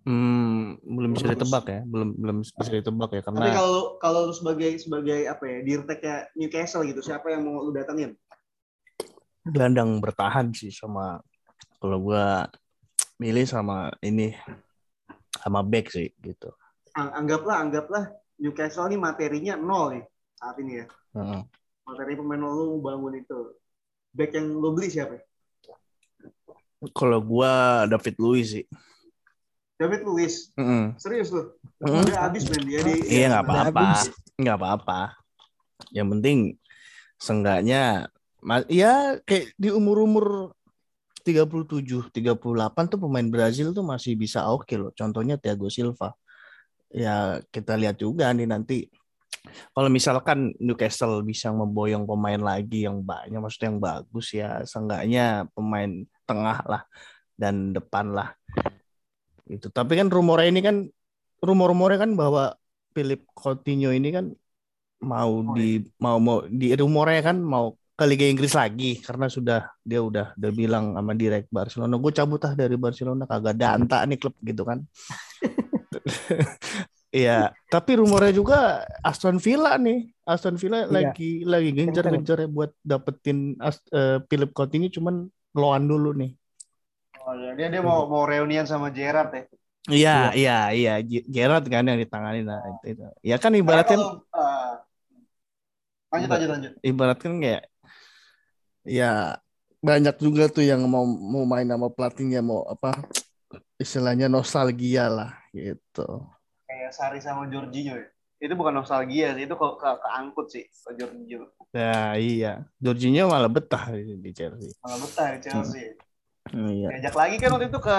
Hmm, 0.08 0.80
belum 0.80 1.12
bisa 1.12 1.36
ditebak 1.36 1.64
ya, 1.68 1.80
belum 1.84 2.16
belum 2.16 2.36
bisa 2.40 2.72
ditebak 2.72 3.10
ya 3.12 3.20
Tapi 3.20 3.36
karena 3.36 3.52
kalau 3.52 4.00
kalau 4.00 4.32
lu 4.32 4.34
sebagai 4.34 4.80
sebagai 4.80 5.28
apa 5.28 5.44
ya, 5.44 5.58
dirteknya 5.60 6.16
Newcastle 6.32 6.88
gitu, 6.88 7.04
siapa 7.04 7.28
yang 7.28 7.44
mau 7.44 7.60
lu 7.60 7.76
datangin? 7.76 8.16
gelandang 9.46 9.98
bertahan 10.04 10.52
sih 10.52 10.68
sama 10.68 11.16
kalau 11.80 11.98
gua 12.00 12.48
milih 13.20 13.44
sama 13.44 13.92
ini 14.00 14.32
sama 15.40 15.60
back 15.64 15.92
sih 15.92 16.12
gitu. 16.20 16.52
Ang- 16.96 17.24
anggaplah 17.24 17.60
anggaplah 17.60 18.04
Newcastle 18.40 18.88
nih 18.88 19.00
materinya 19.00 19.54
nol 19.56 20.00
nih 20.00 20.04
saat 20.36 20.56
ini 20.60 20.72
ya. 20.80 20.86
Heeh. 21.16 21.42
Materi 21.84 22.14
pemain 22.16 22.40
lu 22.40 22.80
bangun 22.80 23.20
itu. 23.20 23.56
Back 24.10 24.34
yang 24.34 24.56
lu 24.56 24.72
beli 24.72 24.88
siapa? 24.88 25.20
Kalau 26.96 27.20
gua 27.20 27.84
David 27.84 28.16
Luiz 28.16 28.56
sih. 28.56 28.64
David 29.80 30.04
Luiz. 30.04 30.52
Heeh. 30.56 30.96
Serius 31.00 31.32
lu? 31.32 31.56
Hmm. 31.80 32.04
Udah 32.04 32.28
habis 32.28 32.44
men 32.48 32.64
dia 32.68 32.84
di 32.84 33.00
Iya 33.08 33.26
nggak 33.32 33.44
apa-apa, 33.48 33.88
nggak 34.36 34.56
apa-apa. 34.60 35.00
Yang 35.96 36.08
penting 36.12 36.38
seenggaknya 37.16 38.08
ya 38.68 39.20
kayak 39.24 39.52
di 39.56 39.68
umur-umur 39.72 40.56
37, 41.22 42.10
38 42.12 42.90
tuh 42.90 42.98
pemain 43.00 43.28
Brazil 43.28 43.70
tuh 43.76 43.84
masih 43.84 44.16
bisa 44.16 44.48
oke 44.48 44.74
loh. 44.76 44.90
Contohnya 44.96 45.36
Thiago 45.36 45.68
Silva. 45.68 46.16
Ya 46.90 47.38
kita 47.54 47.78
lihat 47.78 48.02
juga 48.02 48.34
nih 48.34 48.50
nanti 48.50 48.90
kalau 49.72 49.88
misalkan 49.88 50.52
Newcastle 50.60 51.24
bisa 51.24 51.48
memboyong 51.48 52.04
pemain 52.04 52.36
lagi 52.36 52.84
yang 52.84 53.00
banyak, 53.00 53.40
maksudnya 53.40 53.68
yang 53.72 53.80
bagus 53.80 54.26
ya, 54.36 54.60
seenggaknya 54.68 55.48
pemain 55.56 56.04
tengah 56.28 56.60
lah 56.68 56.82
dan 57.40 57.72
depan 57.72 58.12
lah. 58.12 58.36
Itu. 59.48 59.72
Tapi 59.72 59.96
kan 59.96 60.12
rumornya 60.12 60.48
ini 60.52 60.60
kan 60.60 60.76
rumor-rumornya 61.40 61.98
kan 62.04 62.12
bahwa 62.14 62.52
Philip 62.92 63.24
Coutinho 63.32 63.96
ini 63.96 64.12
kan 64.12 64.26
mau 65.00 65.40
Oh, 65.40 65.56
di 65.56 65.80
mau 65.96 66.20
mau 66.20 66.44
di 66.44 66.76
rumornya 66.76 67.32
kan 67.32 67.40
mau 67.40 67.79
ke 68.00 68.04
Liga 68.08 68.24
Inggris 68.24 68.56
lagi 68.56 68.96
karena 69.04 69.28
sudah 69.28 69.68
dia 69.84 70.00
udah 70.00 70.32
udah 70.32 70.50
bilang 70.56 70.96
sama 70.96 71.12
direct 71.12 71.52
Barcelona 71.52 72.00
gue 72.00 72.12
cabut 72.16 72.40
ah 72.48 72.56
dari 72.56 72.80
Barcelona 72.80 73.28
kagak 73.28 73.60
ada 73.60 73.76
anta 73.76 74.00
nih 74.08 74.16
klub 74.16 74.32
gitu 74.40 74.64
kan 74.64 74.80
Iya, 77.10 77.50
tapi 77.66 77.98
rumornya 77.98 78.30
juga 78.30 78.86
Aston 79.02 79.42
Villa 79.42 79.74
nih. 79.74 80.14
Aston 80.22 80.54
Villa 80.54 80.86
Iya. 80.86 80.94
lagi 80.94 81.42
lagi 81.42 81.74
gencar-gencarnya 81.74 82.46
buat 82.46 82.70
dapetin 82.86 83.58
Ast- 83.58 83.90
eh, 83.90 84.22
Philip 84.30 84.54
Coutinho 84.54 84.86
cuman 84.86 85.26
loan 85.58 85.82
dulu 85.90 86.14
nih. 86.14 86.30
Oh, 87.26 87.34
iya. 87.34 87.58
dia 87.58 87.66
dia 87.66 87.82
mau 87.82 88.06
mau 88.06 88.22
reunian 88.22 88.62
sama 88.62 88.94
Gerrard 88.94 89.34
ya. 89.34 89.42
Iya, 89.90 90.16
iya, 90.38 90.58
iya. 90.70 90.94
G- 91.02 91.26
Gerrard 91.26 91.66
kan 91.66 91.82
yang 91.82 91.98
ditangani 91.98 92.46
nah 92.46 92.62
itu, 92.78 92.94
itu. 92.94 93.02
Ya 93.26 93.42
kan 93.42 93.58
ibaratnya 93.58 93.98
kalau, 93.98 94.22
eh, 94.30 94.72
lanjut 96.14 96.28
lanjut 96.30 96.50
lanjut. 96.54 96.72
ibaratkan 96.86 97.32
kayak 97.42 97.62
ya 98.84 99.36
banyak 99.80 100.16
juga 100.20 100.52
tuh 100.52 100.64
yang 100.64 100.84
mau 100.84 101.08
mau 101.08 101.48
main 101.48 101.64
sama 101.64 101.88
pelatihnya 101.88 102.44
mau 102.44 102.68
apa 102.68 103.00
istilahnya 103.80 104.28
nostalgia 104.28 105.08
lah 105.08 105.32
gitu. 105.56 106.28
Kayak 106.68 106.92
Sari 106.92 107.18
sama 107.24 107.48
Jorginho 107.48 107.96
ya. 107.96 108.08
Itu 108.40 108.56
bukan 108.56 108.72
nostalgia 108.72 109.36
sih, 109.36 109.44
itu 109.44 109.52
ke, 109.52 109.66
ke, 109.76 109.90
keangkut 110.00 110.46
sih 110.52 110.64
ke 110.68 110.90
Jorginho. 111.00 111.48
Ya 111.72 112.16
iya, 112.20 112.52
Jorginho 112.76 113.32
malah 113.32 113.48
betah 113.48 113.88
di, 113.96 114.30
Chelsea. 114.36 114.76
Malah 114.84 114.98
betah 115.00 115.26
di 115.32 115.38
Chelsea. 115.44 115.96
Iya. 116.52 116.88
Diajak 116.92 117.16
lagi 117.16 117.36
kan 117.40 117.48
waktu 117.56 117.72
itu 117.72 117.80
ke 117.80 117.98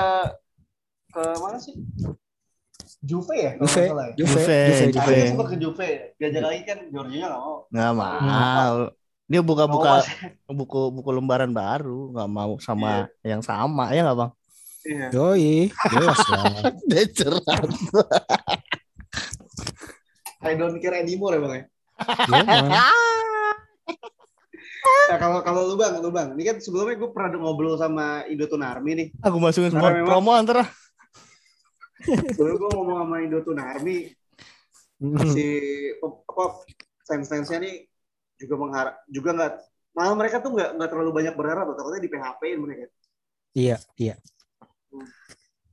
ke 1.11 1.23
mana 1.41 1.57
sih? 1.57 1.75
Juve 3.01 3.33
ya? 3.33 3.51
kalau 3.57 3.65
Juve, 3.65 3.81
nggak 3.81 3.89
salah 3.89 4.05
ya? 4.05 4.13
Juve, 4.13 4.29
Juve, 4.29 4.45
Juve, 4.45 4.85
Juve. 4.93 5.01
Akhirnya 5.01 5.29
sempat 5.33 5.47
ke 5.49 5.57
Juve. 5.57 5.89
Diajak 6.21 6.43
lagi 6.45 6.61
kan 6.65 6.77
Jorginho 6.93 7.25
nggak 7.25 7.41
mau. 7.41 7.57
Nggak 7.73 7.91
mau. 7.97 8.17
Dia 8.21 8.21
Nggak 8.21 8.37
buka-buka 8.45 9.00
mau, 9.39 10.03
buku 10.51 10.81
buku 10.91 11.09
lembaran 11.15 11.51
baru, 11.55 12.11
nggak 12.11 12.29
mau 12.29 12.59
sama 12.59 13.07
yang 13.23 13.39
sama 13.39 13.95
ya 13.95 14.03
nggak 14.03 14.17
bang? 14.19 14.31
Iya. 14.81 15.07
Yoi, 15.13 15.69
jelas 15.71 16.19
lah. 16.27 16.43
I 20.41 20.57
don't 20.57 20.81
care 20.81 20.97
anymore 20.97 21.37
ya 21.37 21.41
bang 21.45 21.53
ya. 21.53 21.63
Iya. 22.27 22.85
Nah, 24.81 25.17
kalau 25.21 25.45
kalau 25.45 25.61
lu 25.69 25.75
bang, 25.77 26.01
lu 26.01 26.09
bang, 26.09 26.33
ini 26.33 26.41
kan 26.41 26.57
sebelumnya 26.57 26.97
gue 26.97 27.11
pernah 27.13 27.37
ngobrol 27.37 27.77
sama 27.77 28.25
Indo 28.25 28.49
Tunarmi 28.49 28.91
nih. 28.97 29.07
Aku 29.21 29.37
masukin 29.37 29.69
semua 29.69 29.93
memang- 29.93 30.09
promo 30.09 30.33
antara. 30.33 30.65
Sebelum 32.01 32.57
gue 32.57 32.69
ngomong 32.73 32.97
sama 33.05 33.15
Indo 33.21 33.45
Tunarmi, 33.45 34.09
si 35.29 35.47
apa 36.01 36.43
fans-fansnya 37.05 37.61
nih 37.61 37.90
juga 38.41 38.55
mengharap 38.57 38.95
juga 39.05 39.29
nggak 39.37 39.53
malah 39.93 40.15
mereka 40.17 40.41
tuh 40.41 40.51
nggak 40.57 40.69
nggak 40.81 40.89
terlalu 40.89 41.11
banyak 41.13 41.35
berharap 41.37 41.65
takutnya 41.77 42.01
di 42.01 42.09
PHP-in 42.09 42.59
mereka. 42.59 42.85
Iya, 43.51 43.77
iya. 43.99 44.15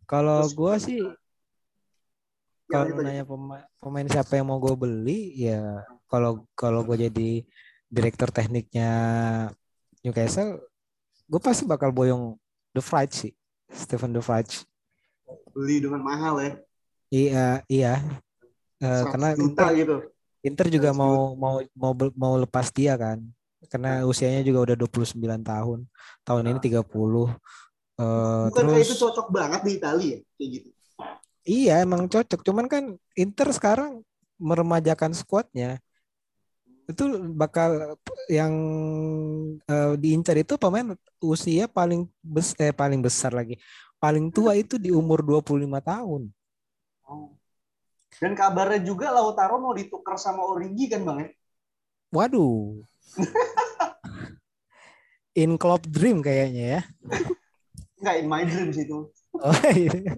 Kalau 0.05 0.45
Terus- 0.45 0.55
gua 0.55 0.75
sih 0.77 1.01
Ya, 2.69 2.85
kalau 2.85 3.01
nanya 3.01 3.25
pemain, 3.25 3.65
pemain 3.81 4.05
siapa 4.13 4.37
yang 4.37 4.53
mau 4.53 4.61
gue 4.61 4.77
beli 4.77 5.33
ya 5.41 5.81
kalau 6.05 6.45
kalau 6.53 6.85
gue 6.85 7.09
jadi 7.09 7.41
direktur 7.89 8.29
tekniknya 8.29 8.93
Newcastle 10.05 10.61
gue 11.33 11.41
pasti 11.41 11.65
bakal 11.65 11.97
boyong 11.97 12.37
The 12.77 12.85
Vrij 12.85 13.09
sih 13.09 13.33
Stephen 13.73 14.13
The 14.13 14.21
Vrij 14.21 14.69
beli 15.57 15.81
dengan 15.81 16.05
mahal 16.05 16.45
ya, 16.45 16.53
iya 17.09 17.49
iya 17.73 17.95
100 18.85 19.17
karena 19.17 19.29
juta 19.33 19.65
gitu. 19.73 19.97
Inter 20.45 20.67
juga 20.71 20.95
100 20.95 21.01
mau 21.01 21.35
mau 21.35 21.57
mau 21.75 21.93
mau 22.15 22.35
lepas 22.39 22.71
dia 22.71 22.95
kan 22.95 23.19
karena 23.67 24.07
usianya 24.07 24.47
juga 24.47 24.71
udah 24.71 24.77
29 24.79 25.19
tahun 25.43 25.79
tahun 26.23 26.43
ini 26.47 26.61
30 26.63 27.35
Eh, 27.99 28.47
Bukankah 28.55 28.79
terus 28.79 28.95
itu 28.95 28.97
cocok 29.03 29.27
banget 29.35 29.61
di 29.67 29.73
Italia 29.75 30.07
ya? 30.15 30.19
kayak 30.39 30.51
gitu? 30.55 30.69
Iya 31.49 31.75
emang 31.83 32.07
cocok, 32.07 32.41
cuman 32.47 32.67
kan 32.71 32.85
Inter 33.19 33.49
sekarang 33.51 34.07
meremajakan 34.39 35.11
skuadnya. 35.17 35.83
Itu 36.87 37.11
bakal 37.35 37.99
yang 38.31 38.55
eh, 39.67 39.93
diincar 39.99 40.39
itu 40.39 40.55
pemain 40.55 40.95
usia 41.19 41.67
paling 41.67 42.07
bes 42.23 42.55
eh 42.63 42.71
paling 42.71 43.03
besar 43.03 43.35
lagi. 43.35 43.59
Paling 43.99 44.31
tua 44.31 44.55
itu 44.55 44.79
di 44.79 44.95
umur 44.95 45.27
25 45.27 45.83
tahun. 45.83 46.23
Oh. 47.03 47.35
Dan 48.17 48.33
kabarnya 48.33 48.81
juga 48.81 49.13
Lautaro 49.13 49.61
mau 49.61 49.77
ditukar 49.77 50.17
sama 50.17 50.41
Origi 50.49 50.89
kan 50.89 51.05
bang 51.05 51.19
ya? 51.23 51.29
Waduh. 52.09 52.81
In 55.37 55.61
Club 55.61 55.85
Dream 55.87 56.25
kayaknya 56.25 56.81
ya. 56.81 56.81
Enggak, 58.01 58.15
in 58.19 58.27
my 58.27 58.43
dreams 58.49 58.81
itu. 58.81 59.13
Oh, 59.39 59.55
iya. 59.71 60.17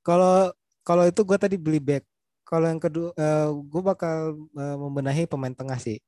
Kalau 0.00 0.54
kalau 0.86 1.04
itu 1.04 1.20
gue 1.26 1.36
tadi 1.36 1.56
beli 1.60 1.82
back. 1.82 2.06
Kalau 2.48 2.66
yang 2.66 2.80
kedua, 2.80 3.12
gue 3.50 3.82
bakal 3.82 4.34
eh, 4.56 4.76
membenahi 4.78 5.28
pemain 5.28 5.52
tengah 5.52 5.76
sih. 5.78 6.00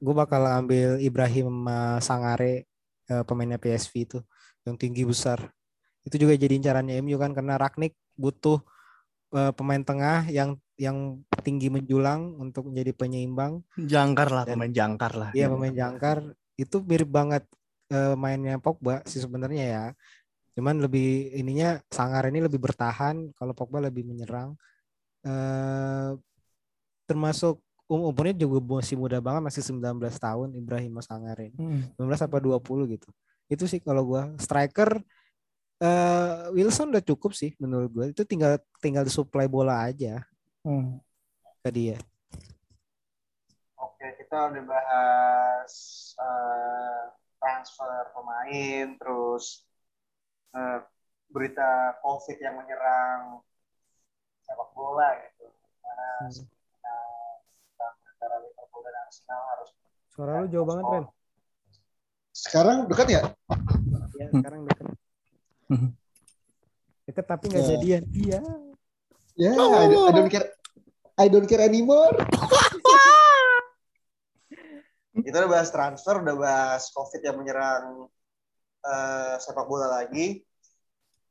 gue 0.00 0.14
bakal 0.16 0.40
ambil 0.48 0.96
Ibrahim 1.04 1.68
uh, 1.68 2.00
Sangare 2.00 2.64
uh, 3.12 3.20
pemainnya 3.28 3.60
PSV 3.60 3.92
itu 3.92 4.18
yang 4.64 4.80
tinggi 4.80 5.04
besar 5.04 5.52
itu 6.04 6.16
juga 6.16 6.32
jadi 6.32 6.56
incarannya 6.56 7.04
MU 7.04 7.16
kan 7.20 7.36
karena 7.36 7.60
Ragnik 7.60 7.92
butuh 8.16 8.64
uh, 9.32 9.52
pemain 9.52 9.80
tengah 9.80 10.26
yang 10.28 10.54
yang 10.74 11.20
tinggi 11.44 11.68
menjulang 11.68 12.36
untuk 12.36 12.72
menjadi 12.72 12.92
penyeimbang 12.96 13.60
Jangkar 13.76 14.28
lah, 14.32 14.44
Dan- 14.48 14.56
pemain 14.56 14.72
jangkar 14.72 15.12
lah. 15.12 15.30
dia 15.30 15.46
pemain 15.46 15.72
jangkar 15.72 16.32
itu 16.56 16.76
mirip 16.80 17.08
banget 17.08 17.44
uh, 17.90 18.16
mainnya 18.16 18.56
Pogba 18.56 19.00
sih 19.04 19.20
sebenarnya 19.20 19.64
ya 19.64 19.84
cuman 20.56 20.82
lebih 20.82 21.30
ininya 21.32 21.78
Sangare 21.88 22.28
ini 22.28 22.42
lebih 22.42 22.58
bertahan 22.58 23.32
kalau 23.34 23.52
Pogba 23.52 23.80
lebih 23.80 24.04
menyerang 24.04 24.56
Eh, 25.20 26.12
termasuk 27.04 27.60
um- 27.84 28.08
umurnya 28.08 28.40
juga 28.40 28.80
masih 28.80 28.96
muda 28.96 29.20
banget 29.20 29.52
masih 29.52 29.62
19 29.68 30.16
tahun 30.16 30.56
Ibrahim 30.56 30.96
Sangare 31.04 31.52
ini. 31.52 31.60
Hmm. 31.60 32.08
19 32.08 32.24
apa 32.24 32.40
20 32.40 32.88
gitu. 32.88 33.08
Itu 33.44 33.68
sih 33.68 33.84
kalau 33.84 34.06
gua 34.06 34.32
striker 34.40 35.04
eh 35.80 36.52
Wilson 36.52 36.92
udah 36.92 37.00
cukup 37.00 37.32
sih 37.32 37.56
menurut 37.56 37.90
gua. 37.90 38.04
Itu 38.12 38.28
tinggal 38.28 38.60
tinggal 38.84 39.04
disuplai 39.04 39.48
bola 39.48 39.88
aja 39.88 40.20
Hmm. 40.60 41.00
ke 41.64 41.70
dia. 41.72 41.96
Oke, 43.80 44.06
kita 44.20 44.52
udah 44.52 44.64
bahas 44.68 45.72
eh, 46.20 47.02
transfer 47.40 48.12
pemain, 48.12 48.86
terus 49.00 49.64
eh, 50.52 50.84
berita 51.32 51.96
COVID 52.04 52.36
yang 52.36 52.60
menyerang 52.60 53.40
sepak 54.44 54.68
bola 54.76 55.16
gitu. 55.24 55.48
Karena 55.80 56.10
Hmm. 56.28 56.44
antara 57.80 58.36
Liverpool 58.44 58.82
dan 58.84 58.94
Arsenal 59.08 59.40
harus 59.56 59.70
Suara 60.10 60.44
lu 60.44 60.52
jauh 60.52 60.66
banget, 60.68 60.84
Ren. 60.92 61.04
Sekarang 62.36 62.76
dekat 62.84 63.08
ya? 63.08 63.22
Ya, 64.20 64.26
sekarang 64.28 64.68
deket. 64.68 64.86
Hmm. 65.70 65.94
Deket 67.06 67.24
tapi 67.24 67.44
nggak 67.46 67.62
Ya. 67.62 67.68
jadian. 67.78 68.02
Iya. 68.10 68.40
Ya, 69.38 69.50
I, 69.54 69.86
don't- 69.86 70.04
I 70.04 70.12
don't 70.12 70.28
care. 70.28 70.48
I 71.16 71.26
don't 71.30 71.46
care 71.46 71.62
anymore. 71.62 72.12
Kita 75.20 75.36
udah 75.36 75.50
bahas 75.50 75.68
transfer, 75.68 76.18
udah 76.18 76.36
bahas 76.36 76.88
COVID 76.90 77.20
yang 77.20 77.36
menyerang 77.38 78.08
eh, 78.80 79.34
sepak 79.38 79.66
bola 79.66 79.86
lagi. 79.90 80.40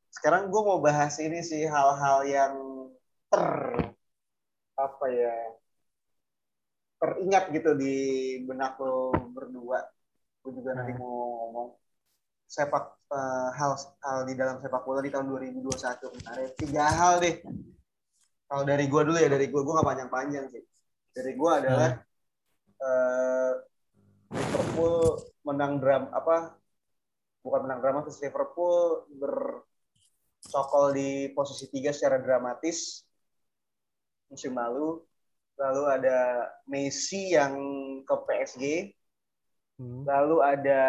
Sekarang 0.09 0.49
gue 0.49 0.61
mau 0.61 0.79
bahas 0.79 1.17
ini 1.17 1.41
sih 1.41 1.65
hal-hal 1.65 2.25
yang 2.25 2.53
ter 3.29 3.45
apa 4.73 5.05
ya 5.11 5.35
teringat 6.99 7.51
gitu 7.51 7.71
di 7.75 7.95
benak 8.43 8.75
lo 8.77 9.11
berdua. 9.31 9.79
Gue 10.41 10.51
juga 10.53 10.75
nanti 10.75 10.93
Nah. 10.93 10.99
mau 10.99 11.15
ngomong 11.45 11.67
sepak 12.49 12.97
eh, 13.13 13.49
hal 13.53 13.77
hal 13.77 14.25
di 14.25 14.33
dalam 14.33 14.57
sepak 14.57 14.81
bola 14.81 15.05
di 15.05 15.13
tahun 15.13 15.29
2021 15.29 15.69
Ada 16.25 16.45
tiga 16.57 16.85
hal 16.89 17.21
deh. 17.21 17.45
Kalau 18.49 18.65
dari 18.65 18.89
gue 18.89 19.01
dulu 19.05 19.17
ya 19.21 19.29
dari 19.29 19.45
gue 19.45 19.61
gue 19.61 19.73
gak 19.77 19.85
panjang-panjang 19.85 20.49
sih. 20.49 20.65
Dari 21.13 21.37
gue 21.37 21.51
adalah 21.53 22.01
eh, 22.81 23.53
Liverpool 24.33 25.21
menang 25.45 25.77
dram 25.77 26.09
apa 26.09 26.57
bukan 27.45 27.69
menang 27.69 27.81
dramatis 27.85 28.17
Liverpool 28.21 29.05
bercokol 29.13 30.93
di 30.93 31.29
posisi 31.33 31.69
tiga 31.69 31.89
secara 31.89 32.21
dramatis 32.21 33.01
musim 34.29 34.53
lalu 34.53 35.01
lalu 35.57 35.83
ada 35.89 36.45
Messi 36.69 37.33
yang 37.33 37.57
ke 38.05 38.15
PSG 38.25 38.63
Hmm. 39.79 40.03
lalu 40.03 40.43
ada 40.43 40.83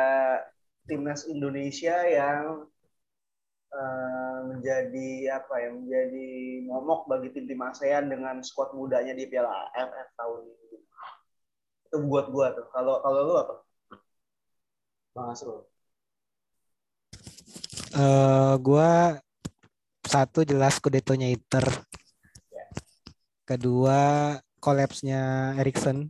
timnas 0.90 1.30
Indonesia 1.30 1.94
yang 2.10 2.66
eh, 3.70 4.38
menjadi 4.50 5.38
apa 5.38 5.54
ya 5.62 5.70
menjadi 5.70 6.28
momok 6.66 7.06
bagi 7.06 7.30
tim 7.30 7.46
tim 7.46 7.62
ASEAN 7.62 8.10
dengan 8.10 8.42
skuad 8.42 8.74
mudanya 8.74 9.14
di 9.14 9.30
Piala 9.30 9.70
AFF 9.70 10.08
tahun 10.18 10.40
ini 10.50 10.78
itu 11.86 11.96
buat 12.10 12.26
gua 12.34 12.50
tuh 12.58 12.66
kalau 12.74 12.98
kalau 12.98 13.20
lu 13.22 13.34
apa 13.38 13.54
Bang 15.14 15.30
Asrul 15.30 15.70
Eh, 17.90 18.54
gua 18.62 19.18
satu 20.06 20.46
jelas 20.46 20.78
kudetonya 20.78 21.26
Inter. 21.30 21.66
kedua 23.42 24.38
collapse-nya 24.62 25.54
Erikson. 25.58 26.06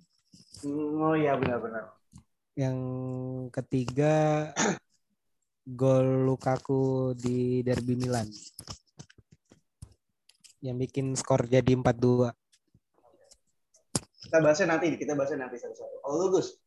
Oh 0.68 1.16
iya 1.16 1.40
benar-benar. 1.40 1.99
Yang 2.61 2.78
ketiga 3.56 4.52
gol 5.64 6.28
Lukaku 6.28 7.16
di 7.16 7.64
derby 7.64 7.96
Milan. 7.96 8.28
Yang 10.61 10.76
bikin 10.84 11.16
skor 11.16 11.48
jadi 11.48 11.72
4-2. 11.72 12.28
Kita 14.20 14.36
bahasnya 14.44 14.76
nanti, 14.76 14.92
kita 15.00 15.16
bahasnya 15.16 15.48
nanti 15.48 15.56
satu-satu. 15.56 16.04
Kalau 16.04 16.16
lu 16.20 16.28
Gus, 16.36 16.61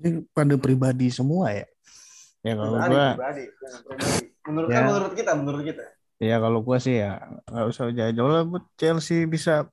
Ini 0.00 0.26
pada 0.34 0.56
pribadi 0.58 1.12
semua 1.14 1.54
ya. 1.54 1.68
Ya 2.42 2.58
kalau 2.58 2.74
pribadi, 2.80 2.90
gua 2.90 3.06
pribadi, 3.14 3.44
pribadi. 3.86 4.24
Menurut 4.48 4.68
Ya. 4.72 4.74
kan 4.74 4.82
menurut 4.90 5.12
kita, 5.14 5.32
menurut 5.36 5.62
kita. 5.62 5.84
ya 6.20 6.36
kalau 6.36 6.60
gua 6.60 6.76
sih 6.76 7.00
ya 7.00 7.16
nggak 7.48 7.66
usah 7.70 7.84
jauh-jauh 7.96 8.28
lah 8.28 8.44
Chelsea 8.76 9.24
bisa 9.24 9.68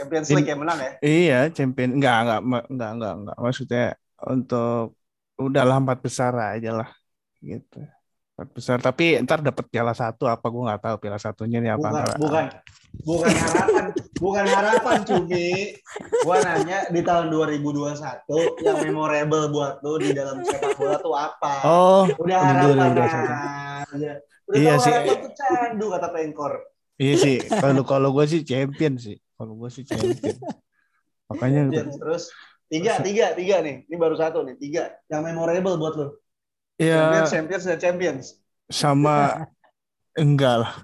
Champions 0.00 0.28
League 0.32 0.48
yang 0.48 0.60
menang 0.64 0.78
ya. 0.80 0.92
iya 1.04 1.38
champion 1.52 1.90
enggak 2.00 2.16
enggak 2.24 2.40
enggak 2.72 2.90
enggak 2.96 3.12
enggak 3.20 3.36
maksudnya 3.36 3.84
untuk 4.20 4.96
udahlah 5.36 5.76
empat 5.76 5.98
besar 6.00 6.32
aja 6.56 6.70
lah 6.74 6.88
gitu 7.40 7.80
empat 8.36 8.48
besar 8.52 8.76
tapi 8.80 9.20
ntar 9.20 9.40
dapat 9.40 9.68
piala 9.68 9.92
satu 9.92 10.24
apa 10.24 10.48
gua 10.48 10.72
nggak 10.72 10.80
tahu 10.80 10.96
piala 10.96 11.20
satunya 11.20 11.60
nih 11.60 11.76
apa 11.76 11.80
Bukan, 11.80 11.92
antara- 11.92 12.16
bukan, 12.16 12.44
bukan 13.04 13.32
harapan, 13.36 13.86
bukan 14.16 14.44
harapan 14.48 14.98
cumi. 15.04 15.48
Gua 16.20 16.36
nanya 16.40 16.78
di 16.88 17.00
tahun 17.00 17.28
2021 17.28 17.96
yang 18.60 18.76
memorable 18.82 19.44
buat 19.48 19.80
lu 19.80 19.96
di 19.96 20.10
dalam 20.10 20.40
sepak 20.40 20.72
bola 20.74 20.96
tuh 20.98 21.14
apa? 21.14 21.52
oh 21.64 22.02
Udah 22.16 22.38
harapan 22.40 22.90
2021. 22.92 23.04
aja. 23.04 23.40
Udah 23.94 24.14
Iya 24.50 24.74
sih. 24.76 24.92
harapan 24.92 25.16
tuh 25.20 25.32
candu 25.32 25.86
kata 25.88 26.08
pengkor. 26.10 26.52
iya 26.96 27.14
sih 27.14 27.36
kalau 27.40 27.82
kalau 27.82 28.08
gua 28.10 28.24
sih 28.24 28.40
champion 28.42 28.96
sih 28.96 29.16
kalau 29.40 29.56
gua 29.56 29.72
sih 29.72 29.88
champion 29.88 30.36
makanya 31.32 31.70
Champions. 31.70 31.94
Terus 31.96 32.22
tiga, 32.66 32.92
tiga, 33.00 33.26
tiga 33.38 33.56
nih. 33.62 33.86
Ini 33.86 33.96
baru 33.96 34.18
satu 34.18 34.42
nih, 34.42 34.58
tiga. 34.58 34.82
Yang 35.06 35.22
memorable 35.30 35.74
buat 35.78 35.94
lu. 35.96 36.08
ya 36.76 36.96
Champions, 36.98 37.30
Champions, 37.30 37.64
dan 37.64 37.78
Champions. 37.80 38.24
sama 38.70 39.46
enggak 40.22 40.66
lah 40.66 40.74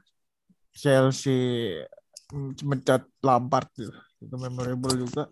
Chelsea 0.74 1.76
mencat 2.62 3.06
Lampard 3.22 3.70
gitu. 3.78 3.92
itu 4.22 4.34
memorable 4.38 4.94
juga 4.96 5.28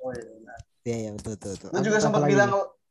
Oh 0.00 0.10
iya. 0.16 0.24
benar. 0.24 0.58
Iya, 0.80 0.96
iya 0.96 1.10
betul 1.12 1.32
betul. 1.36 1.50
betul. 1.56 1.68
Lu 1.76 1.80
juga 1.84 1.98
Apa 2.00 2.04
sempat 2.04 2.20
lagi 2.24 2.32
bilang? 2.34 2.50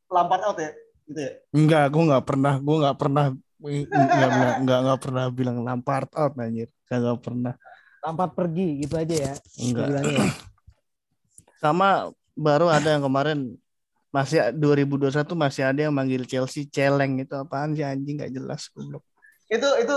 Lampard 0.10 0.44
out 0.46 0.58
ya? 0.62 0.72
Gitu 1.10 1.20
ya? 1.26 1.32
enggak 1.50 1.84
gue 1.90 2.04
nggak 2.06 2.26
pernah 2.30 2.54
gue 2.62 2.76
nggak 2.86 2.98
pernah 3.02 3.26
enggak 3.60 4.30
enggak 4.30 4.54
enggak, 4.62 4.80
enggak 4.86 5.00
pernah 5.02 5.24
bilang 5.34 5.58
Lampard 5.66 6.10
out 6.14 6.34
anjir 6.38 6.70
enggak 6.90 7.20
pernah 7.26 7.54
Lampard 8.06 8.32
pergi 8.36 8.84
gitu 8.86 8.96
aja 8.96 9.16
ya. 9.16 9.34
enggak 9.60 9.88
Bilangnya. 9.92 10.28
sama 11.64 12.12
baru 12.40 12.72
ada 12.72 12.96
yang 12.96 13.04
kemarin 13.04 13.60
masih 14.10 14.56
2021 14.56 15.28
masih 15.36 15.64
ada 15.68 15.80
yang 15.86 15.94
manggil 15.94 16.24
Chelsea 16.26 16.66
celeng 16.66 17.20
itu 17.22 17.36
apaan 17.36 17.76
sih 17.76 17.84
anjing 17.86 18.18
nggak 18.18 18.32
jelas 18.34 18.72
goblok 18.74 19.04
Itu 19.52 19.66
itu 19.82 19.94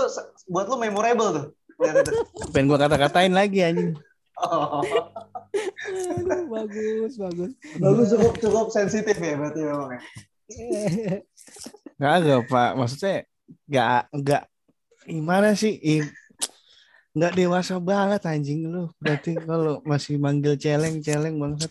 buat 0.49 0.65
lu 0.65 0.77
memorable 0.81 1.29
tuh. 1.33 1.45
Pengen 2.53 2.69
gue 2.69 2.77
kata-katain 2.77 3.33
lagi 3.33 3.63
anjing 3.63 3.95
Oh. 4.33 4.81
Aduh, 5.93 6.49
bagus, 6.49 7.21
bagus. 7.21 7.51
Bagus 7.77 8.07
cukup 8.17 8.33
cukup 8.41 8.67
sensitif 8.73 9.13
ya 9.13 9.37
berarti 9.37 9.61
memang 9.61 9.89
ya. 9.93 10.01
nggak 12.01 12.13
ada 12.19 12.35
pak 12.41 12.71
maksudnya 12.73 13.15
nggak 13.69 14.01
nggak 14.11 14.43
gimana 15.07 15.49
sih 15.53 15.77
Ih, 15.77 16.03
nggak 17.13 17.33
dewasa 17.37 17.77
banget 17.77 18.21
anjing 18.25 18.65
lu 18.67 18.89
berarti 18.97 19.37
kalau 19.37 19.79
masih 19.85 20.17
manggil 20.17 20.57
celeng 20.57 20.97
celeng 20.99 21.37
bangsat 21.37 21.69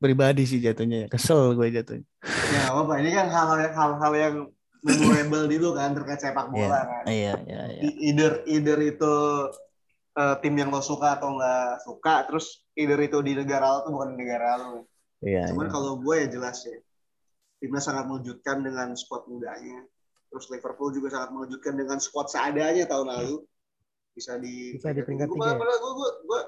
pribadi 0.00 0.48
sih 0.48 0.58
jatuhnya 0.64 1.04
ya 1.04 1.08
kesel 1.12 1.52
gue 1.52 1.68
jatuhnya 1.68 2.08
Ya 2.50 2.74
apa-apa. 2.74 3.00
Ini 3.00 3.10
kan 3.14 3.26
hal-hal 3.30 3.58
yang 3.62 3.74
hal-hal 3.76 4.12
yang 4.16 4.34
memorable 4.80 5.44
dulu 5.48 5.68
kan 5.76 5.92
terkait 5.92 6.20
sepak 6.20 6.48
bola 6.52 6.82
kan. 6.88 7.04
iya 7.08 7.36
iya 7.46 7.62
iya 7.68 7.82
Either 8.10 8.32
either 8.48 8.78
itu 8.80 9.14
eh, 10.16 10.34
tim 10.40 10.54
yang 10.56 10.72
lo 10.72 10.80
suka 10.82 11.20
atau 11.20 11.36
nggak 11.36 11.84
suka, 11.84 12.14
terus 12.28 12.64
either 12.76 12.96
itu 13.00 13.20
di 13.20 13.36
negara 13.36 13.70
lo 13.76 13.78
tuh 13.84 13.92
bukan 13.92 14.16
di 14.16 14.24
negara 14.24 14.56
lo. 14.56 14.88
iya 15.24 15.46
Cuman 15.52 15.68
kalau 15.68 16.00
gue 16.00 16.14
ya 16.24 16.28
jelas 16.32 16.64
ya, 16.64 16.76
timnya 17.60 17.80
sangat 17.80 18.04
mengejutkan 18.08 18.64
dengan 18.64 18.88
squad 18.96 19.28
mudanya. 19.28 19.84
Terus 20.30 20.46
Liverpool 20.46 20.94
juga 20.94 21.10
sangat 21.10 21.34
mengejutkan 21.34 21.74
dengan 21.74 21.98
squad 21.98 22.30
seadanya 22.30 22.86
tahun 22.86 23.10
lalu. 23.10 23.36
Bisa 24.14 24.38
di 24.38 24.78
Bisa 24.78 24.94
di 24.94 25.02
peringkat 25.02 25.26
tiga 25.30 25.58
gue, 25.58 25.58
gue, 25.58 26.10
gue, 26.22 26.40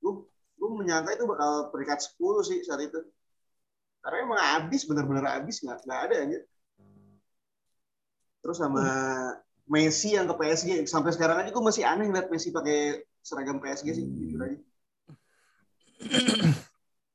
gue, 0.00 0.14
gue 0.56 0.68
menyangka 0.72 1.12
itu 1.12 1.24
bakal 1.28 1.68
peringkat 1.68 2.00
10 2.00 2.40
sih 2.48 2.58
saat 2.64 2.80
itu. 2.80 3.00
Karena 4.00 4.16
emang 4.24 4.40
habis, 4.40 4.88
benar-benar 4.88 5.36
habis 5.36 5.60
nggak 5.60 5.84
nggak 5.84 6.00
ada 6.08 6.16
aja. 6.24 6.38
Terus 8.40 8.56
sama 8.62 8.84
Messi 9.66 10.14
yang 10.14 10.30
ke 10.30 10.34
PSG 10.38 10.86
sampai 10.86 11.10
sekarang 11.10 11.42
aja 11.42 11.50
gue 11.50 11.64
masih 11.64 11.82
aneh 11.82 12.06
ngeliat 12.06 12.30
Messi 12.30 12.54
pakai 12.54 13.02
seragam 13.18 13.58
PSG 13.58 13.86
sih 13.90 14.06
jujur 14.06 14.40
aja. 14.46 14.58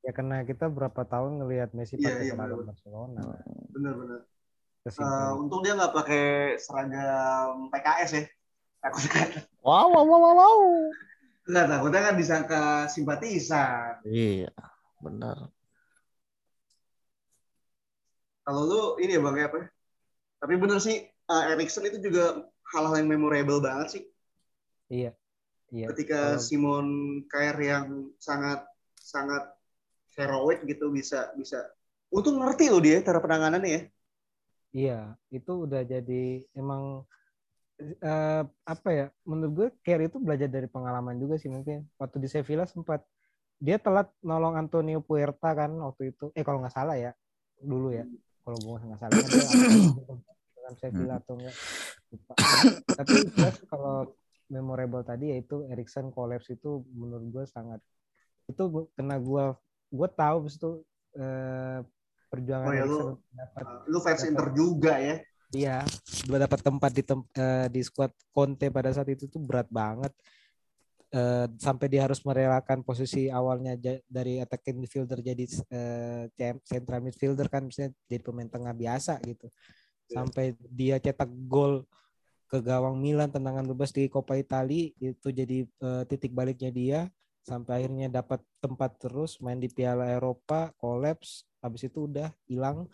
Ya 0.04 0.12
karena 0.12 0.44
kita 0.44 0.68
berapa 0.68 1.08
tahun 1.08 1.40
ngelihat 1.40 1.72
Messi 1.72 1.96
Iya, 1.96 2.12
pakai 2.12 2.24
iya, 2.28 2.32
seragam 2.36 2.58
benar. 2.60 2.68
Barcelona. 2.68 3.22
Bener-bener. 3.72 4.20
Eh, 4.82 5.30
untung 5.38 5.62
dia 5.62 5.78
nggak 5.78 5.94
pakai 5.94 6.58
seragam 6.58 7.70
PKS 7.70 8.10
ya. 8.18 8.24
Takutnya, 8.82 9.46
wow 9.62 9.86
wow 9.86 10.02
wow 10.02 10.18
wow, 10.18 10.34
wow. 10.34 10.60
nggak 11.46 11.66
takutnya 11.70 12.00
kan 12.02 12.14
disangka 12.18 12.62
simpatisan. 12.90 14.02
iya 14.02 14.50
benar 14.98 15.50
Kalau 18.42 18.62
lu 18.66 18.82
ini 18.98 19.14
ya 19.14 19.22
bang 19.22 19.36
ya 19.38 19.46
apa? 19.46 19.70
Tapi 20.42 20.54
bener 20.58 20.82
sih 20.82 20.98
eh, 21.06 21.42
Erikson 21.54 21.86
itu 21.86 22.02
juga 22.02 22.42
hal-hal 22.74 23.06
yang 23.06 23.10
memorable 23.14 23.62
banget 23.62 23.88
sih. 23.98 24.02
Iya. 24.90 25.14
Iya. 25.70 25.86
Ketika 25.94 26.18
Kalau- 26.34 26.42
Simon 26.42 26.86
Kjaer 27.30 27.56
yang 27.62 27.86
sangat 28.18 28.66
sangat 28.98 29.46
heroik 30.18 30.66
gitu 30.66 30.90
bisa 30.90 31.30
bisa. 31.38 31.70
Untung 32.10 32.42
ngerti 32.42 32.66
loh 32.66 32.82
dia 32.82 32.98
cara 33.00 33.22
penanganannya 33.22 33.70
ya. 33.70 33.82
Iya, 34.72 35.20
itu 35.28 35.52
udah 35.68 35.84
jadi 35.84 36.40
emang 36.56 37.04
eh, 37.80 38.42
apa 38.64 38.88
ya? 38.88 39.06
Menurut 39.28 39.52
gue 39.52 39.68
Kerr 39.84 40.08
itu 40.08 40.16
belajar 40.16 40.48
dari 40.48 40.64
pengalaman 40.64 41.20
juga 41.20 41.36
sih 41.36 41.52
mungkin. 41.52 41.84
Waktu 42.00 42.16
di 42.24 42.28
Sevilla 42.32 42.64
sempat 42.64 43.04
dia 43.60 43.76
telat 43.76 44.08
nolong 44.24 44.56
Antonio 44.56 45.04
Puerta 45.04 45.52
kan 45.52 45.70
waktu 45.76 46.16
itu. 46.16 46.32
Eh 46.32 46.40
kalau 46.40 46.64
nggak 46.64 46.72
salah 46.72 46.96
ya 46.96 47.12
dulu 47.60 47.92
ya. 47.92 48.08
Kalau 48.42 48.58
gue 48.58 48.76
nggak 48.80 49.00
salah 49.00 49.12
kan 49.12 49.30
dengan 50.56 50.74
Sevilla 50.80 51.14
atau 51.20 51.34
enggak. 51.36 51.56
Lupa. 52.12 52.34
Tapi 52.96 53.12
jelas 53.36 53.56
kalau 53.68 53.96
memorable 54.52 55.04
tadi 55.04 55.36
yaitu 55.36 55.64
Erikson 55.68 56.12
collapse 56.12 56.52
itu 56.52 56.84
menurut 56.92 57.28
gue 57.28 57.44
sangat 57.48 57.80
itu 58.48 58.88
kena 58.92 59.16
gue 59.16 59.44
gue 59.92 60.08
tahu 60.12 60.48
itu 60.48 60.70
eh, 61.16 61.80
perjuangan 62.32 62.66
Oh 62.66 62.72
ya, 62.72 62.84
lu- 62.88 63.20
dapat 63.28 63.64
Eh, 63.68 63.80
Lu 63.92 63.98
fans 64.00 64.22
Inter 64.24 64.46
juga 64.56 64.96
ya. 64.96 65.16
Iya, 65.52 65.84
dua 66.24 66.40
dapat 66.40 66.64
tempat 66.64 66.90
di 66.96 67.04
tem- 67.04 67.28
eh, 67.36 67.68
di 67.68 67.84
skuad 67.84 68.08
Conte 68.32 68.72
pada 68.72 68.88
saat 68.88 69.04
itu 69.12 69.28
tuh 69.28 69.36
berat 69.44 69.68
banget. 69.68 70.16
Eh, 71.12 71.44
sampai 71.60 71.92
dia 71.92 72.08
harus 72.08 72.24
merelakan 72.24 72.80
posisi 72.80 73.28
awalnya 73.28 73.76
dari 74.08 74.40
attacking 74.40 74.80
midfielder 74.80 75.20
jadi 75.20 75.44
cem- 76.32 76.64
central 76.64 77.04
midfielder 77.04 77.52
kan 77.52 77.68
misalnya 77.68 77.92
jadi 78.08 78.22
pemain 78.24 78.48
tengah 78.48 78.72
biasa 78.72 79.20
gitu. 79.28 79.44
Iya. 80.08 80.24
Sampai 80.24 80.56
dia 80.72 80.96
cetak 80.96 81.28
gol 81.44 81.84
ke 82.48 82.64
gawang 82.64 82.96
Milan 82.96 83.28
tendangan 83.28 83.68
bebas 83.68 83.92
di 83.92 84.08
Coppa 84.08 84.40
Italia 84.40 84.88
itu 84.96 85.28
jadi 85.28 85.68
eh, 85.68 86.02
titik 86.08 86.32
baliknya 86.32 86.72
dia 86.72 87.00
sampai 87.44 87.84
akhirnya 87.84 88.08
dapat 88.08 88.40
tempat 88.64 88.96
terus 88.96 89.36
main 89.44 89.60
di 89.60 89.68
Piala 89.68 90.08
Eropa, 90.08 90.72
kolaps, 90.80 91.44
habis 91.62 91.86
itu 91.86 92.10
udah 92.10 92.28
hilang. 92.44 92.90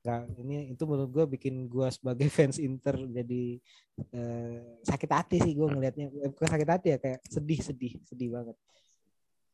Nah, 0.00 0.24
ini 0.40 0.72
itu 0.72 0.80
menurut 0.88 1.12
gue 1.12 1.24
bikin 1.36 1.68
gue 1.68 1.84
sebagai 1.92 2.26
fans 2.36 2.56
Inter 2.56 2.96
jadi 2.96 3.60
eh, 4.10 4.80
sakit 4.80 5.10
hati 5.12 5.36
sih 5.44 5.52
gue 5.52 5.68
ngelihatnya. 5.68 6.08
Eh, 6.24 6.30
bukan 6.32 6.48
sakit 6.48 6.68
hati 6.68 6.86
ya 6.96 6.98
kayak 6.98 7.20
sedih 7.28 7.60
sedih 7.60 7.92
sedih 8.08 8.28
banget. 8.32 8.56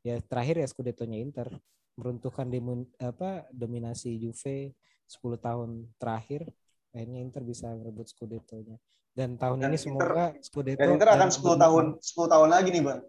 Ya 0.06 0.22
terakhir 0.22 0.62
ya 0.62 0.66
Scudetto-nya 0.70 1.18
Inter. 1.18 1.50
Meruntuhkan 1.96 2.46
demun, 2.46 2.84
apa 3.00 3.48
dominasi 3.50 4.20
Juve 4.20 4.76
10 5.08 5.18
tahun 5.40 5.90
terakhir. 5.98 6.46
Akhirnya 6.94 7.20
Inter 7.20 7.42
bisa 7.42 7.72
merebut 7.74 8.06
Scudetto-nya. 8.06 8.78
Dan 9.16 9.34
tahun 9.34 9.64
Dan 9.64 9.72
ini 9.72 9.80
Inter- 9.80 9.82
semoga 9.82 10.26
Scudetto 10.44 10.78
Dan 10.78 10.94
Inter 10.94 11.08
akan 11.10 11.26
dan 11.26 11.30
10 11.32 11.56
tahun 11.58 11.84
10 11.98 12.32
tahun 12.36 12.48
lagi 12.52 12.68
nih 12.70 12.84
bang. 12.84 13.00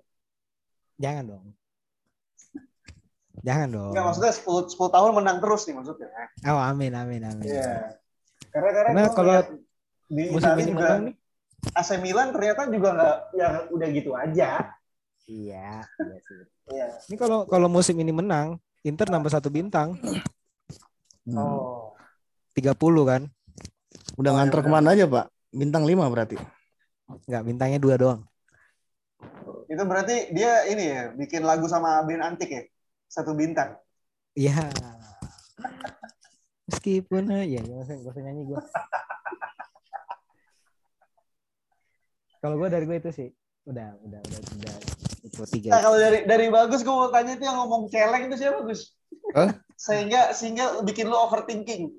jangan 0.98 1.24
dong 1.30 1.46
jangan 3.42 3.68
dong 3.70 3.92
Enggak 3.94 4.06
maksudnya 4.08 4.34
10 4.34 4.74
10 4.74 4.96
tahun 4.96 5.10
menang 5.14 5.38
terus 5.38 5.62
nih 5.66 5.76
maksudnya. 5.78 6.08
oh 6.46 6.60
amin 6.62 6.92
amin 6.94 7.22
amin 7.24 7.46
Iya. 7.46 7.98
Karena 8.50 8.70
karena, 8.74 8.90
Karena 8.90 9.04
kalau 9.12 9.36
di 10.08 10.24
musim 10.32 10.50
Italia 10.50 10.64
ini 10.64 10.72
juga 10.72 10.82
menang 10.82 11.02
nih 11.04 11.16
AC 11.74 11.90
Milan 12.00 12.28
ternyata 12.32 12.62
juga 12.70 12.90
nggak 12.96 13.18
yang 13.36 13.54
udah 13.74 13.88
gitu 13.92 14.12
aja. 14.14 14.50
Iya, 15.28 15.84
iya 15.84 16.20
sih. 16.24 16.40
Iya. 16.72 16.88
Ini 17.12 17.16
kalau 17.20 17.44
kalau 17.44 17.68
musim 17.68 18.00
ini 18.00 18.16
menang, 18.16 18.56
Inter 18.82 19.12
nambah 19.12 19.28
satu 19.28 19.52
bintang, 19.52 20.00
Hmm. 21.28 21.36
Oh. 21.36 21.92
30 22.56 22.72
kan? 23.04 23.28
Udah 24.16 24.32
Oh, 24.32 24.36
nganter 24.40 24.64
iya, 24.64 24.66
ke 24.66 24.70
mana 24.72 24.90
aja 24.96 25.06
pak? 25.06 25.26
Bintang 25.52 25.84
5 25.84 26.08
berarti. 26.08 26.40
Enggak, 27.28 27.44
bintangnya 27.44 27.80
dua 27.84 27.96
doang. 28.00 28.22
Itu 29.68 29.84
berarti 29.84 30.32
dia 30.32 30.64
ini 30.72 30.84
ya 30.88 31.02
bikin 31.12 31.44
lagu 31.44 31.68
sama 31.68 32.00
band 32.08 32.24
antik 32.24 32.48
ya. 32.48 32.64
Satu 33.08 33.34
bintang. 33.34 33.80
Iya. 34.38 34.70
Meskipun 36.68 37.32
ya, 37.32 37.42
ya 37.48 37.60
gak 37.64 37.80
usah, 37.88 37.96
gak 38.04 38.12
usah 38.12 38.24
nyanyi 38.28 38.44
gue. 38.44 38.60
Kalau 42.38 42.56
gue 42.60 42.70
dari 42.70 42.86
gue 42.86 42.98
itu 43.02 43.12
sih, 43.16 43.30
udah, 43.66 43.98
udah, 44.04 44.20
udah, 44.22 44.40
udah, 44.62 44.76
itu 45.26 45.42
tiga. 45.58 45.70
Nah, 45.74 45.82
kalau 45.82 45.98
dari 45.98 46.24
dari 46.30 46.48
bagus 46.54 46.86
gue 46.86 46.94
mau 46.94 47.10
tanya 47.10 47.34
itu 47.34 47.44
yang 47.44 47.58
ngomong 47.66 47.90
celeng 47.90 48.30
itu 48.30 48.36
siapa 48.38 48.62
Gus? 48.62 48.94
Hah? 49.34 49.52
Sehingga 49.74 50.32
sehingga 50.38 50.84
bikin 50.86 51.10
lu 51.10 51.18
overthinking. 51.18 51.90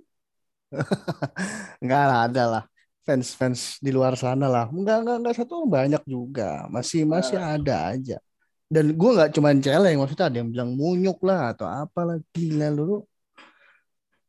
Enggak 1.82 2.04
lah, 2.06 2.18
ada 2.28 2.44
lah. 2.46 2.64
Fans-fans 3.08 3.80
di 3.80 3.88
luar 3.88 4.14
sana 4.20 4.46
lah. 4.46 4.68
Enggak, 4.68 5.00
enggak, 5.00 5.16
enggak 5.24 5.36
satu 5.40 5.64
banyak 5.64 6.02
juga. 6.04 6.68
Masih 6.68 7.08
masih 7.08 7.40
ada 7.40 7.96
aja. 7.96 8.20
Dan 8.68 8.92
gue 8.92 9.10
nggak 9.16 9.32
cuma 9.32 9.56
celeng, 9.56 9.96
maksudnya 9.96 10.28
ada 10.28 10.36
yang 10.44 10.50
bilang 10.52 10.70
munyuk 10.76 11.18
lah 11.24 11.56
atau 11.56 11.64
apalah 11.64 12.20
gila 12.36 12.68
lu. 12.68 13.00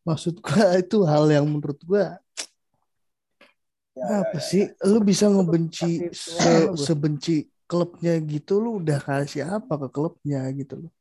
Maksud 0.07 0.39
gue 0.39 0.63
itu 0.83 0.97
hal 1.03 1.27
yang 1.27 1.45
menurut 1.45 1.79
gue 1.83 2.05
Ya, 3.99 4.23
apa 4.23 4.39
sih? 4.39 4.63
Lu 4.87 5.03
bisa 5.03 5.27
ngebenci 5.27 6.07
se- 6.15 6.71
sebenci 6.79 7.51
klubnya 7.67 8.15
gitu, 8.23 8.63
lu 8.63 8.79
udah 8.79 8.95
kasih 9.03 9.43
apa 9.43 9.75
ke 9.75 9.87
klubnya 9.91 10.47
gitu 10.55 10.87
loh. 10.87 10.91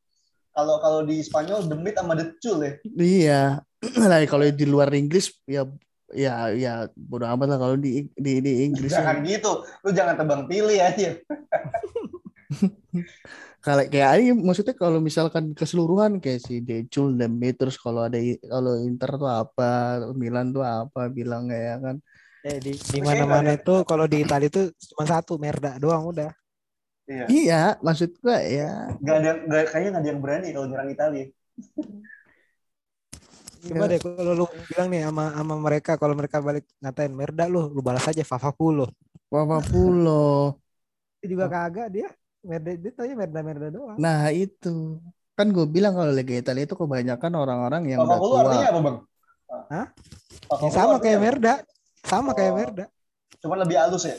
Kalau 0.51 0.75
kalau 0.83 0.99
di 1.07 1.23
Spanyol 1.23 1.63
demit 1.71 1.95
sama 1.95 2.19
decul 2.19 2.59
ya. 2.59 2.73
Iya. 2.83 3.41
Nah, 4.11 4.19
kalau 4.27 4.43
di 4.51 4.67
luar 4.67 4.91
Inggris 4.91 5.31
ya 5.47 5.63
ya 6.11 6.51
ya 6.51 6.91
bodo 6.91 7.23
amat 7.23 7.55
lah 7.55 7.59
kalau 7.63 7.75
di 7.79 8.11
di 8.19 8.43
di 8.43 8.67
Inggris. 8.67 8.91
ya. 8.91 8.99
Jangan 8.99 9.23
gitu. 9.23 9.51
Lu 9.87 9.89
jangan 9.95 10.15
tebang 10.19 10.41
pilih 10.51 10.75
aja. 10.75 11.15
Kalau 13.65 13.83
kayak 13.91 14.23
ini 14.23 14.31
maksudnya 14.31 14.71
kalau 14.71 15.03
misalkan 15.03 15.51
keseluruhan 15.51 16.23
kayak 16.23 16.39
si 16.39 16.63
Decul 16.63 17.19
Demi 17.19 17.51
terus 17.51 17.75
kalau 17.75 18.07
ada 18.07 18.15
kalau 18.47 18.79
Inter 18.79 19.19
tuh 19.19 19.27
apa, 19.27 19.99
Milan 20.15 20.55
tuh 20.55 20.63
apa 20.63 21.11
bilangnya 21.11 21.59
ya 21.59 21.75
kan. 21.77 21.95
Eh, 22.47 22.57
di, 22.63 22.71
di 22.71 22.99
mana-mana 23.03 23.59
itu 23.59 23.83
kalau 23.83 24.07
di 24.07 24.23
Italia 24.23 24.47
itu 24.47 24.71
cuma 24.95 25.03
satu 25.03 25.35
merda 25.35 25.75
doang 25.75 26.07
udah. 26.07 26.31
Iya. 27.03 27.25
Iya, 27.27 27.61
maksud 27.81 28.21
gua 28.21 28.37
ya 28.39 28.93
Gak 29.01 29.15
ada 29.17 29.31
gak, 29.43 29.63
kayaknya 29.73 29.89
nggak 29.91 30.03
ada 30.05 30.09
yang 30.13 30.21
berani 30.21 30.47
kalau 30.55 30.67
nyerang 30.71 30.89
Italia. 30.93 31.25
Coba 33.59 33.91
deh 33.91 33.99
kalau 33.99 34.33
lu 34.39 34.45
bilang 34.71 34.87
nih 34.87 35.03
sama 35.03 35.35
sama 35.35 35.55
mereka 35.59 35.91
kalau 35.99 36.15
mereka 36.15 36.39
balik 36.39 36.63
ngatain 36.79 37.11
merda 37.11 37.43
lu, 37.51 37.67
lu 37.75 37.83
balas 37.83 38.07
aja. 38.07 38.23
Papa 38.23 38.55
Pulo. 38.55 38.87
Itu 41.19 41.35
juga 41.35 41.51
kagak 41.51 41.91
dia. 41.91 42.07
Merda 42.39 42.71
dia 42.71 42.91
tanya 42.91 43.15
merda 43.15 43.39
merda 43.41 43.67
doang. 43.67 43.97
Nah, 43.97 44.31
itu. 44.31 44.99
Kan 45.35 45.51
gue 45.51 45.63
bilang 45.65 45.91
kalau 45.91 46.11
Liga 46.11 46.35
Italia 46.35 46.63
itu 46.63 46.75
kebanyakan 46.75 47.31
orang-orang 47.33 47.83
yang 47.87 47.99
Papa 47.99 48.15
udah 48.15 48.19
tua. 48.19 48.39
artinya 48.41 48.67
apa 48.67 48.79
bang? 48.79 48.97
Hah? 49.69 49.87
Papa 50.45 50.61
Ya 50.61 50.71
sama 50.71 50.95
kayak 50.97 51.15
apa? 51.15 51.25
merda. 51.25 51.53
Sama 52.01 52.31
kayak 52.31 52.51
Oh. 52.51 52.57
merda. 52.57 52.85
Cuman 53.39 53.57
lebih 53.59 53.75
halus 53.75 54.03
ya. 54.03 54.15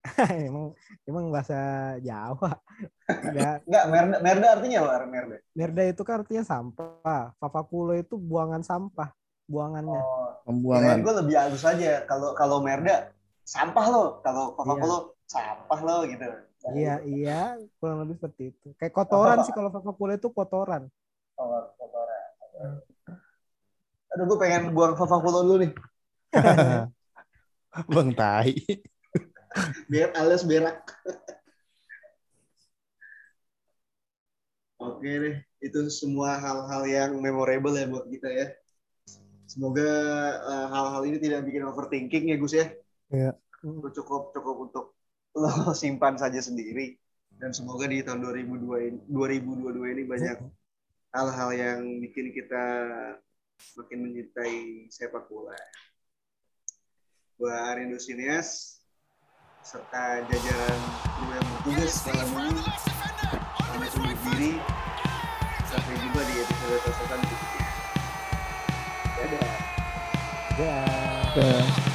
emang 0.48 0.72
emang 1.04 1.24
bahasa 1.28 1.58
Jawa. 2.00 2.56
Enggak, 3.26 3.54
Enggak, 3.66 3.84
merda, 3.86 4.16
merda 4.20 4.46
artinya 4.54 4.78
apa? 4.80 4.92
Merda. 5.04 5.36
merda 5.52 5.82
itu 5.84 6.02
kan 6.02 6.14
artinya 6.20 6.42
sampah. 6.42 7.34
Favakulo 7.36 7.92
itu 7.94 8.14
buangan 8.16 8.62
sampah, 8.62 9.10
buangannya. 9.44 9.98
Oh, 9.98 10.30
Pembuangan. 10.42 11.02
gue 11.02 11.14
lebih 11.20 11.34
halus 11.36 11.62
aja. 11.62 12.02
Kalau 12.02 12.32
kalau 12.32 12.58
merda 12.58 13.10
sampah 13.42 13.86
lo. 13.86 14.04
Kalau 14.22 14.54
Papa 14.54 14.74
Iya. 14.74 14.98
Sampah 15.26 15.80
lo 15.80 15.96
gitu. 16.06 16.26
Iya, 16.60 17.00
iya, 17.08 17.56
kurang 17.80 18.04
lebih 18.04 18.20
seperti 18.20 18.52
itu. 18.52 18.76
Kayak 18.76 18.92
kotoran 18.92 19.40
sih 19.48 19.54
kalau 19.56 19.72
Favakulo 19.72 20.12
itu 20.12 20.28
kotoran. 20.28 20.92
Oh, 21.40 21.72
kotoran. 21.80 22.20
Aduh, 24.12 24.24
gue 24.28 24.38
pengen 24.42 24.76
buang 24.76 24.92
Pulu 24.98 25.40
dulu 25.46 25.54
nih. 25.64 25.72
Bang 27.94 28.10
Tai. 28.12 28.54
biar 29.90 30.14
alias 30.14 30.46
berak. 30.46 30.84
Oke 34.80 35.10
deh, 35.10 35.36
itu 35.60 35.80
semua 35.92 36.40
hal-hal 36.40 36.82
yang 36.88 37.10
memorable 37.20 37.74
ya 37.76 37.86
buat 37.88 38.06
kita 38.08 38.28
ya. 38.30 38.46
Semoga 39.50 39.90
eh, 40.40 40.66
hal-hal 40.70 41.02
ini 41.10 41.18
tidak 41.18 41.44
bikin 41.46 41.66
overthinking 41.66 42.24
ya 42.30 42.36
Gus 42.38 42.54
ya. 42.54 42.66
Iya. 43.10 43.30
Itu 43.60 43.88
Cukup 44.02 44.32
cukup 44.32 44.56
untuk 44.70 44.84
lo 45.36 45.70
simpan 45.80 46.18
saja 46.18 46.40
sendiri. 46.42 46.96
Dan 47.40 47.56
semoga 47.56 47.88
di 47.88 48.04
tahun 48.04 48.20
2002 48.20 48.88
ini, 48.92 48.98
2022 49.08 49.94
ini 49.96 50.02
banyak 50.04 50.36
hal-hal 51.16 51.50
yang 51.56 51.80
bikin 52.04 52.36
kita 52.36 52.64
makin 53.80 53.98
mencintai 54.04 54.86
sepak 54.92 55.24
bola. 55.26 55.56
Gua 57.40 57.72
Arindo 57.72 57.96
Sinias 57.96 58.80
serta 59.64 60.24
jajaran 60.28 60.80
kru 61.16 61.26
yang 61.32 61.46
bertugas 61.48 61.94
malam 62.04 62.28
ini 62.52 62.64
pamit 63.64 63.92
undur 63.96 64.18
diri. 64.28 64.52
Sampai 65.70 65.94
jumpa 66.02 66.20
di 66.26 66.34
episode 66.44 66.92
selanjutnya. 66.92 67.66
Dadah. 69.16 69.54
Ya. 70.60 70.76
Eh, 71.40 71.89